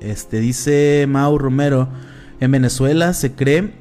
Este, 0.01 0.41
dice 0.41 1.05
Mau 1.07 1.37
Romero, 1.37 1.87
en 2.41 2.51
Venezuela 2.51 3.13
se 3.13 3.31
cree 3.31 3.71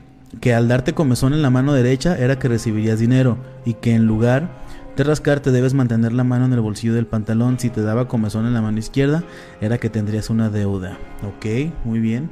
que 0.40 0.54
al 0.54 0.68
darte 0.68 0.92
comezón 0.92 1.34
en 1.34 1.42
la 1.42 1.50
mano 1.50 1.72
derecha 1.72 2.16
era 2.16 2.38
que 2.38 2.46
recibirías 2.46 3.00
dinero 3.00 3.38
y 3.64 3.74
que 3.74 3.92
en 3.92 4.06
lugar 4.06 4.65
de 4.96 5.04
rascarte 5.04 5.50
debes 5.50 5.74
mantener 5.74 6.12
la 6.12 6.24
mano 6.24 6.46
en 6.46 6.52
el 6.52 6.60
bolsillo 6.60 6.94
del 6.94 7.06
pantalón. 7.06 7.58
Si 7.58 7.70
te 7.70 7.82
daba 7.82 8.08
comezón 8.08 8.46
en 8.46 8.54
la 8.54 8.62
mano 8.62 8.78
izquierda, 8.78 9.24
era 9.60 9.78
que 9.78 9.90
tendrías 9.90 10.30
una 10.30 10.50
deuda. 10.50 10.98
Ok, 11.22 11.72
muy 11.84 12.00
bien. 12.00 12.30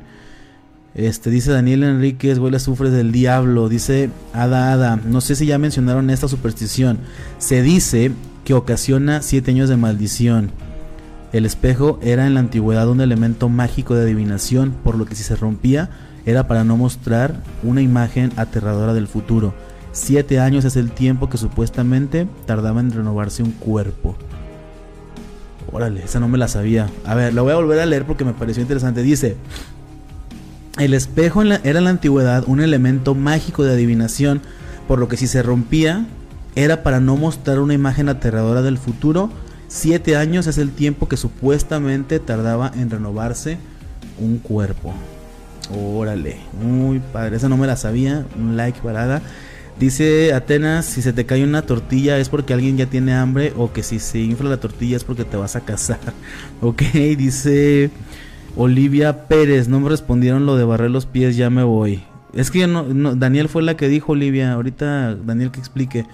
Este 0.94 1.28
dice 1.28 1.50
Daniel 1.50 1.82
Enríquez, 1.82 2.38
huele 2.38 2.58
sufre 2.60 2.90
del 2.90 3.10
diablo. 3.10 3.68
Dice 3.68 4.10
Ada 4.32 4.72
Ada, 4.72 4.96
no 4.96 5.20
sé 5.20 5.34
si 5.34 5.46
ya 5.46 5.58
mencionaron 5.58 6.08
esta 6.08 6.28
superstición. 6.28 6.98
Se 7.38 7.62
dice 7.62 8.12
que 8.44 8.54
ocasiona 8.54 9.20
siete 9.22 9.50
años 9.50 9.68
de 9.68 9.76
maldición. 9.76 10.50
El 11.32 11.46
espejo 11.46 11.98
era 12.00 12.28
en 12.28 12.34
la 12.34 12.40
antigüedad 12.40 12.88
un 12.88 13.00
elemento 13.00 13.48
mágico 13.48 13.96
de 13.96 14.02
adivinación, 14.02 14.72
por 14.84 14.96
lo 14.96 15.04
que 15.04 15.16
si 15.16 15.24
se 15.24 15.34
rompía 15.34 15.90
era 16.26 16.46
para 16.46 16.62
no 16.62 16.76
mostrar 16.76 17.42
una 17.64 17.82
imagen 17.82 18.32
aterradora 18.36 18.94
del 18.94 19.08
futuro. 19.08 19.52
Siete 19.94 20.40
años 20.40 20.64
es 20.64 20.74
el 20.74 20.90
tiempo 20.90 21.28
que 21.28 21.38
supuestamente 21.38 22.26
tardaba 22.46 22.80
en 22.80 22.90
renovarse 22.90 23.44
un 23.44 23.52
cuerpo. 23.52 24.16
Órale, 25.70 26.02
esa 26.02 26.18
no 26.18 26.26
me 26.26 26.36
la 26.36 26.48
sabía. 26.48 26.90
A 27.06 27.14
ver, 27.14 27.32
la 27.32 27.42
voy 27.42 27.52
a 27.52 27.56
volver 27.56 27.78
a 27.78 27.86
leer 27.86 28.04
porque 28.04 28.24
me 28.24 28.32
pareció 28.32 28.60
interesante. 28.60 29.04
Dice, 29.04 29.36
el 30.80 30.94
espejo 30.94 31.42
era 31.42 31.60
en 31.62 31.84
la 31.84 31.90
antigüedad 31.90 32.42
un 32.48 32.60
elemento 32.60 33.14
mágico 33.14 33.62
de 33.62 33.72
adivinación, 33.72 34.42
por 34.88 34.98
lo 34.98 35.06
que 35.06 35.16
si 35.16 35.28
se 35.28 35.44
rompía 35.44 36.06
era 36.56 36.82
para 36.82 36.98
no 36.98 37.16
mostrar 37.16 37.60
una 37.60 37.74
imagen 37.74 38.08
aterradora 38.08 38.62
del 38.62 38.78
futuro. 38.78 39.30
Siete 39.68 40.16
años 40.16 40.48
es 40.48 40.58
el 40.58 40.72
tiempo 40.72 41.08
que 41.08 41.16
supuestamente 41.16 42.18
tardaba 42.18 42.72
en 42.74 42.90
renovarse 42.90 43.58
un 44.18 44.38
cuerpo. 44.38 44.92
Órale, 45.72 46.38
muy 46.60 46.98
padre, 46.98 47.36
esa 47.36 47.48
no 47.48 47.56
me 47.56 47.68
la 47.68 47.76
sabía. 47.76 48.26
Un 48.36 48.56
like 48.56 48.80
parada. 48.80 49.22
Dice 49.78 50.32
Atenas, 50.32 50.84
si 50.86 51.02
se 51.02 51.12
te 51.12 51.26
cae 51.26 51.42
una 51.42 51.62
tortilla 51.62 52.18
es 52.18 52.28
porque 52.28 52.54
alguien 52.54 52.76
ya 52.76 52.86
tiene 52.86 53.12
hambre 53.12 53.52
o 53.56 53.72
que 53.72 53.82
si 53.82 53.98
se 53.98 54.20
infla 54.20 54.48
la 54.48 54.58
tortilla 54.58 54.96
es 54.96 55.02
porque 55.02 55.24
te 55.24 55.36
vas 55.36 55.56
a 55.56 55.60
casar. 55.62 55.98
ok, 56.60 56.80
dice 57.16 57.90
Olivia 58.56 59.26
Pérez, 59.26 59.66
no 59.66 59.80
me 59.80 59.88
respondieron 59.88 60.46
lo 60.46 60.56
de 60.56 60.64
barrer 60.64 60.92
los 60.92 61.06
pies, 61.06 61.36
ya 61.36 61.50
me 61.50 61.64
voy. 61.64 62.04
Es 62.34 62.52
que 62.52 62.68
no, 62.68 62.84
Daniel 63.16 63.48
fue 63.48 63.62
la 63.62 63.76
que 63.76 63.88
dijo 63.88 64.12
Olivia, 64.12 64.52
ahorita 64.52 65.16
Daniel 65.16 65.50
que 65.50 65.58
explique 65.58 66.06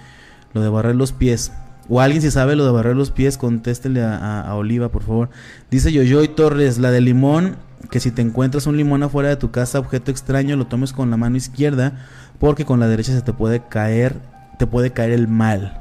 lo 0.53 0.61
de 0.61 0.69
barrer 0.69 0.95
los 0.95 1.11
pies. 1.11 1.51
O 1.87 2.01
alguien 2.01 2.21
si 2.21 2.31
sabe 2.31 2.55
lo 2.55 2.65
de 2.65 2.71
barrer 2.71 2.95
los 2.95 3.11
pies, 3.11 3.37
contéstele 3.37 4.01
a, 4.01 4.41
a, 4.41 4.55
Oliva, 4.55 4.89
por 4.89 5.03
favor. 5.03 5.29
Dice 5.69 5.91
Yoyoy 5.91 6.29
Torres, 6.29 6.77
la 6.77 6.89
de 6.89 7.01
limón, 7.01 7.57
que 7.89 7.99
si 7.99 8.11
te 8.11 8.21
encuentras 8.21 8.65
un 8.65 8.77
limón 8.77 9.03
afuera 9.03 9.29
de 9.29 9.35
tu 9.35 9.51
casa, 9.51 9.79
objeto 9.79 10.09
extraño, 10.09 10.55
lo 10.55 10.67
tomes 10.67 10.93
con 10.93 11.09
la 11.11 11.17
mano 11.17 11.37
izquierda 11.37 12.05
porque 12.41 12.65
con 12.65 12.79
la 12.79 12.87
derecha 12.87 13.13
se 13.13 13.21
te 13.21 13.33
puede 13.33 13.61
caer, 13.61 14.15
te 14.57 14.65
puede 14.65 14.91
caer 14.91 15.11
el 15.11 15.27
mal. 15.29 15.79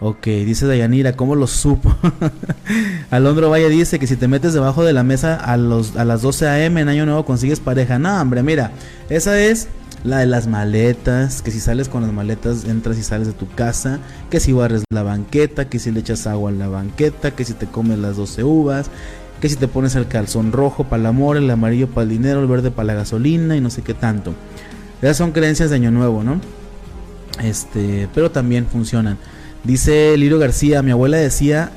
Ok, 0.00 0.24
dice 0.26 0.66
Dayanira, 0.66 1.14
¿cómo 1.14 1.34
lo 1.34 1.48
supo? 1.48 1.94
Alondro 3.10 3.50
Valle 3.50 3.68
dice 3.68 3.98
que 3.98 4.06
si 4.06 4.14
te 4.16 4.28
metes 4.28 4.54
debajo 4.54 4.84
de 4.84 4.92
la 4.92 5.02
mesa 5.02 5.34
a, 5.34 5.56
los, 5.56 5.96
a 5.96 6.04
las 6.04 6.22
12 6.22 6.46
a.m. 6.46 6.80
en 6.80 6.88
Año 6.88 7.06
Nuevo 7.06 7.24
consigues 7.24 7.58
pareja. 7.58 7.98
No, 7.98 8.20
hombre, 8.20 8.44
mira, 8.44 8.70
esa 9.08 9.38
es 9.40 9.66
la 10.04 10.18
de 10.18 10.26
las 10.26 10.46
maletas, 10.46 11.42
que 11.42 11.50
si 11.50 11.58
sales 11.58 11.88
con 11.88 12.02
las 12.02 12.12
maletas 12.12 12.66
entras 12.66 12.96
y 12.96 13.02
sales 13.02 13.26
de 13.26 13.32
tu 13.32 13.48
casa, 13.48 13.98
que 14.30 14.38
si 14.38 14.52
barres 14.52 14.84
la 14.92 15.02
banqueta, 15.02 15.68
que 15.68 15.80
si 15.80 15.90
le 15.90 16.00
echas 16.00 16.28
agua 16.28 16.50
a 16.50 16.54
la 16.54 16.68
banqueta, 16.68 17.32
que 17.32 17.44
si 17.44 17.52
te 17.52 17.66
comes 17.66 17.98
las 17.98 18.16
12 18.16 18.44
uvas, 18.44 18.90
que 19.40 19.48
si 19.48 19.56
te 19.56 19.66
pones 19.66 19.96
el 19.96 20.06
calzón 20.06 20.52
rojo 20.52 20.84
para 20.84 21.00
el 21.00 21.06
amor, 21.06 21.36
el 21.36 21.50
amarillo 21.50 21.88
para 21.88 22.04
el 22.04 22.10
dinero, 22.10 22.40
el 22.40 22.46
verde 22.46 22.70
para 22.70 22.86
la 22.86 22.94
gasolina 22.94 23.56
y 23.56 23.60
no 23.60 23.70
sé 23.70 23.82
qué 23.82 23.94
tanto. 23.94 24.34
Esas 25.04 25.18
son 25.18 25.32
creencias 25.32 25.68
de 25.68 25.76
Año 25.76 25.90
Nuevo, 25.90 26.24
¿no? 26.24 26.40
Este, 27.42 28.08
pero 28.14 28.30
también 28.30 28.66
funcionan. 28.66 29.18
Dice 29.62 30.16
Lirio 30.16 30.38
García, 30.38 30.82
mi 30.82 30.92
abuela 30.92 31.18
decía, 31.18 31.72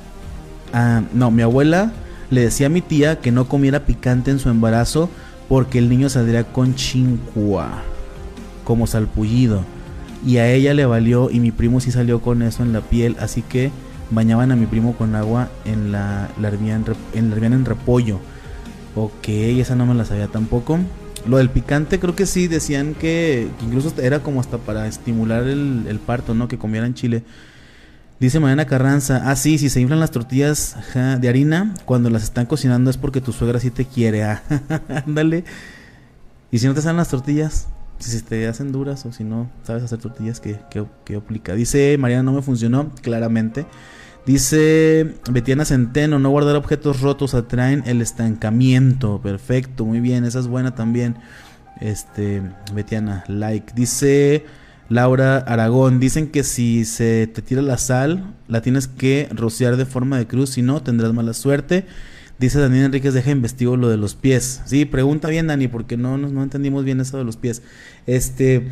ah, 0.72 1.02
no, 1.14 1.30
mi 1.30 1.42
abuela 1.42 1.92
le 2.30 2.42
decía 2.42 2.68
a 2.68 2.70
mi 2.70 2.82
tía 2.82 3.20
que 3.20 3.34
no 3.34 3.50
comiera 3.50 3.86
picante 3.86 4.32
en 4.32 4.40
su 4.40 4.50
embarazo 4.50 5.10
porque 5.50 5.78
el 5.78 5.90
niño 5.90 6.08
saldría 6.08 6.46
con 6.46 6.76
chincua, 6.76 7.84
como 8.64 8.88
salpullido. 8.88 9.66
Y 10.26 10.38
a 10.38 10.50
ella 10.50 10.74
le 10.74 10.86
valió 10.86 11.30
y 11.30 11.42
mi 11.42 11.52
primo 11.52 11.82
sí 11.82 11.92
salió 11.92 12.22
con 12.22 12.42
eso 12.42 12.64
en 12.64 12.72
la 12.72 12.80
piel, 12.80 13.18
así 13.20 13.42
que 13.42 13.72
bañaban 14.10 14.54
a 14.54 14.56
mi 14.56 14.68
primo 14.68 14.96
con 14.96 15.16
agua 15.16 15.50
en 15.66 15.92
la, 15.92 16.30
la 16.40 16.50
en, 16.50 17.44
en 17.44 17.66
repollo. 17.66 18.20
Ok, 18.96 19.28
esa 19.28 19.76
no 19.76 19.86
me 19.86 19.96
la 19.96 20.06
sabía 20.06 20.28
tampoco. 20.28 20.80
Lo 21.28 21.38
del 21.38 21.50
picante 21.50 22.00
creo 22.00 22.16
que 22.16 22.26
sí, 22.26 22.48
decían 22.48 22.94
que, 22.94 23.50
incluso 23.62 23.94
era 24.02 24.24
como 24.24 24.40
hasta 24.40 24.58
para 24.58 24.88
estimular 24.88 25.44
el, 25.44 26.00
parto, 26.06 26.34
¿no? 26.34 26.48
Que 26.48 26.58
comieran 26.58 26.94
chile. 26.94 27.24
Dice 28.20 28.40
Mariana 28.40 28.66
Carranza, 28.66 29.30
ah 29.30 29.36
sí, 29.36 29.58
si 29.58 29.70
se 29.70 29.82
inflan 29.82 30.00
las 30.00 30.12
tortillas 30.12 30.76
de 30.96 31.30
harina 31.30 31.76
cuando 31.86 32.10
las 32.10 32.24
están 32.24 32.48
cocinando 32.48 32.90
es 32.90 32.98
porque 32.98 33.22
tu 33.22 33.32
suegra 33.32 33.60
sí 33.60 33.70
te 33.70 33.86
quiere, 33.86 34.24
ah, 34.24 34.42
ándale. 35.06 35.44
y 36.50 36.58
si 36.58 36.66
no 36.66 36.74
te 36.74 36.82
salen 36.82 36.98
las 36.98 37.10
tortillas, 37.10 37.68
si 38.00 38.10
se 38.10 38.22
te 38.22 38.48
hacen 38.48 38.72
duras 38.72 39.06
o 39.06 39.12
si 39.12 39.24
no 39.24 39.52
sabes 39.64 39.84
hacer 39.84 40.00
tortillas, 40.00 40.40
¿qué, 40.40 40.60
qué, 40.72 40.84
qué 41.06 41.18
aplica? 41.18 41.54
Dice 41.54 41.96
Mariana, 42.00 42.24
no 42.24 42.34
me 42.34 42.42
funcionó, 42.42 42.90
claramente. 43.04 43.68
Dice 44.28 45.16
Betiana 45.32 45.64
Centeno, 45.64 46.20
no 46.20 46.30
guardar 46.30 46.58
objetos 46.58 47.00
rotos 47.00 47.34
atraen 47.34 47.84
el 47.86 48.02
estancamiento. 48.02 49.22
Perfecto, 49.22 49.86
muy 49.86 50.02
bien, 50.02 50.26
esa 50.26 50.40
es 50.40 50.48
buena 50.48 50.76
también. 50.76 51.16
Este, 51.80 52.42
Betiana, 52.74 53.24
like. 53.30 53.72
Dice 53.74 54.44
Laura 54.90 55.38
Aragón, 55.38 56.02
dicen 56.02 56.28
que 56.28 56.44
si 56.44 56.84
se 56.84 57.28
te 57.28 57.42
tira 57.42 57.62
la 57.62 57.78
sal, 57.78 58.36
la 58.50 58.62
tienes 58.62 58.90
que 58.90 59.30
rociar 59.32 59.78
de 59.78 59.86
forma 59.86 60.18
de 60.18 60.28
cruz, 60.28 60.50
si 60.50 60.62
no 60.62 60.84
tendrás 60.84 61.14
mala 61.14 61.34
suerte. 61.34 61.86
Dice 62.38 62.60
Daniel 62.60 62.88
Enríquez, 62.88 63.14
deja 63.14 63.32
investigo 63.32 63.78
lo 63.78 63.88
de 63.88 63.96
los 63.96 64.16
pies. 64.16 64.62
Sí, 64.66 64.84
pregunta 64.84 65.30
bien 65.30 65.48
Dani, 65.48 65.70
porque 65.70 65.96
no, 65.96 66.18
no, 66.18 66.28
no 66.28 66.44
entendimos 66.44 66.84
bien 66.84 67.00
eso 67.00 67.18
de 67.18 67.24
los 67.24 67.38
pies. 67.38 67.64
Este, 68.06 68.68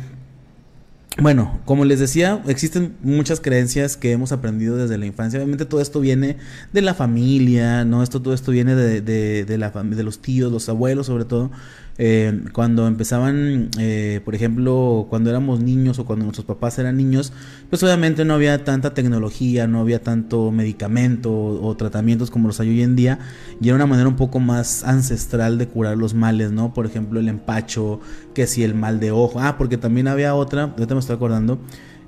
bueno, 1.18 1.60
como 1.64 1.84
les 1.86 1.98
decía, 1.98 2.42
existen 2.46 2.94
muchas 3.02 3.40
creencias 3.40 3.96
que 3.96 4.12
hemos 4.12 4.32
aprendido 4.32 4.76
desde 4.76 4.98
la 4.98 5.06
infancia. 5.06 5.38
Obviamente 5.38 5.64
todo 5.64 5.80
esto 5.80 6.00
viene 6.00 6.36
de 6.74 6.82
la 6.82 6.92
familia, 6.92 7.86
¿no? 7.86 8.02
Esto, 8.02 8.20
todo 8.20 8.34
esto 8.34 8.52
viene 8.52 8.74
de, 8.74 9.00
de, 9.00 9.58
la, 9.58 9.70
de 9.70 10.02
los 10.02 10.20
tíos, 10.20 10.52
los 10.52 10.68
abuelos 10.68 11.06
sobre 11.06 11.24
todo, 11.24 11.50
eh, 11.98 12.42
cuando 12.52 12.86
empezaban, 12.86 13.70
eh, 13.78 14.20
por 14.24 14.34
ejemplo, 14.34 15.06
cuando 15.08 15.30
éramos 15.30 15.60
niños 15.60 15.98
o 15.98 16.04
cuando 16.04 16.24
nuestros 16.24 16.44
papás 16.44 16.78
eran 16.78 16.96
niños, 16.96 17.32
pues 17.70 17.82
obviamente 17.82 18.24
no 18.26 18.34
había 18.34 18.64
tanta 18.64 18.92
tecnología, 18.92 19.66
no 19.66 19.80
había 19.80 20.02
tanto 20.02 20.50
medicamento 20.50 21.32
o, 21.32 21.76
tratamientos 21.76 22.30
como 22.30 22.48
los 22.48 22.60
hay 22.60 22.68
hoy 22.68 22.82
en 22.82 22.96
día, 22.96 23.18
y 23.60 23.68
era 23.68 23.76
una 23.76 23.86
manera 23.86 24.08
un 24.08 24.16
poco 24.16 24.40
más 24.40 24.84
ancestral 24.84 25.56
de 25.56 25.68
curar 25.68 25.96
los 25.96 26.12
males, 26.12 26.52
¿no? 26.52 26.74
Por 26.74 26.84
ejemplo, 26.84 27.18
el 27.18 27.28
empacho, 27.28 28.00
que 28.34 28.46
si 28.46 28.62
el 28.62 28.74
mal 28.74 29.00
de 29.00 29.10
ojo, 29.10 29.40
ah, 29.40 29.56
porque 29.56 29.78
también 29.78 30.08
había 30.08 30.34
otra, 30.34 30.64
ahorita 30.64 30.94
me 30.94 31.00
estoy 31.00 31.16
acordando, 31.16 31.58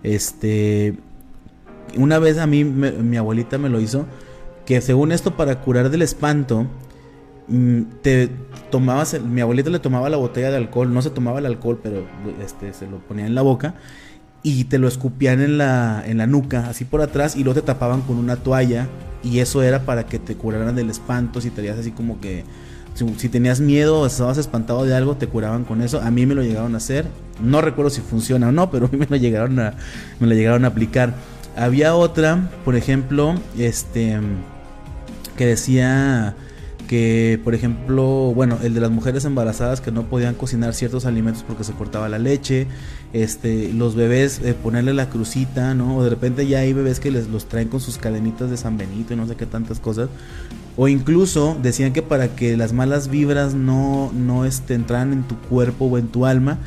este, 0.02 0.98
una 1.96 2.18
vez 2.18 2.36
a 2.38 2.46
mí 2.46 2.64
mi 2.64 3.16
abuelita 3.16 3.56
me 3.56 3.70
lo 3.70 3.80
hizo, 3.80 4.06
que 4.66 4.82
según 4.82 5.12
esto 5.12 5.34
para 5.34 5.62
curar 5.62 5.88
del 5.88 6.02
espanto, 6.02 6.66
te 8.02 8.30
tomabas, 8.70 9.20
mi 9.22 9.40
abuelita 9.40 9.70
le 9.70 9.78
tomaba 9.78 10.10
la 10.10 10.18
botella 10.18 10.50
de 10.50 10.56
alcohol, 10.56 10.92
no 10.92 11.00
se 11.00 11.10
tomaba 11.10 11.38
el 11.38 11.46
alcohol, 11.46 11.80
pero 11.82 12.06
este, 12.44 12.74
se 12.74 12.86
lo 12.86 12.98
ponía 12.98 13.26
en 13.26 13.34
la 13.34 13.42
boca 13.42 13.74
y 14.42 14.64
te 14.64 14.78
lo 14.78 14.86
escupían 14.86 15.40
en 15.40 15.58
la, 15.58 16.02
en 16.06 16.18
la 16.18 16.26
nuca, 16.26 16.68
así 16.68 16.84
por 16.84 17.00
atrás, 17.00 17.36
y 17.36 17.44
luego 17.44 17.60
te 17.60 17.66
tapaban 17.66 18.02
con 18.02 18.18
una 18.18 18.36
toalla, 18.36 18.86
y 19.22 19.40
eso 19.40 19.62
era 19.62 19.80
para 19.84 20.06
que 20.06 20.18
te 20.18 20.36
curaran 20.36 20.74
del 20.76 20.90
espanto, 20.90 21.40
si 21.40 21.50
tenías 21.50 21.78
así 21.78 21.90
como 21.90 22.20
que, 22.20 22.44
si, 22.94 23.28
tenías 23.28 23.60
miedo 23.60 24.00
o 24.00 24.06
estabas 24.06 24.38
espantado 24.38 24.84
de 24.84 24.94
algo, 24.94 25.16
te 25.16 25.26
curaban 25.26 25.64
con 25.64 25.82
eso, 25.82 26.00
a 26.00 26.10
mí 26.10 26.26
me 26.26 26.34
lo 26.34 26.42
llegaron 26.42 26.74
a 26.74 26.78
hacer, 26.78 27.06
no 27.42 27.60
recuerdo 27.60 27.90
si 27.90 28.00
funciona 28.00 28.48
o 28.48 28.52
no, 28.52 28.70
pero 28.70 28.86
a 28.86 28.88
mí 28.90 28.98
me 28.98 29.06
lo 29.06 29.16
llegaron 29.16 29.58
a, 29.58 29.74
me 30.20 30.26
lo 30.26 30.34
llegaron 30.34 30.64
a 30.64 30.68
aplicar. 30.68 31.14
Había 31.56 31.94
otra, 31.94 32.50
por 32.64 32.76
ejemplo, 32.76 33.34
este, 33.56 34.18
que 35.36 35.46
decía 35.46 36.36
que 36.88 37.40
por 37.44 37.54
ejemplo, 37.54 38.32
bueno, 38.34 38.58
el 38.62 38.74
de 38.74 38.80
las 38.80 38.90
mujeres 38.90 39.24
embarazadas 39.24 39.80
que 39.80 39.92
no 39.92 40.04
podían 40.04 40.34
cocinar 40.34 40.74
ciertos 40.74 41.04
alimentos 41.04 41.44
porque 41.46 41.62
se 41.62 41.72
cortaba 41.74 42.08
la 42.08 42.18
leche, 42.18 42.66
este, 43.12 43.72
los 43.72 43.94
bebés 43.94 44.40
eh, 44.42 44.54
ponerle 44.54 44.94
la 44.94 45.08
crucita, 45.08 45.74
¿no? 45.74 45.98
O 45.98 46.02
de 46.02 46.10
repente 46.10 46.48
ya 46.48 46.60
hay 46.60 46.72
bebés 46.72 46.98
que 46.98 47.12
les 47.12 47.28
los 47.28 47.44
traen 47.46 47.68
con 47.68 47.80
sus 47.80 47.98
cadenitas 47.98 48.50
de 48.50 48.56
San 48.56 48.76
Benito 48.76 49.14
y 49.14 49.16
no 49.16 49.28
sé 49.28 49.36
qué 49.36 49.46
tantas 49.46 49.78
cosas. 49.78 50.08
O 50.76 50.88
incluso 50.88 51.56
decían 51.62 51.92
que 51.92 52.02
para 52.02 52.34
que 52.34 52.56
las 52.56 52.72
malas 52.72 53.08
vibras 53.08 53.54
no, 53.54 54.10
no 54.12 54.44
este, 54.44 54.74
entraran 54.74 55.12
en 55.12 55.22
tu 55.22 55.36
cuerpo 55.36 55.84
o 55.84 55.98
en 55.98 56.08
tu 56.08 56.24
alma, 56.24 56.58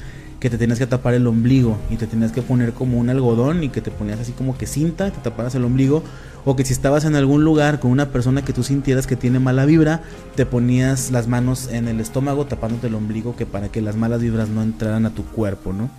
que 0.42 0.50
te 0.50 0.58
tenías 0.58 0.80
que 0.80 0.88
tapar 0.88 1.14
el 1.14 1.28
ombligo 1.28 1.78
y 1.92 1.98
te 1.98 2.08
tenías 2.08 2.32
que 2.32 2.42
poner 2.42 2.74
como 2.74 2.98
un 2.98 3.12
algodón 3.12 3.64
y 3.64 3.70
que 3.70 3.80
te 3.80 3.92
ponías 3.92 4.20
así 4.20 4.32
como 4.32 4.58
que 4.58 4.66
cinta, 4.66 5.12
te 5.12 5.20
taparas 5.22 5.54
el 5.54 5.64
ombligo 5.64 6.04
o 6.46 6.56
que 6.56 6.66
si 6.66 6.74
estabas 6.74 7.06
en 7.06 7.16
algún 7.16 7.44
lugar 7.44 7.80
con 7.80 7.92
una 7.92 8.08
persona 8.10 8.44
que 8.44 8.52
tú 8.52 8.64
sintieras 8.64 9.06
que 9.06 9.16
tiene 9.16 9.38
mala 9.38 9.66
vibra, 9.66 10.02
te 10.36 10.48
ponías 10.48 11.12
las 11.12 11.28
manos 11.28 11.70
en 11.72 11.88
el 11.88 12.00
estómago 12.00 12.48
tapándote 12.48 12.88
el 12.88 12.96
ombligo 12.96 13.36
que 13.36 13.46
para 13.46 13.70
que 13.70 13.82
las 13.82 13.96
malas 13.96 14.22
vibras 14.22 14.50
no 14.50 14.64
entraran 14.64 15.06
a 15.06 15.12
tu 15.12 15.24
cuerpo, 15.24 15.74
¿no? 15.74 15.92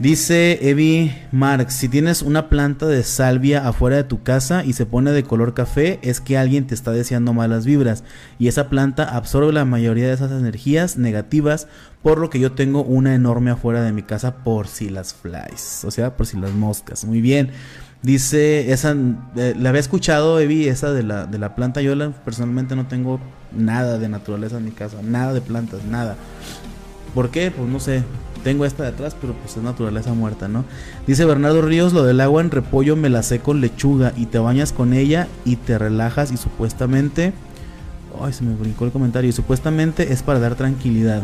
Dice 0.00 0.70
Evi 0.70 1.12
Marx, 1.30 1.74
si 1.74 1.86
tienes 1.86 2.22
una 2.22 2.48
planta 2.48 2.86
de 2.86 3.02
salvia 3.02 3.68
afuera 3.68 3.96
de 3.96 4.04
tu 4.04 4.22
casa 4.22 4.64
y 4.64 4.72
se 4.72 4.86
pone 4.86 5.10
de 5.10 5.24
color 5.24 5.52
café, 5.52 5.98
es 6.00 6.22
que 6.22 6.38
alguien 6.38 6.66
te 6.66 6.74
está 6.74 6.90
deseando 6.90 7.34
malas 7.34 7.66
vibras 7.66 8.02
y 8.38 8.48
esa 8.48 8.70
planta 8.70 9.04
absorbe 9.14 9.52
la 9.52 9.66
mayoría 9.66 10.06
de 10.06 10.14
esas 10.14 10.30
energías 10.30 10.96
negativas, 10.96 11.68
por 12.02 12.18
lo 12.18 12.30
que 12.30 12.40
yo 12.40 12.52
tengo 12.52 12.82
una 12.82 13.14
enorme 13.14 13.50
afuera 13.50 13.82
de 13.82 13.92
mi 13.92 14.02
casa 14.02 14.36
por 14.36 14.68
si 14.68 14.88
las 14.88 15.12
flies, 15.12 15.84
o 15.84 15.90
sea, 15.90 16.16
por 16.16 16.24
si 16.24 16.38
las 16.38 16.52
moscas. 16.52 17.04
Muy 17.04 17.20
bien. 17.20 17.50
Dice, 18.02 18.72
esa, 18.72 18.96
eh, 19.36 19.54
la 19.54 19.68
había 19.68 19.82
escuchado, 19.82 20.40
Evi, 20.40 20.66
esa 20.66 20.94
de 20.94 21.02
la, 21.02 21.26
de 21.26 21.36
la 21.36 21.54
planta. 21.54 21.82
Yo 21.82 21.94
personalmente 22.24 22.74
no 22.74 22.88
tengo 22.88 23.20
nada 23.52 23.98
de 23.98 24.08
naturaleza 24.08 24.56
en 24.56 24.64
mi 24.64 24.70
casa, 24.70 24.96
nada 25.02 25.34
de 25.34 25.42
plantas, 25.42 25.84
nada. 25.84 26.16
¿Por 27.14 27.30
qué? 27.30 27.50
Pues 27.50 27.68
no 27.68 27.80
sé. 27.80 28.02
Tengo 28.44 28.64
esta 28.64 28.84
de 28.84 28.90
atrás, 28.90 29.16
pero 29.20 29.34
pues 29.34 29.56
es 29.56 29.62
naturaleza 29.62 30.14
muerta, 30.14 30.48
¿no? 30.48 30.64
Dice 31.06 31.24
Bernardo 31.24 31.62
Ríos, 31.62 31.92
lo 31.92 32.04
del 32.04 32.20
agua 32.20 32.40
en 32.40 32.50
repollo 32.50 32.96
me 32.96 33.10
la 33.10 33.22
sé 33.22 33.40
con 33.40 33.60
lechuga 33.60 34.12
y 34.16 34.26
te 34.26 34.38
bañas 34.38 34.72
con 34.72 34.94
ella 34.94 35.28
y 35.44 35.56
te 35.56 35.78
relajas 35.78 36.32
y 36.32 36.36
supuestamente... 36.36 37.32
Ay, 38.20 38.32
se 38.32 38.44
me 38.44 38.54
brincó 38.54 38.84
el 38.84 38.90
comentario. 38.90 39.30
Y 39.30 39.32
supuestamente 39.32 40.12
es 40.12 40.22
para 40.22 40.40
dar 40.40 40.54
tranquilidad. 40.54 41.22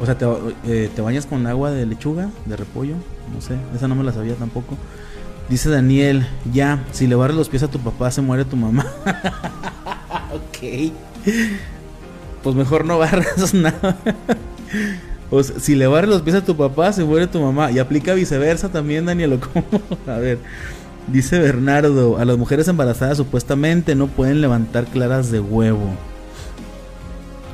O 0.00 0.06
sea, 0.06 0.16
te, 0.16 0.26
eh, 0.64 0.90
te 0.94 1.02
bañas 1.02 1.26
con 1.26 1.46
agua 1.46 1.70
de 1.70 1.86
lechuga, 1.86 2.30
de 2.46 2.56
repollo. 2.56 2.94
No 3.34 3.40
sé, 3.40 3.56
esa 3.74 3.88
no 3.88 3.94
me 3.94 4.04
la 4.04 4.12
sabía 4.12 4.34
tampoco. 4.34 4.76
Dice 5.48 5.70
Daniel, 5.70 6.26
ya, 6.52 6.84
si 6.92 7.06
le 7.06 7.14
barres 7.14 7.36
los 7.36 7.48
pies 7.48 7.62
a 7.62 7.68
tu 7.68 7.78
papá 7.78 8.10
se 8.10 8.20
muere 8.20 8.44
tu 8.44 8.56
mamá. 8.56 8.86
ok. 10.32 10.92
Pues 12.42 12.54
mejor 12.54 12.84
no 12.84 12.98
barras 12.98 13.54
nada. 13.54 13.96
O 15.30 15.42
sea, 15.42 15.58
si 15.58 15.74
le 15.74 15.86
barres 15.86 16.10
los 16.10 16.22
pies 16.22 16.36
a 16.36 16.44
tu 16.44 16.56
papá 16.56 16.92
se 16.92 17.04
muere 17.04 17.26
tu 17.26 17.40
mamá. 17.40 17.70
Y 17.70 17.78
aplica 17.78 18.14
viceversa 18.14 18.70
también, 18.70 19.06
Daniel. 19.06 19.38
¿cómo? 19.40 19.82
a 20.06 20.18
ver. 20.18 20.38
Dice 21.06 21.38
Bernardo, 21.38 22.18
a 22.18 22.24
las 22.24 22.36
mujeres 22.36 22.68
embarazadas 22.68 23.16
supuestamente 23.16 23.94
no 23.94 24.08
pueden 24.08 24.40
levantar 24.40 24.84
claras 24.86 25.30
de 25.30 25.40
huevo. 25.40 25.90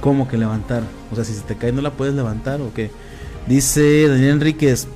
¿Cómo 0.01 0.27
que 0.27 0.37
levantar? 0.37 0.83
O 1.13 1.15
sea, 1.15 1.25
si 1.25 1.35
se 1.35 1.43
te 1.43 1.57
cae 1.57 1.71
no 1.71 1.81
la 1.81 1.93
puedes 1.93 2.15
levantar 2.15 2.61
o 2.61 2.75
qué. 2.75 2.91
Dice 3.47 4.09
Daniel 4.09 4.31
Enríquez, 4.33 4.89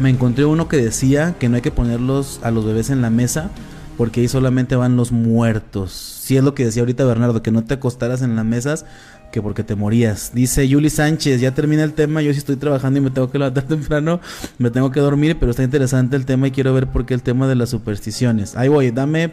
me 0.00 0.10
encontré 0.10 0.44
uno 0.44 0.68
que 0.68 0.76
decía 0.76 1.36
que 1.38 1.48
no 1.48 1.56
hay 1.56 1.62
que 1.62 1.70
ponerlos 1.70 2.40
a 2.42 2.50
los 2.50 2.64
bebés 2.64 2.90
en 2.90 3.00
la 3.00 3.10
mesa 3.10 3.50
porque 3.96 4.20
ahí 4.20 4.28
solamente 4.28 4.76
van 4.76 4.96
los 4.96 5.12
muertos. 5.12 5.92
Si 5.92 6.36
es 6.36 6.44
lo 6.44 6.54
que 6.54 6.64
decía 6.64 6.82
ahorita 6.82 7.04
Bernardo, 7.04 7.42
que 7.42 7.50
no 7.50 7.64
te 7.64 7.74
acostaras 7.74 8.22
en 8.22 8.36
las 8.36 8.44
mesas 8.44 8.86
que 9.30 9.42
porque 9.42 9.62
te 9.62 9.74
morías. 9.74 10.32
Dice 10.34 10.66
Yuli 10.66 10.90
Sánchez, 10.90 11.40
ya 11.40 11.52
termina 11.54 11.84
el 11.84 11.92
tema, 11.92 12.22
yo 12.22 12.32
sí 12.32 12.38
estoy 12.38 12.56
trabajando 12.56 12.98
y 12.98 13.02
me 13.02 13.10
tengo 13.10 13.30
que 13.30 13.38
levantar 13.38 13.64
temprano, 13.68 14.20
me 14.58 14.70
tengo 14.70 14.90
que 14.90 15.00
dormir, 15.00 15.36
pero 15.38 15.50
está 15.50 15.62
interesante 15.62 16.16
el 16.16 16.26
tema 16.26 16.48
y 16.48 16.50
quiero 16.50 16.74
ver 16.74 16.86
por 16.86 17.06
qué 17.06 17.14
el 17.14 17.22
tema 17.22 17.46
de 17.48 17.54
las 17.54 17.70
supersticiones. 17.70 18.56
Ahí 18.56 18.68
voy, 18.68 18.90
dame 18.90 19.32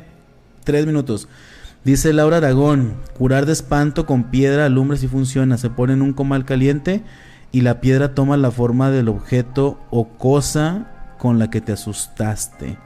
tres 0.63 0.85
minutos. 0.85 1.27
Dice 1.83 2.13
Laura 2.13 2.37
Aragón, 2.37 2.95
curar 3.17 3.45
de 3.45 3.53
espanto 3.53 4.05
con 4.05 4.31
piedra 4.31 4.65
alumbre 4.65 4.97
si 4.97 5.07
funciona, 5.07 5.57
se 5.57 5.69
pone 5.69 5.93
en 5.93 6.01
un 6.01 6.13
comal 6.13 6.43
caliente 6.43 7.03
y 7.51 7.61
la 7.61 7.79
piedra 7.79 8.15
toma 8.15 8.37
la 8.37 8.51
forma 8.51 8.89
del 8.89 9.07
objeto 9.07 9.79
o 9.91 10.09
cosa 10.17 11.15
con 11.19 11.37
la 11.37 11.49
que 11.49 11.61
te 11.61 11.73
asustaste. 11.73 12.77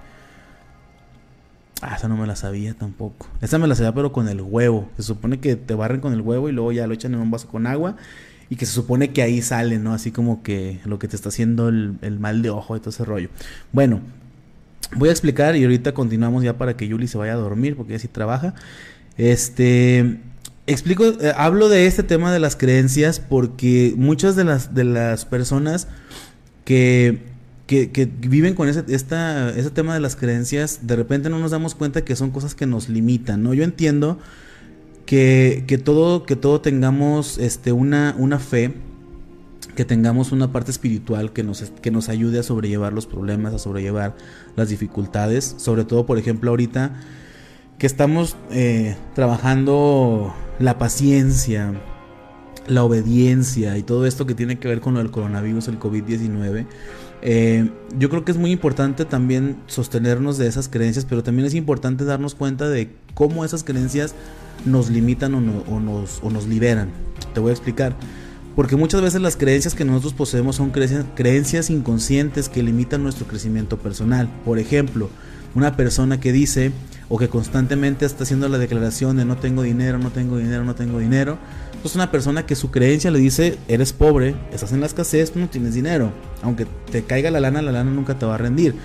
Ah, 1.82 1.96
esa 1.96 2.08
no 2.08 2.18
me 2.18 2.28
la 2.28 2.36
sabía 2.36 2.74
tampoco. 2.74 3.28
Esa 3.42 3.58
me 3.58 3.68
la 3.68 3.76
sabía 3.76 3.94
pero 3.94 4.12
con 4.12 4.28
el 4.28 4.42
huevo. 4.42 4.90
Se 4.98 5.04
supone 5.04 5.40
que 5.40 5.56
te 5.56 5.74
barren 5.74 6.02
con 6.02 6.14
el 6.14 6.22
huevo 6.22 6.50
y 6.50 6.52
luego 6.52 6.72
ya 6.72 6.88
lo 6.88 6.94
echan 6.94 7.14
en 7.14 7.20
un 7.22 7.32
vaso 7.32 7.48
con 7.48 7.68
agua 7.68 7.96
y 8.50 8.56
que 8.56 8.66
se 8.66 8.74
supone 8.74 9.12
que 9.12 9.22
ahí 9.22 9.42
sale, 9.42 9.78
¿no? 9.78 9.94
Así 9.94 10.12
como 10.12 10.44
que 10.44 10.80
lo 10.86 11.00
que 11.00 11.08
te 11.08 11.16
está 11.16 11.30
haciendo 11.30 11.70
el, 11.70 11.96
el 12.02 12.20
mal 12.20 12.42
de 12.42 12.50
ojo 12.50 12.76
y 12.76 12.80
todo 12.80 12.90
ese 12.90 13.06
rollo. 13.06 13.30
Bueno, 13.72 14.02
voy 14.96 15.10
a 15.10 15.12
explicar 15.12 15.56
y 15.56 15.64
ahorita 15.64 15.94
continuamos 15.94 16.44
ya 16.44 16.58
para 16.58 16.76
que 16.76 16.88
Yuli 16.88 17.08
se 17.08 17.18
vaya 17.18 17.34
a 17.34 17.38
dormir 17.38 17.76
porque 17.76 17.94
ella 17.94 18.02
sí 18.02 18.08
trabaja. 18.08 18.56
Este, 19.18 20.20
explico, 20.68 21.06
eh, 21.06 21.34
hablo 21.36 21.70
de 21.70 21.86
este 21.86 22.04
tema 22.04 22.32
de 22.34 22.40
las 22.40 22.56
creencias 22.56 23.20
porque 23.20 23.94
muchas 23.98 24.36
de 24.36 24.44
las, 24.44 24.74
de 24.74 24.84
las 24.84 25.26
personas 25.26 25.88
que, 26.66 27.29
que, 27.70 28.10
viven 28.22 28.56
con 28.56 28.68
ese, 28.68 28.84
esta, 28.88 29.52
ese 29.52 29.70
tema 29.70 29.94
de 29.94 30.00
las 30.00 30.16
creencias, 30.16 30.88
de 30.88 30.96
repente 30.96 31.30
no 31.30 31.38
nos 31.38 31.52
damos 31.52 31.76
cuenta 31.76 32.04
que 32.04 32.16
son 32.16 32.32
cosas 32.32 32.56
que 32.56 32.66
nos 32.66 32.90
limitan, 32.90 33.44
¿no? 33.44 33.54
Yo 33.54 33.64
entiendo 33.64 34.18
que, 35.06 35.66
que 35.68 35.78
todo, 35.78 36.26
que 36.26 36.36
todo 36.36 36.62
tengamos 36.62 37.38
este, 37.38 37.72
una, 37.72 38.16
una 38.18 38.40
fe, 38.40 38.74
que 39.76 39.86
tengamos 39.86 40.32
una 40.32 40.52
parte 40.52 40.72
espiritual 40.72 41.32
que 41.32 41.44
nos, 41.44 41.62
que 41.62 41.92
nos 41.92 42.10
ayude 42.10 42.40
a 42.40 42.44
sobrellevar 42.44 42.92
los 42.92 43.06
problemas, 43.06 43.54
a 43.54 43.60
sobrellevar 43.60 44.16
las 44.56 44.70
dificultades, 44.70 45.54
sobre 45.60 45.86
todo, 45.86 46.08
por 46.08 46.18
ejemplo, 46.18 46.50
ahorita 46.50 47.00
que 47.78 47.86
estamos 47.86 48.36
eh, 48.50 48.98
trabajando 49.14 50.34
la 50.58 50.80
paciencia, 50.80 51.80
la 52.68 52.84
obediencia 52.84 53.78
y 53.78 53.84
todo 53.84 54.08
esto 54.08 54.26
que 54.26 54.34
tiene 54.34 54.58
que 54.58 54.68
ver 54.68 54.82
con 54.82 54.98
el 54.98 55.12
coronavirus, 55.12 55.68
el 55.68 55.80
COVID-19. 55.80 56.66
Eh, 57.22 57.70
yo 57.98 58.10
creo 58.10 58.24
que 58.24 58.32
es 58.32 58.38
muy 58.38 58.52
importante 58.52 59.06
también 59.06 59.58
sostenernos 59.68 60.38
de 60.38 60.48
esas 60.48 60.70
creencias, 60.70 61.06
pero 61.06 61.24
también 61.24 61.46
es 61.46 61.54
importante 61.54 62.06
darnos 62.06 62.36
cuenta 62.36 62.70
de 62.70 62.90
cómo 63.14 63.44
esas 63.44 63.64
creencias 63.64 64.16
nos 64.66 64.90
limitan 64.90 65.34
o, 65.36 65.42
nos, 65.42 66.20
o 66.24 66.30
nos 66.30 66.48
liberan. 66.48 66.90
Te 67.34 67.40
voy 67.40 67.50
a 67.50 67.54
explicar. 67.54 67.96
Porque 68.56 68.76
muchas 68.76 69.02
veces 69.02 69.22
las 69.22 69.38
creencias 69.38 69.74
que 69.74 69.86
nosotros 69.86 70.14
poseemos 70.14 70.58
son 70.58 70.72
creencias, 70.72 71.70
inconscientes 71.70 72.50
que 72.50 72.64
limitan 72.64 73.04
nuestro 73.04 73.26
crecimiento 73.26 73.78
personal. 73.78 74.30
Por 74.44 74.60
ejemplo, 74.60 75.10
una 75.56 75.78
persona 75.78 76.20
que 76.20 76.34
dice, 76.34 76.72
o 77.08 77.18
que 77.18 77.30
constantemente 77.30 78.06
está 78.06 78.24
haciendo 78.24 78.50
la 78.50 78.58
declaración 78.58 79.18
de 79.18 79.26
no 79.26 79.38
tengo 79.38 79.64
dinero, 79.64 79.98
no 79.98 80.12
tengo 80.12 80.38
dinero, 80.38 80.66
no 80.66 80.76
tengo 80.76 81.00
dinero, 81.00 81.38
pues 81.82 81.96
una 81.96 82.12
persona 82.12 82.46
que 82.46 82.56
su 82.56 82.70
creencia 82.70 83.12
le 83.12 83.20
dice, 83.20 83.58
eres 83.68 83.94
pobre, 83.94 84.36
estás 84.52 84.74
en 84.74 84.82
la 84.82 84.88
escasez, 84.88 85.36
no 85.36 85.48
tienes 85.48 85.74
dinero. 85.74 86.12
Aunque 86.42 86.66
te 86.92 87.04
caiga 87.04 87.32
la 87.32 87.40
lana, 87.40 87.62
la 87.62 87.72
lana 87.72 87.92
nunca 87.92 88.18
te 88.18 88.26
va 88.26 88.36
a 88.36 88.38
rendir. 88.38 88.76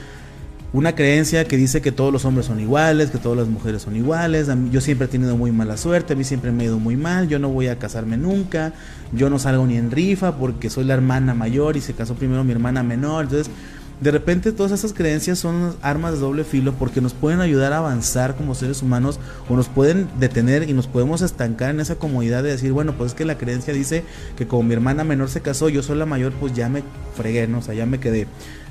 una 0.72 0.96
creencia 0.96 1.44
que 1.44 1.56
dice 1.56 1.80
que 1.80 1.92
todos 1.92 2.12
los 2.12 2.24
hombres 2.24 2.46
son 2.46 2.58
iguales, 2.58 3.12
que 3.12 3.18
todas 3.18 3.38
las 3.38 3.46
mujeres 3.46 3.82
son 3.82 3.94
iguales. 3.94 4.48
yo 4.72 4.80
siempre 4.80 5.06
he 5.06 5.08
tenido 5.08 5.36
muy 5.36 5.52
mala 5.52 5.76
suerte, 5.76 6.14
a 6.14 6.16
mí 6.16 6.24
siempre 6.24 6.50
me 6.50 6.64
ha 6.64 6.66
ido 6.66 6.80
muy 6.80 6.96
mal, 6.96 7.28
yo 7.28 7.38
no 7.38 7.48
voy 7.48 7.68
a 7.68 7.78
casarme 7.78 8.16
nunca, 8.16 8.72
yo 9.12 9.30
no 9.30 9.38
salgo 9.38 9.64
ni 9.66 9.76
en 9.76 9.92
rifa 9.92 10.36
porque 10.36 10.70
soy 10.70 10.84
la 10.84 10.94
hermana 10.94 11.32
mayor 11.32 11.76
y 11.76 11.80
se 11.80 11.92
casó 11.92 12.14
primero 12.14 12.42
mi 12.42 12.50
hermana 12.50 12.82
menor. 12.82 13.26
Entonces, 13.26 13.52
de 14.00 14.10
repente 14.10 14.52
todas 14.52 14.72
esas 14.72 14.92
creencias 14.92 15.38
son 15.38 15.76
armas 15.82 16.12
de 16.12 16.18
doble 16.18 16.44
filo 16.44 16.74
porque 16.74 17.00
nos 17.00 17.14
pueden 17.14 17.40
ayudar 17.40 17.72
a 17.72 17.78
avanzar 17.78 18.36
como 18.36 18.54
seres 18.54 18.82
humanos 18.82 19.20
o 19.48 19.56
nos 19.56 19.68
pueden 19.68 20.08
detener 20.18 20.68
y 20.68 20.72
nos 20.72 20.86
podemos 20.86 21.22
estancar 21.22 21.70
en 21.70 21.80
esa 21.80 21.96
comodidad 21.96 22.42
de 22.42 22.50
decir, 22.50 22.72
bueno, 22.72 22.94
pues 22.96 23.12
es 23.12 23.14
que 23.14 23.24
la 23.24 23.38
creencia 23.38 23.72
dice 23.72 24.04
que 24.36 24.46
como 24.46 24.64
mi 24.64 24.74
hermana 24.74 25.04
menor 25.04 25.28
se 25.28 25.40
casó, 25.40 25.68
yo 25.68 25.82
soy 25.82 25.96
la 25.96 26.06
mayor, 26.06 26.32
pues 26.32 26.52
ya 26.52 26.68
me 26.68 26.82
fregué, 27.16 27.46
¿no? 27.46 27.58
o 27.58 27.62
sea, 27.62 27.74
ya 27.74 27.86
me 27.86 28.00
quedé. 28.00 28.26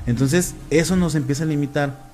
Entonces 0.05 0.55
eso 0.69 0.95
nos 0.95 1.15
empieza 1.15 1.43
a 1.43 1.47
limitar. 1.47 2.12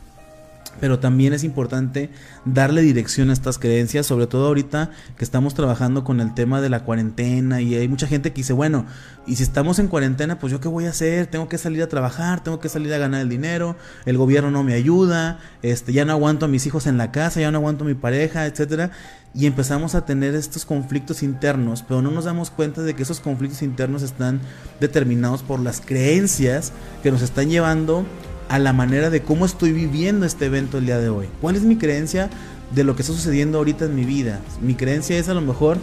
Pero 0.80 0.99
también 0.99 1.34
es 1.34 1.43
importante 1.43 2.09
darle 2.45 2.82
dirección 2.82 3.30
a 3.30 3.34
estas 3.34 3.59
creencias, 3.59 4.05
sobre 4.05 4.27
todo 4.27 4.47
ahorita 4.47 4.91
que 5.17 5.23
estamos 5.23 5.53
trabajando 5.53 6.03
con 6.03 6.21
el 6.21 6.34
tema 6.34 6.61
de 6.61 6.69
la 6.69 6.84
cuarentena 6.84 7.61
y 7.61 7.75
hay 7.75 7.88
mucha 7.88 8.07
gente 8.07 8.32
que 8.32 8.38
dice, 8.38 8.53
bueno, 8.53 8.86
y 9.27 9.36
si 9.36 9.43
estamos 9.43 9.80
en 9.80 9.88
cuarentena, 9.88 10.39
pues 10.39 10.51
yo 10.51 10.59
qué 10.59 10.67
voy 10.67 10.86
a 10.86 10.89
hacer? 10.89 11.27
Tengo 11.27 11.47
que 11.49 11.57
salir 11.57 11.84
a 11.84 11.88
trabajar, 11.88 12.43
tengo 12.43 12.59
que 12.59 12.69
salir 12.69 12.93
a 12.93 12.97
ganar 12.97 13.21
el 13.21 13.30
dinero, 13.30 13.75
el 14.05 14.17
gobierno 14.17 14.49
no 14.51 14.63
me 14.63 14.73
ayuda, 14.73 15.39
este, 15.61 15.93
ya 15.93 16.05
no 16.05 16.13
aguanto 16.13 16.45
a 16.45 16.47
mis 16.47 16.65
hijos 16.65 16.88
en 16.88 16.97
la 16.97 17.11
casa, 17.11 17.39
ya 17.39 17.51
no 17.51 17.59
aguanto 17.59 17.84
a 17.84 17.88
mi 17.88 17.93
pareja, 17.93 18.45
etcétera, 18.45 18.91
y 19.34 19.45
empezamos 19.45 19.95
a 19.95 20.05
tener 20.05 20.34
estos 20.34 20.65
conflictos 20.65 21.21
internos, 21.21 21.84
pero 21.88 22.01
no 22.01 22.09
nos 22.11 22.25
damos 22.25 22.49
cuenta 22.49 22.82
de 22.82 22.95
que 22.95 23.03
esos 23.03 23.19
conflictos 23.19 23.61
internos 23.61 24.01
están 24.01 24.41
determinados 24.80 25.43
por 25.43 25.59
las 25.59 25.82
creencias 25.82 26.71
que 27.03 27.11
nos 27.11 27.21
están 27.21 27.49
llevando 27.49 28.05
a 28.49 28.59
la 28.59 28.73
manera 28.73 29.09
de 29.09 29.21
cómo 29.21 29.45
estoy 29.45 29.71
viviendo 29.71 30.25
este 30.25 30.47
evento 30.47 30.79
el 30.79 30.87
día 30.87 30.97
de 30.97 31.09
hoy. 31.09 31.27
¿Cuál 31.39 31.55
es 31.55 31.61
mi 31.61 31.77
creencia 31.77 32.29
de 32.73 32.83
lo 32.83 32.95
que 32.95 33.03
está 33.03 33.13
sucediendo 33.13 33.59
ahorita 33.59 33.85
en 33.85 33.95
mi 33.95 34.05
vida? 34.05 34.41
Mi 34.61 34.73
creencia 34.73 35.17
es 35.17 35.29
a 35.29 35.35
lo 35.35 35.41
mejor, 35.41 35.77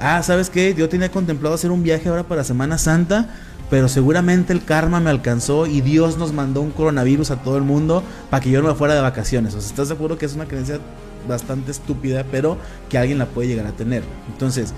ah, 0.00 0.22
¿sabes 0.22 0.50
qué? 0.50 0.74
Yo 0.74 0.88
tenía 0.88 1.10
contemplado 1.10 1.54
hacer 1.54 1.70
un 1.70 1.82
viaje 1.82 2.08
ahora 2.08 2.24
para 2.24 2.42
Semana 2.42 2.78
Santa, 2.78 3.28
pero 3.68 3.88
seguramente 3.88 4.52
el 4.54 4.64
karma 4.64 4.98
me 4.98 5.10
alcanzó 5.10 5.66
y 5.66 5.82
Dios 5.82 6.16
nos 6.16 6.32
mandó 6.32 6.62
un 6.62 6.70
coronavirus 6.70 7.32
a 7.32 7.42
todo 7.42 7.58
el 7.58 7.64
mundo 7.64 8.02
para 8.30 8.42
que 8.42 8.50
yo 8.50 8.62
no 8.62 8.68
me 8.68 8.74
fuera 8.74 8.94
de 8.94 9.00
vacaciones. 9.02 9.54
O 9.54 9.60
sea, 9.60 9.68
¿estás 9.68 9.88
de 9.88 9.94
acuerdo 9.94 10.16
que 10.16 10.24
es 10.24 10.34
una 10.34 10.46
creencia 10.46 10.80
bastante 11.28 11.70
estúpida, 11.70 12.24
pero 12.30 12.56
que 12.88 12.96
alguien 12.96 13.18
la 13.18 13.26
puede 13.26 13.48
llegar 13.48 13.66
a 13.66 13.72
tener? 13.72 14.04
Entonces, 14.32 14.72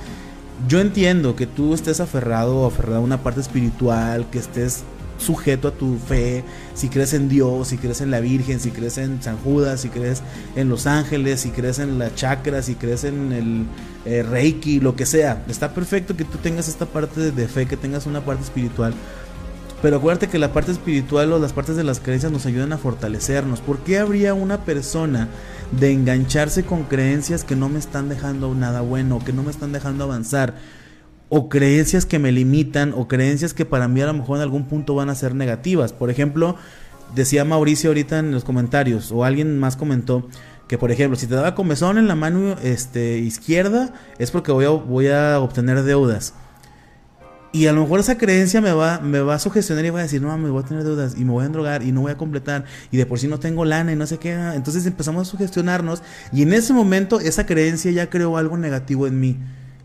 yo 0.66 0.80
entiendo 0.80 1.36
que 1.36 1.47
tú 1.47 1.72
estés 1.72 2.01
aferrado 2.01 2.62
o 2.62 2.66
aferrado 2.66 2.97
a 2.97 3.01
una 3.01 3.22
parte 3.22 3.41
espiritual, 3.41 4.26
que 4.30 4.41
estés 4.41 4.82
sujeto 5.19 5.69
a 5.69 5.71
tu 5.73 5.99
fe, 5.99 6.45
si 6.75 6.89
crees 6.89 7.12
en 7.12 7.29
Dios, 7.29 7.69
si 7.69 7.77
crees 7.77 8.01
en 8.01 8.11
la 8.11 8.21
Virgen, 8.21 8.61
si 8.61 8.71
crees 8.71 8.99
en 8.99 9.23
San 9.23 9.37
Judas, 9.39 9.83
si 9.83 9.89
crees 9.89 10.23
en 10.57 10.69
los 10.69 10.87
ángeles, 10.87 11.41
si 11.41 11.51
crees 11.51 11.79
en 11.79 11.99
la 11.99 12.14
chakra, 12.14 12.62
si 12.62 12.75
crees 12.75 13.05
en 13.05 13.33
el 13.33 13.66
eh, 14.05 14.23
Reiki, 14.23 14.81
lo 14.81 14.97
que 14.97 15.07
sea. 15.07 15.45
Está 15.49 15.75
perfecto 15.75 16.16
que 16.16 16.25
tú 16.25 16.39
tengas 16.39 16.69
esta 16.69 16.87
parte 16.87 17.33
de 17.33 17.49
fe, 17.49 17.66
que 17.66 17.77
tengas 17.77 18.07
una 18.07 18.25
parte 18.25 18.45
espiritual. 18.45 18.95
Pero 19.81 19.99
acuérdate 19.99 20.29
que 20.29 20.39
la 20.39 20.53
parte 20.53 20.73
espiritual 20.73 21.33
o 21.33 21.39
las 21.39 21.53
partes 21.53 21.77
de 21.77 21.85
las 21.85 22.01
creencias 22.01 22.33
nos 22.33 22.47
ayudan 22.47 22.73
a 22.73 22.79
fortalecernos. 22.79 23.61
¿Por 23.61 23.79
qué 23.79 23.99
habría 23.99 24.35
una 24.35 24.64
persona 24.64 25.29
de 25.71 25.93
engancharse 25.93 26.64
con 26.64 26.85
creencias 26.85 27.45
que 27.45 27.55
no 27.55 27.69
me 27.69 27.79
están 27.79 28.09
dejando 28.09 28.53
nada 28.55 28.81
bueno, 28.81 29.21
que 29.25 29.33
no 29.33 29.45
me 29.45 29.53
están 29.53 29.73
dejando 29.73 30.05
avanzar? 30.05 30.57
O 31.29 31.49
creencias 31.49 32.07
que 32.07 32.18
me 32.18 32.33
limitan 32.33 32.95
o 32.97 33.09
creencias 33.09 33.55
que 33.55 33.64
para 33.64 33.89
mí 33.89 34.01
a 34.01 34.07
lo 34.07 34.14
mejor 34.14 34.39
en 34.39 34.43
algún 34.43 34.64
punto 34.66 34.95
van 34.95 35.11
a 35.11 35.14
ser 35.14 35.35
negativas. 35.35 35.93
Por 35.93 36.11
ejemplo, 36.11 36.57
decía 37.14 37.45
Mauricio 37.45 37.91
ahorita 37.91 38.18
en 38.18 38.33
los 38.33 38.45
comentarios 38.45 39.12
o 39.12 39.24
alguien 39.24 39.59
más 39.59 39.76
comentó 39.76 40.29
que 40.68 40.76
por 40.76 40.91
ejemplo, 40.91 41.16
si 41.16 41.26
te 41.26 41.35
daba 41.35 41.55
comezón 41.55 41.97
en 41.97 42.09
la 42.09 42.14
mano 42.14 42.57
este, 42.62 43.18
izquierda 43.18 43.95
es 44.18 44.31
porque 44.31 44.53
voy 44.53 44.66
a, 44.66 44.70
voy 44.70 45.09
a 45.09 45.41
obtener 45.41 45.83
deudas. 45.83 46.35
Y 47.51 47.66
a 47.66 47.72
lo 47.72 47.81
mejor 47.81 48.01
esa 48.01 48.18
creencia 48.18 48.61
me 48.61 48.72
va, 48.72 49.01
me 49.01 49.20
va 49.20 49.37
a 49.37 49.39
sugestionar 49.39 49.83
y 49.87 49.89
va 49.89 50.01
a 50.01 50.03
decir, 50.03 50.20
no, 50.20 50.37
me 50.37 50.51
voy 50.51 50.62
a 50.62 50.66
tener 50.66 50.85
deudas 50.85 51.14
y 51.16 51.24
me 51.24 51.31
voy 51.31 51.47
a 51.47 51.49
drogar 51.49 51.83
y 51.83 51.93
no 51.93 52.03
voy 52.03 52.12
a 52.12 52.18
completar 52.18 52.64
y 52.91 52.99
de 52.99 53.07
por 53.07 53.18
sí 53.18 53.26
no 53.26 53.41
tengo 53.41 53.64
lana 53.64 53.93
y 53.93 53.97
no 53.97 54.07
sé 54.07 54.18
qué. 54.18 54.33
Entonces 54.33 54.85
empezamos 54.85 55.26
a 55.26 55.31
sugestionarnos 55.31 56.03
y 56.31 56.43
en 56.43 56.53
ese 56.53 56.74
momento 56.74 57.18
esa 57.18 57.47
creencia 57.47 57.91
ya 57.91 58.11
creó 58.11 58.37
algo 58.37 58.59
negativo 58.59 59.07
en 59.07 59.18
mí 59.18 59.39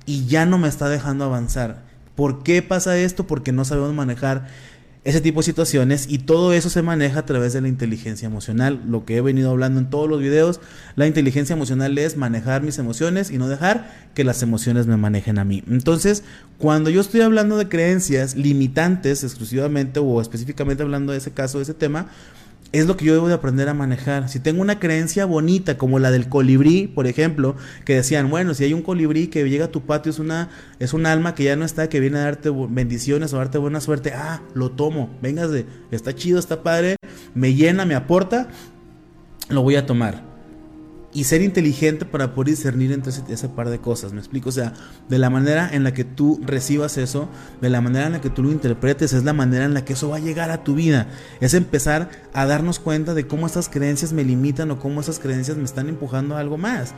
y 0.05 0.25
ya 0.25 0.45
no 0.45 0.57
me 0.57 0.67
está 0.67 0.89
dejando 0.89 1.25
avanzar. 1.25 1.83
¿Por 2.15 2.43
qué 2.43 2.61
pasa 2.61 2.97
esto? 2.97 3.25
Porque 3.25 3.51
no 3.51 3.65
sabemos 3.65 3.93
manejar 3.93 4.47
ese 5.03 5.19
tipo 5.19 5.41
de 5.41 5.45
situaciones 5.45 6.05
y 6.09 6.19
todo 6.19 6.53
eso 6.53 6.69
se 6.69 6.81
maneja 6.81 7.19
a 7.19 7.25
través 7.25 7.51
de 7.51 7.59
la 7.59 7.67
inteligencia 7.67 8.25
emocional. 8.25 8.81
Lo 8.87 9.03
que 9.03 9.17
he 9.17 9.21
venido 9.21 9.51
hablando 9.51 9.79
en 9.79 9.89
todos 9.89 10.09
los 10.09 10.21
videos, 10.21 10.61
la 10.95 11.07
inteligencia 11.07 11.53
emocional 11.53 11.97
es 11.97 12.15
manejar 12.15 12.63
mis 12.63 12.77
emociones 12.79 13.29
y 13.29 13.37
no 13.37 13.49
dejar 13.49 13.91
que 14.13 14.23
las 14.23 14.41
emociones 14.43 14.87
me 14.87 14.95
manejen 14.95 15.39
a 15.39 15.43
mí. 15.43 15.63
Entonces, 15.69 16.23
cuando 16.57 16.89
yo 16.89 17.01
estoy 17.01 17.21
hablando 17.21 17.57
de 17.57 17.67
creencias 17.67 18.35
limitantes 18.35 19.23
exclusivamente 19.23 19.99
o 19.99 20.21
específicamente 20.21 20.83
hablando 20.83 21.11
de 21.11 21.17
ese 21.17 21.31
caso, 21.31 21.57
de 21.57 21.63
ese 21.63 21.73
tema, 21.73 22.07
es 22.73 22.87
lo 22.87 22.97
que 22.97 23.05
yo 23.05 23.13
debo 23.13 23.27
de 23.27 23.35
aprender 23.35 23.69
a 23.69 23.73
manejar. 23.73 24.27
Si 24.29 24.39
tengo 24.39 24.61
una 24.61 24.79
creencia 24.79 25.25
bonita 25.25 25.77
como 25.77 25.99
la 25.99 26.11
del 26.11 26.27
colibrí, 26.27 26.87
por 26.87 27.07
ejemplo, 27.07 27.55
que 27.85 27.95
decían, 27.95 28.29
bueno, 28.29 28.55
si 28.55 28.63
hay 28.63 28.73
un 28.73 28.81
colibrí 28.81 29.27
que 29.27 29.47
llega 29.47 29.65
a 29.65 29.71
tu 29.71 29.81
patio 29.81 30.09
es 30.09 30.19
una 30.19 30.49
es 30.79 30.93
un 30.93 31.05
alma 31.05 31.35
que 31.35 31.43
ya 31.43 31.55
no 31.55 31.65
está, 31.65 31.87
que 31.87 31.99
viene 31.99 32.17
a 32.17 32.23
darte 32.23 32.49
bendiciones 32.49 33.31
o 33.33 33.37
darte 33.37 33.59
buena 33.59 33.79
suerte, 33.79 34.11
ah, 34.13 34.41
lo 34.55 34.71
tomo. 34.71 35.15
Véngase, 35.21 35.67
está 35.91 36.13
chido, 36.15 36.39
está 36.39 36.63
padre, 36.63 36.95
me 37.35 37.53
llena, 37.53 37.85
me 37.85 37.95
aporta, 37.95 38.49
lo 39.49 39.61
voy 39.61 39.75
a 39.75 39.85
tomar 39.85 40.32
y 41.13 41.25
ser 41.25 41.41
inteligente 41.41 42.05
para 42.05 42.33
poder 42.33 42.55
discernir 42.55 42.91
entre 42.91 43.11
ese, 43.11 43.49
par 43.49 43.69
de 43.69 43.79
cosas. 43.79 44.13
¿Me 44.13 44.19
explico? 44.19 44.49
O 44.49 44.51
sea, 44.51 44.73
de 45.09 45.19
la 45.19 45.29
manera 45.29 45.69
en 45.71 45.83
la 45.83 45.93
que 45.93 46.03
tú 46.03 46.41
recibas 46.43 46.97
eso, 46.97 47.29
de 47.61 47.69
la 47.69 47.81
manera 47.81 48.07
en 48.07 48.13
la 48.13 48.21
que 48.21 48.29
tú 48.29 48.43
lo 48.43 48.51
interpretes, 48.51 49.13
es 49.13 49.23
la 49.23 49.33
manera 49.33 49.65
en 49.65 49.73
la 49.73 49.85
que 49.85 49.93
eso 49.93 50.09
va 50.09 50.17
a 50.17 50.19
llegar 50.19 50.49
a 50.49 50.63
tu 50.63 50.75
vida. 50.75 51.07
Es 51.39 51.53
empezar 51.53 52.09
a 52.33 52.45
darnos 52.45 52.79
cuenta 52.79 53.13
de 53.13 53.27
cómo 53.27 53.45
estas 53.45 53.69
creencias 53.69 54.13
me 54.13 54.23
limitan 54.23 54.71
o 54.71 54.79
cómo 54.79 55.01
esas 55.01 55.19
creencias 55.19 55.57
me 55.57 55.65
están 55.65 55.89
empujando 55.89 56.35
a 56.35 56.39
algo 56.39 56.57
más. 56.57 56.93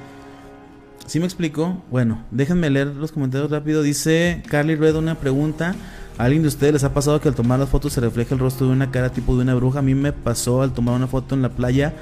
¿Sí 1.08 1.20
me 1.20 1.26
explico? 1.26 1.84
Bueno, 1.92 2.24
déjenme 2.32 2.70
leer 2.70 2.88
los 2.88 3.12
comentarios 3.12 3.52
rápido. 3.52 3.84
Dice 3.84 4.42
Carly 4.50 4.76
Red 4.76 4.96
una 4.96 5.16
pregunta. 5.16 5.76
¿A 6.18 6.24
alguien 6.24 6.44
de 6.44 6.48
ustedes 6.48 6.72
les 6.72 6.84
ha 6.86 6.94
pasado 6.94 7.20
que 7.20 7.28
al 7.28 7.36
tomar 7.36 7.60
las 7.60 7.68
fotos 7.68 7.92
se 7.92 8.00
refleja 8.00 8.34
el 8.34 8.40
rostro 8.40 8.68
de 8.68 8.74
una 8.74 8.90
cara 8.90 9.12
tipo 9.12 9.36
de 9.36 9.42
una 9.42 9.54
bruja? 9.54 9.80
A 9.80 9.82
mí 9.82 9.94
me 9.94 10.14
pasó 10.14 10.62
al 10.62 10.74
tomar 10.74 10.96
una 10.96 11.08
foto 11.08 11.36
en 11.36 11.42
la 11.42 11.50
playa 11.50 11.94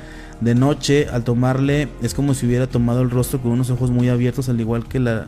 de 0.43 0.55
noche, 0.55 1.07
al 1.09 1.23
tomarle, 1.23 1.87
es 2.01 2.13
como 2.13 2.33
si 2.33 2.45
hubiera 2.45 2.67
tomado 2.67 3.01
el 3.01 3.09
rostro 3.09 3.41
con 3.41 3.51
unos 3.51 3.69
ojos 3.69 3.91
muy 3.91 4.09
abiertos, 4.09 4.49
al 4.49 4.59
igual 4.59 4.85
que 4.85 4.99
la, 4.99 5.27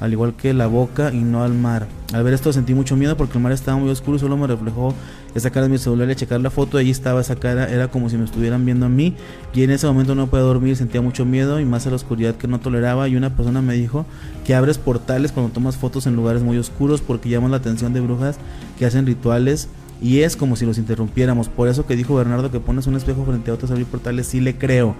al 0.00 0.12
igual 0.12 0.34
que 0.34 0.54
la 0.54 0.66
boca 0.66 1.12
y 1.12 1.18
no 1.18 1.42
al 1.42 1.54
mar. 1.54 1.86
Al 2.12 2.24
ver 2.24 2.32
esto 2.32 2.52
sentí 2.52 2.72
mucho 2.72 2.96
miedo 2.96 3.16
porque 3.16 3.36
el 3.36 3.42
mar 3.42 3.52
estaba 3.52 3.76
muy 3.76 3.90
oscuro, 3.90 4.18
solo 4.18 4.36
me 4.36 4.46
reflejó 4.46 4.94
esa 5.34 5.50
cara 5.50 5.66
de 5.66 5.72
mi 5.72 5.78
celular 5.78 6.10
y 6.10 6.14
checar 6.14 6.40
la 6.40 6.50
foto, 6.50 6.78
allí 6.78 6.90
estaba 6.90 7.20
esa 7.20 7.36
cara, 7.36 7.68
era 7.68 7.88
como 7.88 8.08
si 8.08 8.16
me 8.16 8.24
estuvieran 8.24 8.64
viendo 8.64 8.86
a 8.86 8.88
mí. 8.88 9.14
Y 9.52 9.62
en 9.62 9.70
ese 9.70 9.86
momento 9.86 10.14
no 10.14 10.28
podía 10.28 10.44
dormir, 10.44 10.76
sentía 10.76 11.02
mucho 11.02 11.24
miedo 11.24 11.60
y 11.60 11.64
más 11.64 11.86
a 11.86 11.90
la 11.90 11.96
oscuridad 11.96 12.36
que 12.36 12.48
no 12.48 12.60
toleraba. 12.60 13.08
Y 13.08 13.16
una 13.16 13.36
persona 13.36 13.60
me 13.60 13.74
dijo 13.74 14.06
que 14.46 14.54
abres 14.54 14.78
portales 14.78 15.32
cuando 15.32 15.52
tomas 15.52 15.76
fotos 15.76 16.06
en 16.06 16.16
lugares 16.16 16.42
muy 16.42 16.56
oscuros 16.58 17.00
porque 17.00 17.28
llaman 17.28 17.50
la 17.50 17.58
atención 17.58 17.92
de 17.92 18.00
brujas 18.00 18.38
que 18.78 18.86
hacen 18.86 19.04
rituales 19.04 19.68
y 20.00 20.20
es 20.20 20.36
como 20.36 20.56
si 20.56 20.66
los 20.66 20.78
interrumpiéramos. 20.78 21.48
Por 21.48 21.68
eso 21.68 21.86
que 21.86 21.96
dijo 21.96 22.14
Bernardo 22.14 22.50
que 22.50 22.60
pones 22.60 22.86
un 22.86 22.96
espejo 22.96 23.24
frente 23.24 23.50
a 23.50 23.54
otros 23.54 23.70
abrir 23.70 23.86
portales, 23.86 24.26
sí 24.26 24.40
le 24.40 24.56
creo. 24.56 24.94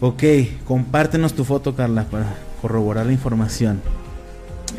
Ok, 0.00 0.22
compártenos 0.64 1.34
tu 1.34 1.44
foto, 1.44 1.74
Carla, 1.74 2.04
para 2.04 2.34
corroborar 2.60 3.06
la 3.06 3.12
información. 3.12 3.80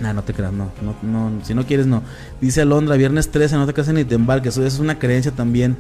Nah, 0.02 0.14
no 0.14 0.24
te 0.24 0.34
creas, 0.34 0.54
no, 0.54 0.72
no, 0.82 0.96
no, 1.02 1.44
si 1.44 1.56
no 1.56 1.66
quieres, 1.66 1.88
no. 1.88 2.04
Dice 2.40 2.62
Alondra, 2.62 2.96
viernes 2.98 3.32
13, 3.32 3.56
no 3.56 3.66
te 3.66 3.74
cases 3.74 3.96
ni 3.96 4.04
te 4.04 4.16
embarques. 4.16 4.56
Eso 4.56 4.66
es 4.66 4.80
una 4.80 5.00
creencia 5.00 5.32
también. 5.32 5.76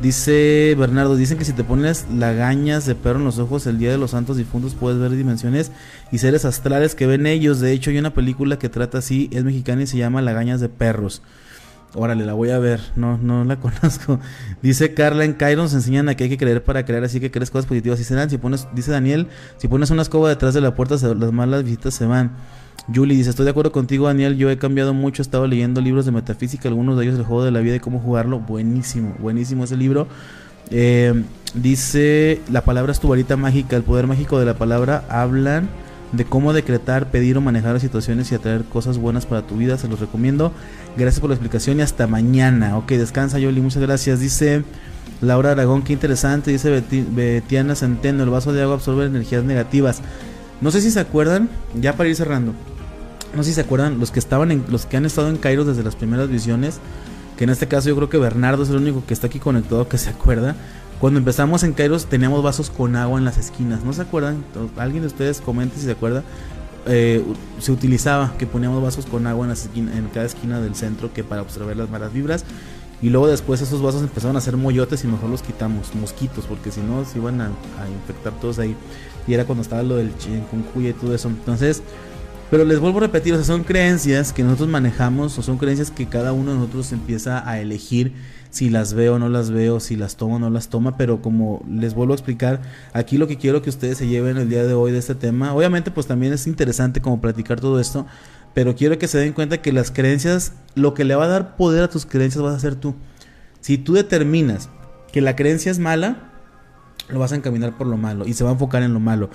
Dice 0.00 0.74
Bernardo, 0.78 1.14
dicen 1.14 1.36
que 1.36 1.44
si 1.44 1.52
te 1.52 1.62
pones 1.62 2.06
lagañas 2.10 2.86
de 2.86 2.94
perro 2.94 3.18
en 3.18 3.26
los 3.26 3.38
ojos 3.38 3.66
el 3.66 3.78
día 3.78 3.90
de 3.90 3.98
los 3.98 4.12
santos 4.12 4.38
difuntos 4.38 4.74
puedes 4.74 4.98
ver 4.98 5.10
dimensiones 5.10 5.72
y 6.10 6.18
seres 6.18 6.46
astrales 6.46 6.94
que 6.94 7.06
ven 7.06 7.26
ellos. 7.26 7.60
De 7.60 7.72
hecho, 7.72 7.90
hay 7.90 7.98
una 7.98 8.14
película 8.14 8.58
que 8.58 8.70
trata 8.70 8.98
así, 8.98 9.28
es 9.30 9.44
mexicana 9.44 9.82
y 9.82 9.86
se 9.86 9.98
llama 9.98 10.22
Lagañas 10.22 10.60
de 10.60 10.70
perros. 10.70 11.22
Órale, 11.94 12.24
la 12.24 12.34
voy 12.34 12.50
a 12.50 12.58
ver. 12.58 12.80
No, 12.94 13.18
no 13.18 13.44
la 13.44 13.56
conozco. 13.60 14.20
Dice 14.62 14.94
Carla 14.94 15.24
en 15.24 15.32
Cairo 15.32 15.62
nos 15.62 15.74
enseñan 15.74 16.08
a 16.08 16.14
que 16.14 16.24
hay 16.24 16.30
que 16.30 16.38
creer 16.38 16.62
para 16.62 16.84
creer, 16.84 17.04
así 17.04 17.20
que 17.20 17.30
crees 17.30 17.50
cosas 17.50 17.66
positivas. 17.66 17.98
Dice, 17.98 18.14
Dan, 18.14 18.30
si 18.30 18.38
pones, 18.38 18.68
dice 18.74 18.90
Daniel, 18.92 19.26
si 19.56 19.68
pones 19.68 19.90
una 19.90 20.02
escoba 20.02 20.28
detrás 20.28 20.54
de 20.54 20.60
la 20.60 20.74
puerta, 20.74 20.94
las 20.94 21.32
malas 21.32 21.64
visitas 21.64 21.94
se 21.94 22.06
van. 22.06 22.32
Julie 22.92 23.16
dice, 23.16 23.30
estoy 23.30 23.44
de 23.44 23.50
acuerdo 23.50 23.72
contigo, 23.72 24.06
Daniel. 24.06 24.36
Yo 24.36 24.50
he 24.50 24.58
cambiado 24.58 24.94
mucho, 24.94 25.22
he 25.22 25.24
estado 25.24 25.46
leyendo 25.46 25.80
libros 25.80 26.06
de 26.06 26.12
metafísica, 26.12 26.68
algunos 26.68 26.96
de 26.98 27.04
ellos 27.04 27.18
el 27.18 27.24
juego 27.24 27.44
de 27.44 27.50
la 27.50 27.60
vida 27.60 27.76
y 27.76 27.80
cómo 27.80 28.00
jugarlo. 28.00 28.38
Buenísimo, 28.40 29.14
buenísimo 29.18 29.64
ese 29.64 29.76
libro. 29.76 30.06
Eh, 30.70 31.24
dice, 31.54 32.40
la 32.50 32.62
palabra 32.62 32.92
es 32.92 33.00
tu 33.00 33.08
varita 33.08 33.36
mágica, 33.36 33.76
el 33.76 33.82
poder 33.82 34.06
mágico 34.06 34.38
de 34.38 34.46
la 34.46 34.54
palabra 34.54 35.04
hablan 35.08 35.68
de 36.12 36.24
cómo 36.24 36.52
decretar, 36.52 37.10
pedir 37.10 37.36
o 37.36 37.40
manejar 37.40 37.72
las 37.72 37.82
situaciones 37.82 38.30
y 38.32 38.34
atraer 38.34 38.64
cosas 38.64 38.98
buenas 38.98 39.26
para 39.26 39.46
tu 39.46 39.56
vida. 39.56 39.78
Se 39.78 39.88
los 39.88 40.00
recomiendo. 40.00 40.52
Gracias 40.96 41.20
por 41.20 41.30
la 41.30 41.34
explicación 41.34 41.78
y 41.78 41.82
hasta 41.82 42.06
mañana. 42.06 42.76
Ok, 42.76 42.92
descansa 42.92 43.38
Yoli, 43.38 43.60
muchas 43.60 43.82
gracias. 43.82 44.20
Dice 44.20 44.64
Laura 45.20 45.52
Aragón, 45.52 45.82
qué 45.82 45.92
interesante. 45.92 46.50
Dice 46.50 46.82
Betiana 46.90 47.74
Centeno, 47.74 48.24
el 48.24 48.30
vaso 48.30 48.52
de 48.52 48.62
agua 48.62 48.74
absorbe 48.74 49.06
energías 49.06 49.44
negativas. 49.44 50.00
No 50.60 50.70
sé 50.70 50.80
si 50.80 50.90
se 50.90 51.00
acuerdan, 51.00 51.48
ya 51.80 51.94
para 51.94 52.08
ir 52.08 52.16
cerrando. 52.16 52.54
No 53.34 53.42
sé 53.42 53.50
si 53.50 53.54
se 53.54 53.60
acuerdan, 53.60 54.00
los 54.00 54.10
que 54.10 54.18
estaban 54.18 54.50
en, 54.50 54.64
los 54.68 54.86
que 54.86 54.96
han 54.96 55.06
estado 55.06 55.28
en 55.28 55.36
Cairo 55.36 55.64
desde 55.64 55.84
las 55.84 55.94
primeras 55.94 56.28
visiones, 56.28 56.80
que 57.38 57.44
en 57.44 57.50
este 57.50 57.68
caso 57.68 57.88
yo 57.88 57.96
creo 57.96 58.10
que 58.10 58.18
Bernardo 58.18 58.64
es 58.64 58.70
el 58.70 58.76
único 58.76 59.04
que 59.06 59.14
está 59.14 59.28
aquí 59.28 59.38
conectado 59.38 59.88
que 59.88 59.98
se 59.98 60.10
acuerda. 60.10 60.56
Cuando 61.00 61.18
empezamos 61.18 61.62
en 61.62 61.72
Cairo 61.72 61.98
teníamos 61.98 62.42
vasos 62.42 62.70
con 62.70 62.94
agua 62.94 63.18
en 63.18 63.24
las 63.24 63.38
esquinas, 63.38 63.82
¿no 63.84 63.92
se 63.92 64.02
acuerdan? 64.02 64.44
Alguien 64.76 65.02
de 65.02 65.06
ustedes 65.06 65.40
comente 65.40 65.76
si 65.76 65.86
se 65.86 65.92
acuerda. 65.92 66.22
Eh, 66.86 67.24
se 67.58 67.72
utilizaba 67.72 68.34
que 68.38 68.46
poníamos 68.46 68.82
vasos 68.82 69.06
con 69.06 69.26
agua 69.26 69.44
en, 69.44 69.50
las 69.50 69.68
en 69.74 70.08
cada 70.12 70.26
esquina 70.26 70.60
del 70.60 70.74
centro 70.74 71.12
que 71.12 71.24
para 71.24 71.42
observar 71.42 71.76
las 71.76 71.90
malas 71.90 72.12
vibras 72.12 72.44
y 73.02 73.08
luego 73.08 73.28
después 73.28 73.62
esos 73.62 73.80
vasos 73.80 74.02
empezaron 74.02 74.36
a 74.36 74.40
hacer 74.40 74.56
moyotes 74.56 75.04
y 75.04 75.06
mejor 75.06 75.30
los 75.30 75.42
quitamos, 75.42 75.94
mosquitos, 75.94 76.44
porque 76.44 76.70
si 76.70 76.80
no 76.80 77.04
se 77.06 77.18
iban 77.18 77.40
a, 77.40 77.50
infectar 78.00 78.38
todos 78.40 78.58
ahí. 78.58 78.76
Y 79.26 79.32
era 79.32 79.46
cuando 79.46 79.62
estaba 79.62 79.82
lo 79.82 79.96
del 79.96 80.16
chikungunya 80.18 80.90
y 80.90 80.92
todo 80.92 81.14
eso. 81.14 81.28
Entonces, 81.28 81.82
pero 82.50 82.64
les 82.64 82.78
vuelvo 82.78 82.98
a 82.98 83.02
repetir, 83.02 83.42
son 83.42 83.64
creencias 83.64 84.34
que 84.34 84.42
nosotros 84.42 84.68
manejamos 84.68 85.38
o 85.38 85.42
son 85.42 85.56
creencias 85.56 85.90
que 85.90 86.08
cada 86.08 86.32
uno 86.34 86.52
de 86.52 86.58
nosotros 86.58 86.92
empieza 86.92 87.48
a 87.48 87.58
elegir 87.60 88.12
si 88.50 88.68
las 88.68 88.94
veo 88.94 89.14
o 89.14 89.18
no 89.18 89.28
las 89.28 89.50
veo, 89.50 89.80
si 89.80 89.96
las 89.96 90.16
toma 90.16 90.36
o 90.36 90.38
no 90.38 90.50
las 90.50 90.68
toma, 90.68 90.96
pero 90.96 91.22
como 91.22 91.64
les 91.68 91.94
vuelvo 91.94 92.12
a 92.12 92.16
explicar, 92.16 92.60
aquí 92.92 93.16
lo 93.16 93.26
que 93.26 93.36
quiero 93.36 93.62
que 93.62 93.70
ustedes 93.70 93.98
se 93.98 94.08
lleven 94.08 94.36
el 94.36 94.48
día 94.48 94.64
de 94.64 94.74
hoy 94.74 94.92
de 94.92 94.98
este 94.98 95.14
tema, 95.14 95.54
obviamente 95.54 95.90
pues 95.90 96.06
también 96.06 96.32
es 96.32 96.46
interesante 96.46 97.00
como 97.00 97.20
platicar 97.20 97.60
todo 97.60 97.80
esto, 97.80 98.06
pero 98.52 98.74
quiero 98.74 98.98
que 98.98 99.08
se 99.08 99.18
den 99.18 99.32
cuenta 99.32 99.62
que 99.62 99.72
las 99.72 99.90
creencias, 99.90 100.52
lo 100.74 100.94
que 100.94 101.04
le 101.04 101.14
va 101.14 101.24
a 101.24 101.28
dar 101.28 101.56
poder 101.56 101.84
a 101.84 101.88
tus 101.88 102.06
creencias 102.06 102.42
vas 102.42 102.56
a 102.56 102.60
ser 102.60 102.74
tú. 102.74 102.96
Si 103.60 103.78
tú 103.78 103.92
determinas 103.92 104.68
que 105.12 105.20
la 105.20 105.36
creencia 105.36 105.70
es 105.70 105.78
mala, 105.78 106.30
lo 107.08 107.18
vas 107.18 107.32
a 107.32 107.36
encaminar 107.36 107.76
por 107.76 107.86
lo 107.86 107.96
malo 107.96 108.26
y 108.26 108.34
se 108.34 108.42
va 108.42 108.50
a 108.50 108.54
enfocar 108.54 108.82
en 108.82 108.92
lo 108.92 109.00
malo. 109.00 109.30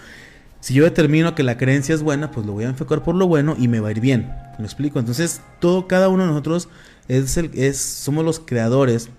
Si 0.60 0.74
yo 0.74 0.84
determino 0.84 1.36
que 1.36 1.44
la 1.44 1.58
creencia 1.58 1.94
es 1.94 2.02
buena, 2.02 2.32
pues 2.32 2.46
lo 2.46 2.54
voy 2.54 2.64
a 2.64 2.70
enfocar 2.70 3.04
por 3.04 3.16
lo 3.16 3.28
bueno 3.28 3.56
y 3.58 3.68
me 3.68 3.80
va 3.80 3.90
a 3.90 3.92
ir 3.92 4.00
bien. 4.00 4.34
¿Me 4.58 4.66
explico? 4.66 4.98
Entonces, 5.00 5.42
todo, 5.60 5.88
cada 5.88 6.10
uno 6.10 6.24
de 6.24 6.30
nosotros 6.30 6.70
es 7.08 7.38
el, 7.38 7.52
es, 7.54 7.78
somos 7.78 8.26
los 8.26 8.40
creadores 8.40 9.10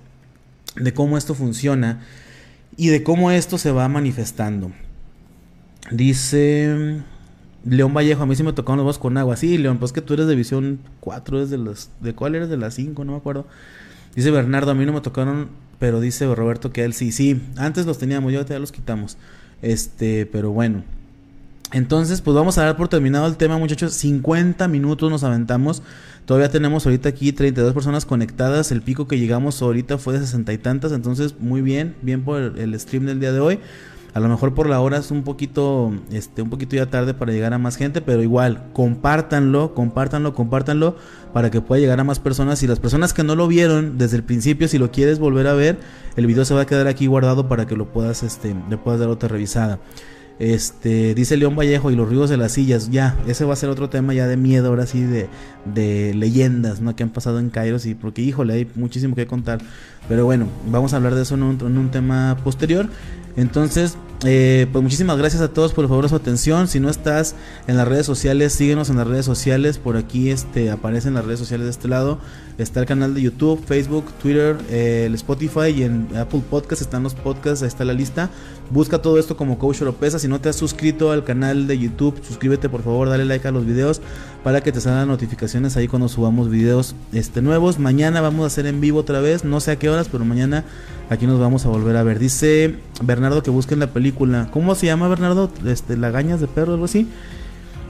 de 0.77 0.93
cómo 0.93 1.17
esto 1.17 1.35
funciona 1.35 2.03
y 2.77 2.89
de 2.89 3.03
cómo 3.03 3.31
esto 3.31 3.59
se 3.59 3.71
va 3.73 3.89
manifestando. 3.89 4.73
Dice 5.91 7.03
León 7.65 7.95
Vallejo, 7.95 8.23
a 8.23 8.27
mí 8.27 8.37
sí 8.37 8.43
me 8.43 8.53
tocaron 8.53 8.79
los 8.79 8.87
vasos 8.87 9.01
con 9.01 9.17
agua. 9.17 9.37
Sí, 9.37 9.59
León, 9.59 9.79
pues 9.79 9.93
que 9.93 10.03
tú 10.03 10.15
eres 10.15 10.27
de 10.27 10.35
visión 10.35 10.81
4, 11.01 11.39
eres 11.39 11.51
de 11.51 11.59
las... 11.59 11.91
¿De 12.01 12.15
cuál 12.15 12.35
eres? 12.35 12.49
De 12.49 12.57
las 12.57 12.75
5, 12.75 13.05
no 13.05 13.13
me 13.13 13.19
acuerdo. 13.19 13.47
Dice 14.15 14.31
Bernardo, 14.31 14.71
a 14.71 14.75
mí 14.75 14.87
no 14.87 14.93
me 14.93 15.01
tocaron, 15.01 15.49
pero 15.79 16.01
dice 16.01 16.33
Roberto 16.35 16.73
que 16.73 16.85
él 16.85 16.93
sí. 16.93 17.13
Sí, 17.13 17.43
antes 17.57 17.87
los 17.87 17.99
teníamos, 17.99 18.33
ya 18.33 18.59
los 18.59 18.73
quitamos. 18.73 19.17
Este, 19.63 20.27
pero 20.27 20.51
bueno. 20.51 20.85
Entonces, 21.73 22.21
pues 22.21 22.35
vamos 22.35 22.59
a 22.59 22.65
dar 22.65 22.77
por 22.77 22.89
terminado 22.89 23.27
el 23.27 23.37
tema, 23.37 23.59
muchachos. 23.59 23.93
50 23.95 24.69
minutos 24.69 25.11
nos 25.11 25.25
aventamos. 25.25 25.83
Todavía 26.25 26.49
tenemos 26.49 26.87
ahorita 26.87 27.09
aquí 27.09 27.33
32 27.33 27.75
personas 27.75 28.07
conectadas. 28.07 28.71
El 28.71 28.83
pico 28.83 29.09
que 29.09 29.19
llegamos 29.19 29.61
ahorita 29.61 29.99
fue 29.99 30.15
de 30.15 30.21
sesenta 30.21 30.53
y 30.53 30.59
tantas. 30.59 30.93
Entonces, 30.93 31.35
muy 31.41 31.63
bien, 31.63 31.97
bien 32.03 32.23
por 32.23 32.41
el 32.41 32.79
stream 32.79 33.07
del 33.07 33.21
día 33.21 33.33
de 33.33 33.41
hoy. 33.41 33.59
A 34.15 34.21
lo 34.21 34.31
mejor 34.31 34.55
por 34.55 34.67
la 34.67 34.81
hora 34.81 34.97
es 34.97 35.11
un 35.11 35.25
poquito, 35.25 35.93
este, 36.11 36.41
un 36.41 36.49
poquito 36.49 36.75
ya 36.75 36.87
tarde 36.87 37.13
para 37.13 37.33
llegar 37.33 37.53
a 37.53 37.59
más 37.59 37.77
gente, 37.77 38.01
pero 38.01 38.23
igual, 38.23 38.63
compártanlo, 38.73 39.75
compártanlo, 39.75 40.33
compártanlo 40.33 40.97
para 41.35 41.51
que 41.51 41.61
pueda 41.61 41.81
llegar 41.81 42.01
a 42.01 42.05
más 42.05 42.19
personas. 42.19 42.63
Y 42.63 42.67
las 42.67 42.81
personas 42.81 43.13
que 43.13 43.25
no 43.25 43.35
lo 43.35 43.47
vieron 43.47 43.99
desde 43.99 44.17
el 44.17 44.23
principio, 44.23 44.69
si 44.69 44.79
lo 44.79 44.91
quieres 44.91 45.19
volver 45.19 45.47
a 45.49 45.53
ver, 45.53 45.79
el 46.17 46.27
video 46.27 46.47
se 46.47 46.55
va 46.55 46.63
a 46.63 46.67
quedar 46.67 46.87
aquí 46.87 47.07
guardado 47.07 47.47
para 47.47 47.67
que 47.67 47.77
lo 47.77 47.93
puedas, 47.93 48.23
este, 48.23 48.57
le 48.71 48.79
puedas 48.79 49.01
dar 49.01 49.11
otra 49.11 49.29
revisada. 49.29 49.81
Este, 50.39 51.15
dice 51.15 51.37
León 51.37 51.57
Vallejo 51.57 51.91
y 51.91 51.97
los 51.97 52.09
ríos 52.09 52.29
de 52.29 52.37
las 52.37 52.53
sillas. 52.53 52.91
Ya, 52.91 53.17
ese 53.27 53.45
va 53.45 53.55
a 53.55 53.57
ser 53.57 53.71
otro 53.71 53.89
tema 53.89 54.15
ya 54.15 54.27
de 54.27 54.37
miedo, 54.37 54.69
ahora 54.69 54.87
sí, 54.87 55.01
de, 55.01 55.29
de 55.65 56.15
leyendas, 56.15 56.81
¿no? 56.81 56.95
Que 56.95 57.03
han 57.03 57.11
pasado 57.11 57.39
en 57.39 57.51
Cairo, 57.51 57.79
y 57.85 57.95
porque, 57.95 58.23
híjole, 58.23 58.55
hay 58.55 58.69
muchísimo 58.75 59.15
que 59.17 59.27
contar. 59.27 59.61
Pero 60.09 60.25
bueno, 60.25 60.47
vamos 60.71 60.93
a 60.93 60.97
hablar 60.97 61.15
de 61.15 61.23
eso 61.23 61.35
en 61.35 61.43
un, 61.43 61.91
tema 61.91 62.37
posterior. 62.45 62.89
Entonces, 63.37 63.99
eh, 64.25 64.67
pues 64.73 64.83
muchísimas 64.83 65.19
gracias 65.19 65.43
a 65.43 65.49
todos 65.49 65.73
por 65.73 65.85
el 65.85 65.89
favor 65.89 66.05
de 66.05 66.09
su 66.09 66.17
atención. 66.17 66.69
Si 66.69 66.81
no 66.81 66.89
estás 66.89 67.35
en 67.67 67.77
las 67.77 67.87
redes 67.87 68.07
sociales, 68.07 68.53
síguenos 68.53 68.89
en 68.89 68.97
las 68.97 69.07
redes 69.07 69.27
sociales. 69.27 69.79
Por 69.79 69.97
aquí 69.97 70.31
este, 70.31 70.71
aparecen 70.71 71.15
las 71.15 71.25
redes 71.25 71.41
sociales 71.41 71.67
de 71.67 71.71
este 71.71 71.89
lado. 71.89 72.19
Está 72.59 72.81
el 72.81 72.87
canal 72.87 73.13
de 73.13 73.21
YouTube, 73.21 73.63
Facebook, 73.67 74.07
Twitter, 74.23 74.57
eh, 74.71 75.05
el 75.07 75.15
Spotify 75.15 75.69
y 75.77 75.83
en 75.83 76.09
Apple 76.17 76.43
Podcast 76.49 76.81
están 76.81 77.03
los 77.03 77.15
podcasts. 77.15 77.63
Ahí 77.63 77.69
está 77.69 77.85
la 77.85 77.93
lista. 77.93 78.31
Busca 78.71 79.03
todo 79.03 79.19
esto 79.19 79.37
como 79.37 79.59
Coach 79.59 79.83
Oropesa. 79.83 80.19
Si 80.19 80.27
no 80.27 80.41
te 80.41 80.49
has 80.49 80.57
suscrito 80.57 81.13
al 81.13 81.23
canal 81.23 81.67
de 81.67 81.79
YouTube, 81.79 82.19
suscríbete 82.27 82.71
por 82.71 82.83
favor, 82.83 83.09
dale 83.09 83.27
like 83.27 83.47
a 83.47 83.51
los 83.51 83.67
videos 83.67 84.01
para 84.43 84.63
que 84.63 84.73
te 84.73 84.81
salgan 84.81 85.09
notificaciones 85.09 85.77
ahí 85.77 85.87
cuando 85.87 86.09
subamos 86.09 86.49
videos 86.49 86.95
este, 87.13 87.43
nuevos. 87.43 87.79
Mañana 87.79 88.23
vamos 88.23 88.45
a 88.45 88.47
hacer 88.47 88.67
en 88.67 88.81
vivo 88.81 89.01
otra 89.01 89.21
vez. 89.21 89.45
No 89.45 89.61
sé 89.61 89.73
a 89.73 89.79
qué 89.79 89.89
pero 90.05 90.25
mañana 90.25 90.65
aquí 91.11 91.27
nos 91.27 91.41
vamos 91.41 91.65
a 91.67 91.69
volver 91.69 91.97
a 91.97 92.03
ver. 92.03 92.19
Dice 92.19 92.77
Bernardo 93.03 93.43
que 93.43 93.51
busquen 93.51 93.79
la 93.81 93.89
película. 93.89 94.49
¿Cómo 94.53 94.75
se 94.75 94.87
llama 94.87 95.09
Bernardo? 95.09 95.51
Este, 95.67 95.97
Lagañas 95.97 96.41
de 96.41 96.47
perro, 96.47 96.75
algo 96.75 96.85
así. 96.85 97.09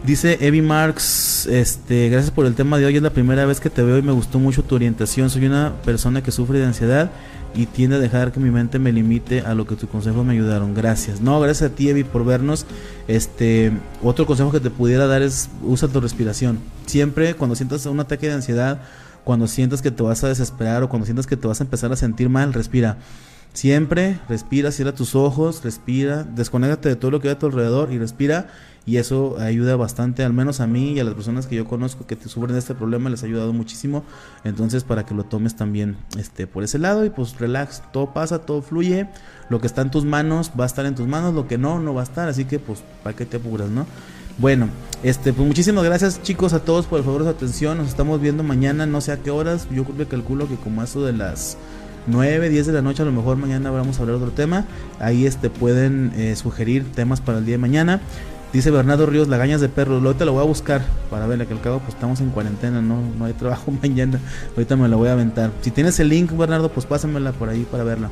Dice 0.05 0.39
Evi 0.41 0.63
Marx, 0.63 1.47
este, 1.47 2.09
gracias 2.11 2.31
por 2.31 2.47
el 2.47 2.55
tema 2.55 2.79
de 2.79 2.87
hoy. 2.87 2.97
Es 2.97 3.03
la 3.03 3.11
primera 3.11 3.45
vez 3.45 3.59
que 3.59 3.71
te 3.71 3.83
veo 3.83 3.99
y 3.99 4.03
me 4.03 4.13
gustó 4.13 4.39
mucho 4.39 4.63
tu 4.63 4.77
orientación. 4.77 5.31
Soy 5.31 5.47
una 5.47 5.73
persona 5.85 6.23
que 6.23 6.31
sufre 6.31 6.61
de 6.61 6.67
ansiedad 6.67 7.11
y 7.57 7.67
tiende 7.67 7.97
a 7.97 7.99
dejar 7.99 8.31
que 8.31 8.39
mi 8.39 8.51
mente 8.51 8.79
me 8.79 8.93
limite 8.93 9.41
a 9.41 9.55
lo 9.55 9.67
que 9.67 9.75
tus 9.75 9.89
consejos 9.89 10.25
me 10.25 10.35
ayudaron. 10.35 10.75
Gracias. 10.75 11.21
No, 11.21 11.41
gracias 11.41 11.73
a 11.73 11.75
ti, 11.75 11.89
Evi, 11.89 12.05
por 12.05 12.25
vernos. 12.25 12.67
Este, 13.09 13.73
otro 14.03 14.27
consejo 14.27 14.53
que 14.53 14.61
te 14.61 14.71
pudiera 14.71 15.07
dar 15.07 15.23
es 15.23 15.49
usa 15.65 15.89
tu 15.89 16.01
respiración. 16.01 16.61
Siempre 16.85 17.35
cuando 17.35 17.57
sientas 17.57 17.85
un 17.87 17.99
ataque 17.99 18.29
de 18.29 18.35
ansiedad, 18.35 18.83
cuando 19.27 19.49
sientas 19.49 19.83
que 19.83 19.91
te 19.91 20.05
vas 20.05 20.23
a 20.23 20.29
desesperar 20.29 20.85
o 20.85 20.89
cuando 20.89 21.05
sientas 21.05 21.27
que 21.27 21.37
te 21.37 21.49
vas 21.49 21.61
a 21.61 21.65
empezar 21.65 21.91
a 21.91 21.97
sentir 21.97 22.29
mal, 22.29 22.53
respira. 22.53 22.99
Siempre 23.55 24.21
respira, 24.29 24.71
cierra 24.71 24.95
tus 24.95 25.17
ojos, 25.17 25.65
respira, 25.65 26.23
desconéctate 26.23 26.91
de 26.91 26.95
todo 26.95 27.11
lo 27.11 27.21
que 27.21 27.27
hay 27.27 27.35
a 27.35 27.39
tu 27.41 27.47
alrededor 27.47 27.91
y 27.91 27.99
respira. 27.99 28.47
Y 28.87 28.99
eso 28.99 29.37
ayuda 29.41 29.75
bastante, 29.75 30.23
al 30.23 30.33
menos 30.33 30.61
a 30.61 30.69
mí 30.69 30.93
y 30.93 31.01
a 31.01 31.05
las 31.05 31.15
personas 31.15 31.49
que 31.49 31.57
yo 31.57 31.65
conozco 31.65 32.07
que 32.07 32.15
te 32.15 32.29
sufren 32.29 32.53
de 32.53 32.61
este 32.61 32.77
problema, 32.77 33.11
les 33.11 33.25
ha 33.25 33.27
ayudado 33.27 33.53
muchísimo. 33.53 34.05
Entonces, 34.45 34.85
para 34.85 35.05
que 35.05 35.13
lo 35.13 35.25
tomes 35.25 35.57
también 35.57 35.97
este, 36.17 36.47
por 36.47 36.63
ese 36.63 36.79
lado 36.79 37.05
y 37.05 37.11
pues 37.11 37.37
relax, 37.41 37.83
todo 37.93 38.13
pasa, 38.15 38.43
todo 38.43 38.63
fluye. 38.63 39.09
Lo 39.51 39.61
que 39.61 39.67
está 39.67 39.83
en 39.83 39.91
tus 39.91 40.05
manos 40.05 40.53
va 40.59 40.63
a 40.63 40.69
estar 40.69 40.87
en 40.87 40.95
tus 40.95 41.09
manos, 41.09 41.35
lo 41.35 41.49
que 41.49 41.59
no, 41.59 41.81
no 41.81 41.95
va 41.95 42.03
a 42.03 42.05
estar. 42.05 42.29
Así 42.29 42.45
que, 42.45 42.61
pues, 42.61 42.85
¿para 43.03 43.17
qué 43.17 43.27
te 43.27 43.39
apuras, 43.39 43.71
no? 43.71 43.87
Bueno, 44.39 44.69
este, 45.03 45.33
pues 45.33 45.49
muchísimas 45.49 45.83
gracias 45.83 46.23
chicos 46.23 46.53
a 46.53 46.61
todos 46.61 46.85
por 46.85 46.99
el 46.99 47.05
favor 47.07 47.23
de 47.23 47.31
su 47.31 47.37
atención. 47.37 47.79
Nos 47.79 47.89
estamos 47.89 48.21
viendo 48.21 48.43
mañana, 48.43 48.85
no 48.85 49.01
sé 49.01 49.13
a 49.13 49.17
qué 49.17 49.31
horas. 49.31 49.67
Yo 49.71 49.85
creo 49.85 49.97
que 49.97 50.07
calculo 50.07 50.47
que 50.47 50.57
como 50.57 50.83
eso 50.83 51.03
de 51.07 51.15
las 51.15 51.57
9, 52.07 52.51
10 52.51 52.67
de 52.67 52.73
la 52.75 52.83
noche, 52.83 53.01
a 53.01 53.07
lo 53.07 53.13
mejor 53.13 53.39
mañana 53.39 53.71
vamos 53.71 53.97
a 53.97 54.03
hablar 54.03 54.19
de 54.19 54.25
otro 54.25 54.35
tema. 54.35 54.67
Ahí 55.01 55.25
este, 55.25 55.49
pueden 55.49 56.13
eh, 56.17 56.37
sugerir 56.37 56.85
temas 56.93 57.23
para 57.23 57.39
el 57.39 57.47
día 57.47 57.55
de 57.55 57.59
mañana. 57.59 58.03
Dice 58.53 58.71
Bernardo 58.71 59.07
Ríos, 59.07 59.29
lagañas 59.29 59.63
de 59.63 59.71
perro. 59.71 59.97
Ahorita 59.97 60.27
lo 60.27 60.35
voy 60.35 60.43
a 60.43 60.47
buscar 60.47 60.83
para 61.11 61.27
verla, 61.27 61.47
que 61.47 61.55
al 61.55 61.63
cabo 61.63 61.79
pues 61.79 61.95
estamos 61.95 62.21
en 62.21 62.29
cuarentena, 62.29 62.83
no, 62.83 63.01
no 63.19 63.25
hay 63.25 63.33
trabajo 63.33 63.71
mañana. 63.83 64.21
Ahorita 64.51 64.77
me 64.77 64.87
la 64.87 64.97
voy 64.97 65.09
a 65.09 65.13
aventar. 65.13 65.51
Si 65.63 65.71
tienes 65.71 65.99
el 65.99 66.11
link, 66.11 66.37
Bernardo, 66.37 66.71
pues 66.71 66.85
pásamela 66.85 67.33
por 67.33 67.49
ahí 67.49 67.67
para 67.71 67.85
verla. 67.85 68.11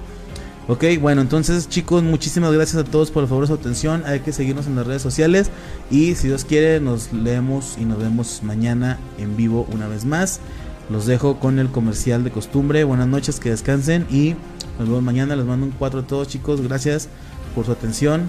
Ok, 0.67 0.85
bueno, 0.99 1.21
entonces 1.21 1.69
chicos, 1.69 2.03
muchísimas 2.03 2.53
gracias 2.53 2.83
a 2.83 2.85
todos 2.85 3.11
por 3.11 3.23
el 3.23 3.29
favor 3.29 3.47
su 3.47 3.53
atención. 3.53 4.03
Hay 4.07 4.21
que 4.21 4.33
seguirnos 4.33 4.67
en 4.67 4.77
las 4.77 4.87
redes 4.87 5.03
sociales. 5.03 5.51
Y 5.91 6.15
si 6.15 6.29
Dios 6.29 6.45
quiere, 6.45 6.81
nos 6.81 7.13
leemos 7.13 7.77
y 7.79 7.85
nos 7.85 7.99
vemos 7.99 8.41
mañana 8.43 8.99
en 9.19 9.37
vivo 9.37 9.67
una 9.73 9.89
vez 9.89 10.07
más. 10.07 10.41
Los 10.89 11.05
dejo 11.05 11.39
con 11.39 11.59
el 11.59 11.69
comercial 11.69 12.25
de 12.25 12.31
costumbre. 12.31 12.85
Buenas 12.85 13.09
noches, 13.09 13.41
que 13.41 13.51
descansen 13.51 14.07
y 14.11 14.37
nos 14.79 14.89
vemos 14.89 15.03
mañana. 15.03 15.37
Les 15.37 15.45
mando 15.45 15.67
un 15.67 15.73
4 15.73 16.01
a 16.01 16.07
todos 16.07 16.29
chicos. 16.29 16.63
Gracias 16.63 17.09
por 17.55 17.67
su 17.67 17.73
atención. 17.73 18.23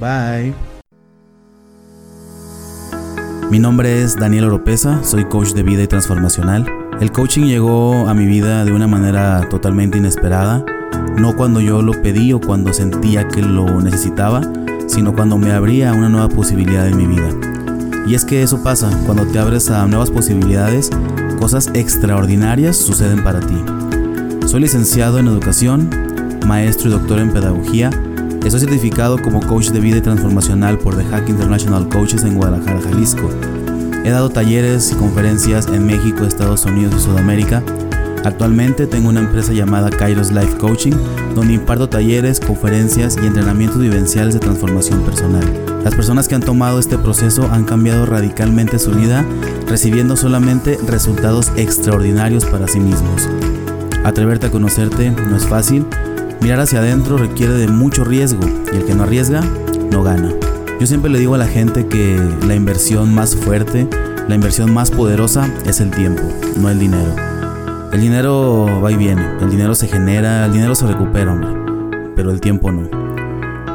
Bye. 0.00 0.54
Mi 3.50 3.58
nombre 3.60 4.02
es 4.02 4.16
Daniel 4.16 4.46
Oropesa, 4.46 5.04
soy 5.04 5.26
coach 5.26 5.52
de 5.52 5.62
vida 5.62 5.82
y 5.82 5.86
transformacional. 5.86 6.66
El 7.00 7.12
coaching 7.12 7.44
llegó 7.44 8.08
a 8.08 8.14
mi 8.14 8.26
vida 8.26 8.64
de 8.64 8.72
una 8.72 8.88
manera 8.88 9.48
totalmente 9.48 9.98
inesperada, 9.98 10.64
no 11.18 11.36
cuando 11.36 11.60
yo 11.60 11.82
lo 11.82 11.92
pedí 12.02 12.32
o 12.32 12.40
cuando 12.40 12.72
sentía 12.72 13.28
que 13.28 13.42
lo 13.42 13.80
necesitaba, 13.80 14.42
sino 14.86 15.14
cuando 15.14 15.38
me 15.38 15.52
abría 15.52 15.92
una 15.92 16.08
nueva 16.08 16.28
posibilidad 16.28 16.86
en 16.86 16.96
mi 16.96 17.06
vida. 17.06 17.28
Y 18.06 18.14
es 18.14 18.24
que 18.24 18.42
eso 18.42 18.62
pasa, 18.62 18.90
cuando 19.04 19.26
te 19.26 19.38
abres 19.38 19.70
a 19.70 19.86
nuevas 19.86 20.10
posibilidades, 20.10 20.90
cosas 21.40 21.70
extraordinarias 21.74 22.76
suceden 22.76 23.24
para 23.24 23.40
ti. 23.40 23.56
Soy 24.46 24.60
licenciado 24.60 25.18
en 25.18 25.26
educación, 25.26 25.90
maestro 26.46 26.88
y 26.88 26.92
doctor 26.92 27.18
en 27.18 27.32
pedagogía, 27.32 27.90
Estoy 28.46 28.60
certificado 28.60 29.20
como 29.20 29.40
coach 29.40 29.70
de 29.70 29.80
vida 29.80 29.96
y 29.96 30.00
transformacional 30.00 30.78
por 30.78 30.96
The 30.96 31.04
Hack 31.06 31.28
International 31.28 31.88
Coaches 31.88 32.22
en 32.22 32.36
Guadalajara, 32.36 32.80
Jalisco. 32.80 33.28
He 34.04 34.10
dado 34.10 34.30
talleres 34.30 34.92
y 34.92 34.94
conferencias 34.94 35.66
en 35.66 35.84
México, 35.84 36.22
Estados 36.24 36.64
Unidos 36.64 36.94
y 36.96 37.00
Sudamérica. 37.00 37.60
Actualmente 38.24 38.86
tengo 38.86 39.08
una 39.08 39.20
empresa 39.20 39.52
llamada 39.52 39.90
Kairos 39.90 40.32
Life 40.32 40.56
Coaching, 40.58 40.94
donde 41.34 41.54
imparto 41.54 41.88
talleres, 41.88 42.40
conferencias 42.40 43.16
y 43.22 43.26
entrenamientos 43.26 43.80
vivenciales 43.80 44.34
de 44.34 44.40
transformación 44.40 45.00
personal. 45.02 45.44
Las 45.84 45.94
personas 45.94 46.26
que 46.26 46.34
han 46.34 46.42
tomado 46.42 46.80
este 46.80 46.98
proceso 46.98 47.48
han 47.52 47.64
cambiado 47.64 48.06
radicalmente 48.06 48.78
su 48.78 48.90
vida, 48.90 49.24
recibiendo 49.68 50.16
solamente 50.16 50.78
resultados 50.86 51.52
extraordinarios 51.56 52.44
para 52.44 52.66
sí 52.66 52.80
mismos. 52.80 53.28
Atreverte 54.02 54.46
a 54.46 54.50
conocerte 54.50 55.10
no 55.10 55.36
es 55.36 55.46
fácil, 55.46 55.86
mirar 56.40 56.60
hacia 56.60 56.80
adentro 56.80 57.16
requiere 57.18 57.54
de 57.54 57.68
mucho 57.68 58.04
riesgo 58.04 58.42
y 58.72 58.76
el 58.76 58.84
que 58.84 58.94
no 58.94 59.04
arriesga, 59.04 59.42
no 59.90 60.02
gana. 60.02 60.32
Yo 60.80 60.86
siempre 60.86 61.10
le 61.10 61.18
digo 61.18 61.34
a 61.34 61.38
la 61.38 61.46
gente 61.46 61.86
que 61.86 62.20
la 62.46 62.54
inversión 62.54 63.14
más 63.14 63.34
fuerte, 63.34 63.88
la 64.28 64.34
inversión 64.34 64.74
más 64.74 64.90
poderosa 64.90 65.48
es 65.64 65.80
el 65.80 65.90
tiempo, 65.90 66.22
no 66.56 66.68
el 66.68 66.78
dinero. 66.78 67.14
El 67.96 68.02
dinero 68.02 68.82
va 68.84 68.92
y 68.92 68.96
viene, 68.96 69.26
el 69.40 69.48
dinero 69.48 69.74
se 69.74 69.88
genera, 69.88 70.44
el 70.44 70.52
dinero 70.52 70.74
se 70.74 70.86
recupera, 70.86 71.32
hombre, 71.32 71.48
pero 72.14 72.30
el 72.30 72.42
tiempo 72.42 72.70
no. 72.70 72.82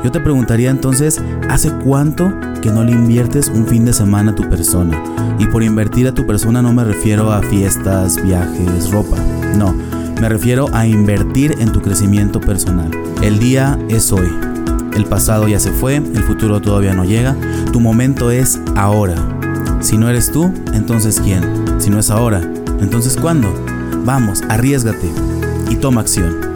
Yo 0.04 0.12
te 0.12 0.20
preguntaría 0.20 0.70
entonces, 0.70 1.20
¿hace 1.50 1.72
cuánto 1.84 2.32
que 2.62 2.70
no 2.70 2.84
le 2.84 2.92
inviertes 2.92 3.48
un 3.48 3.66
fin 3.66 3.84
de 3.84 3.94
semana 3.94 4.34
a 4.34 4.36
tu 4.36 4.48
persona? 4.48 5.04
Y 5.40 5.48
por 5.48 5.64
invertir 5.64 6.08
a 6.08 6.14
tu 6.14 6.28
persona 6.28 6.62
no 6.62 6.72
me 6.72 6.84
refiero 6.84 7.32
a 7.32 7.42
fiestas, 7.42 8.24
viajes, 8.24 8.92
ropa. 8.92 9.18
No, 9.58 9.74
me 10.22 10.30
refiero 10.30 10.68
a 10.72 10.86
invertir 10.86 11.56
en 11.58 11.72
tu 11.72 11.82
crecimiento 11.82 12.40
personal. 12.40 12.92
El 13.24 13.40
día 13.40 13.80
es 13.90 14.12
hoy. 14.12 14.32
El 14.94 15.06
pasado 15.06 15.48
ya 15.48 15.60
se 15.60 15.72
fue, 15.72 15.96
el 15.96 16.24
futuro 16.26 16.62
todavía 16.62 16.94
no 16.94 17.06
llega. 17.06 17.36
Tu 17.74 17.80
momento 17.80 18.30
es 18.30 18.62
ahora. 18.76 19.16
Si 19.80 19.98
no 19.98 20.08
eres 20.10 20.32
tú, 20.32 20.54
entonces 20.76 21.20
¿quién? 21.20 21.42
Si 21.80 21.90
no 21.90 21.98
es 21.98 22.12
ahora, 22.12 22.40
entonces 22.80 23.18
¿cuándo? 23.20 23.52
Vamos, 24.04 24.42
arriesgate 24.50 25.12
y 25.70 25.76
toma 25.76 26.02
acción. 26.02 26.51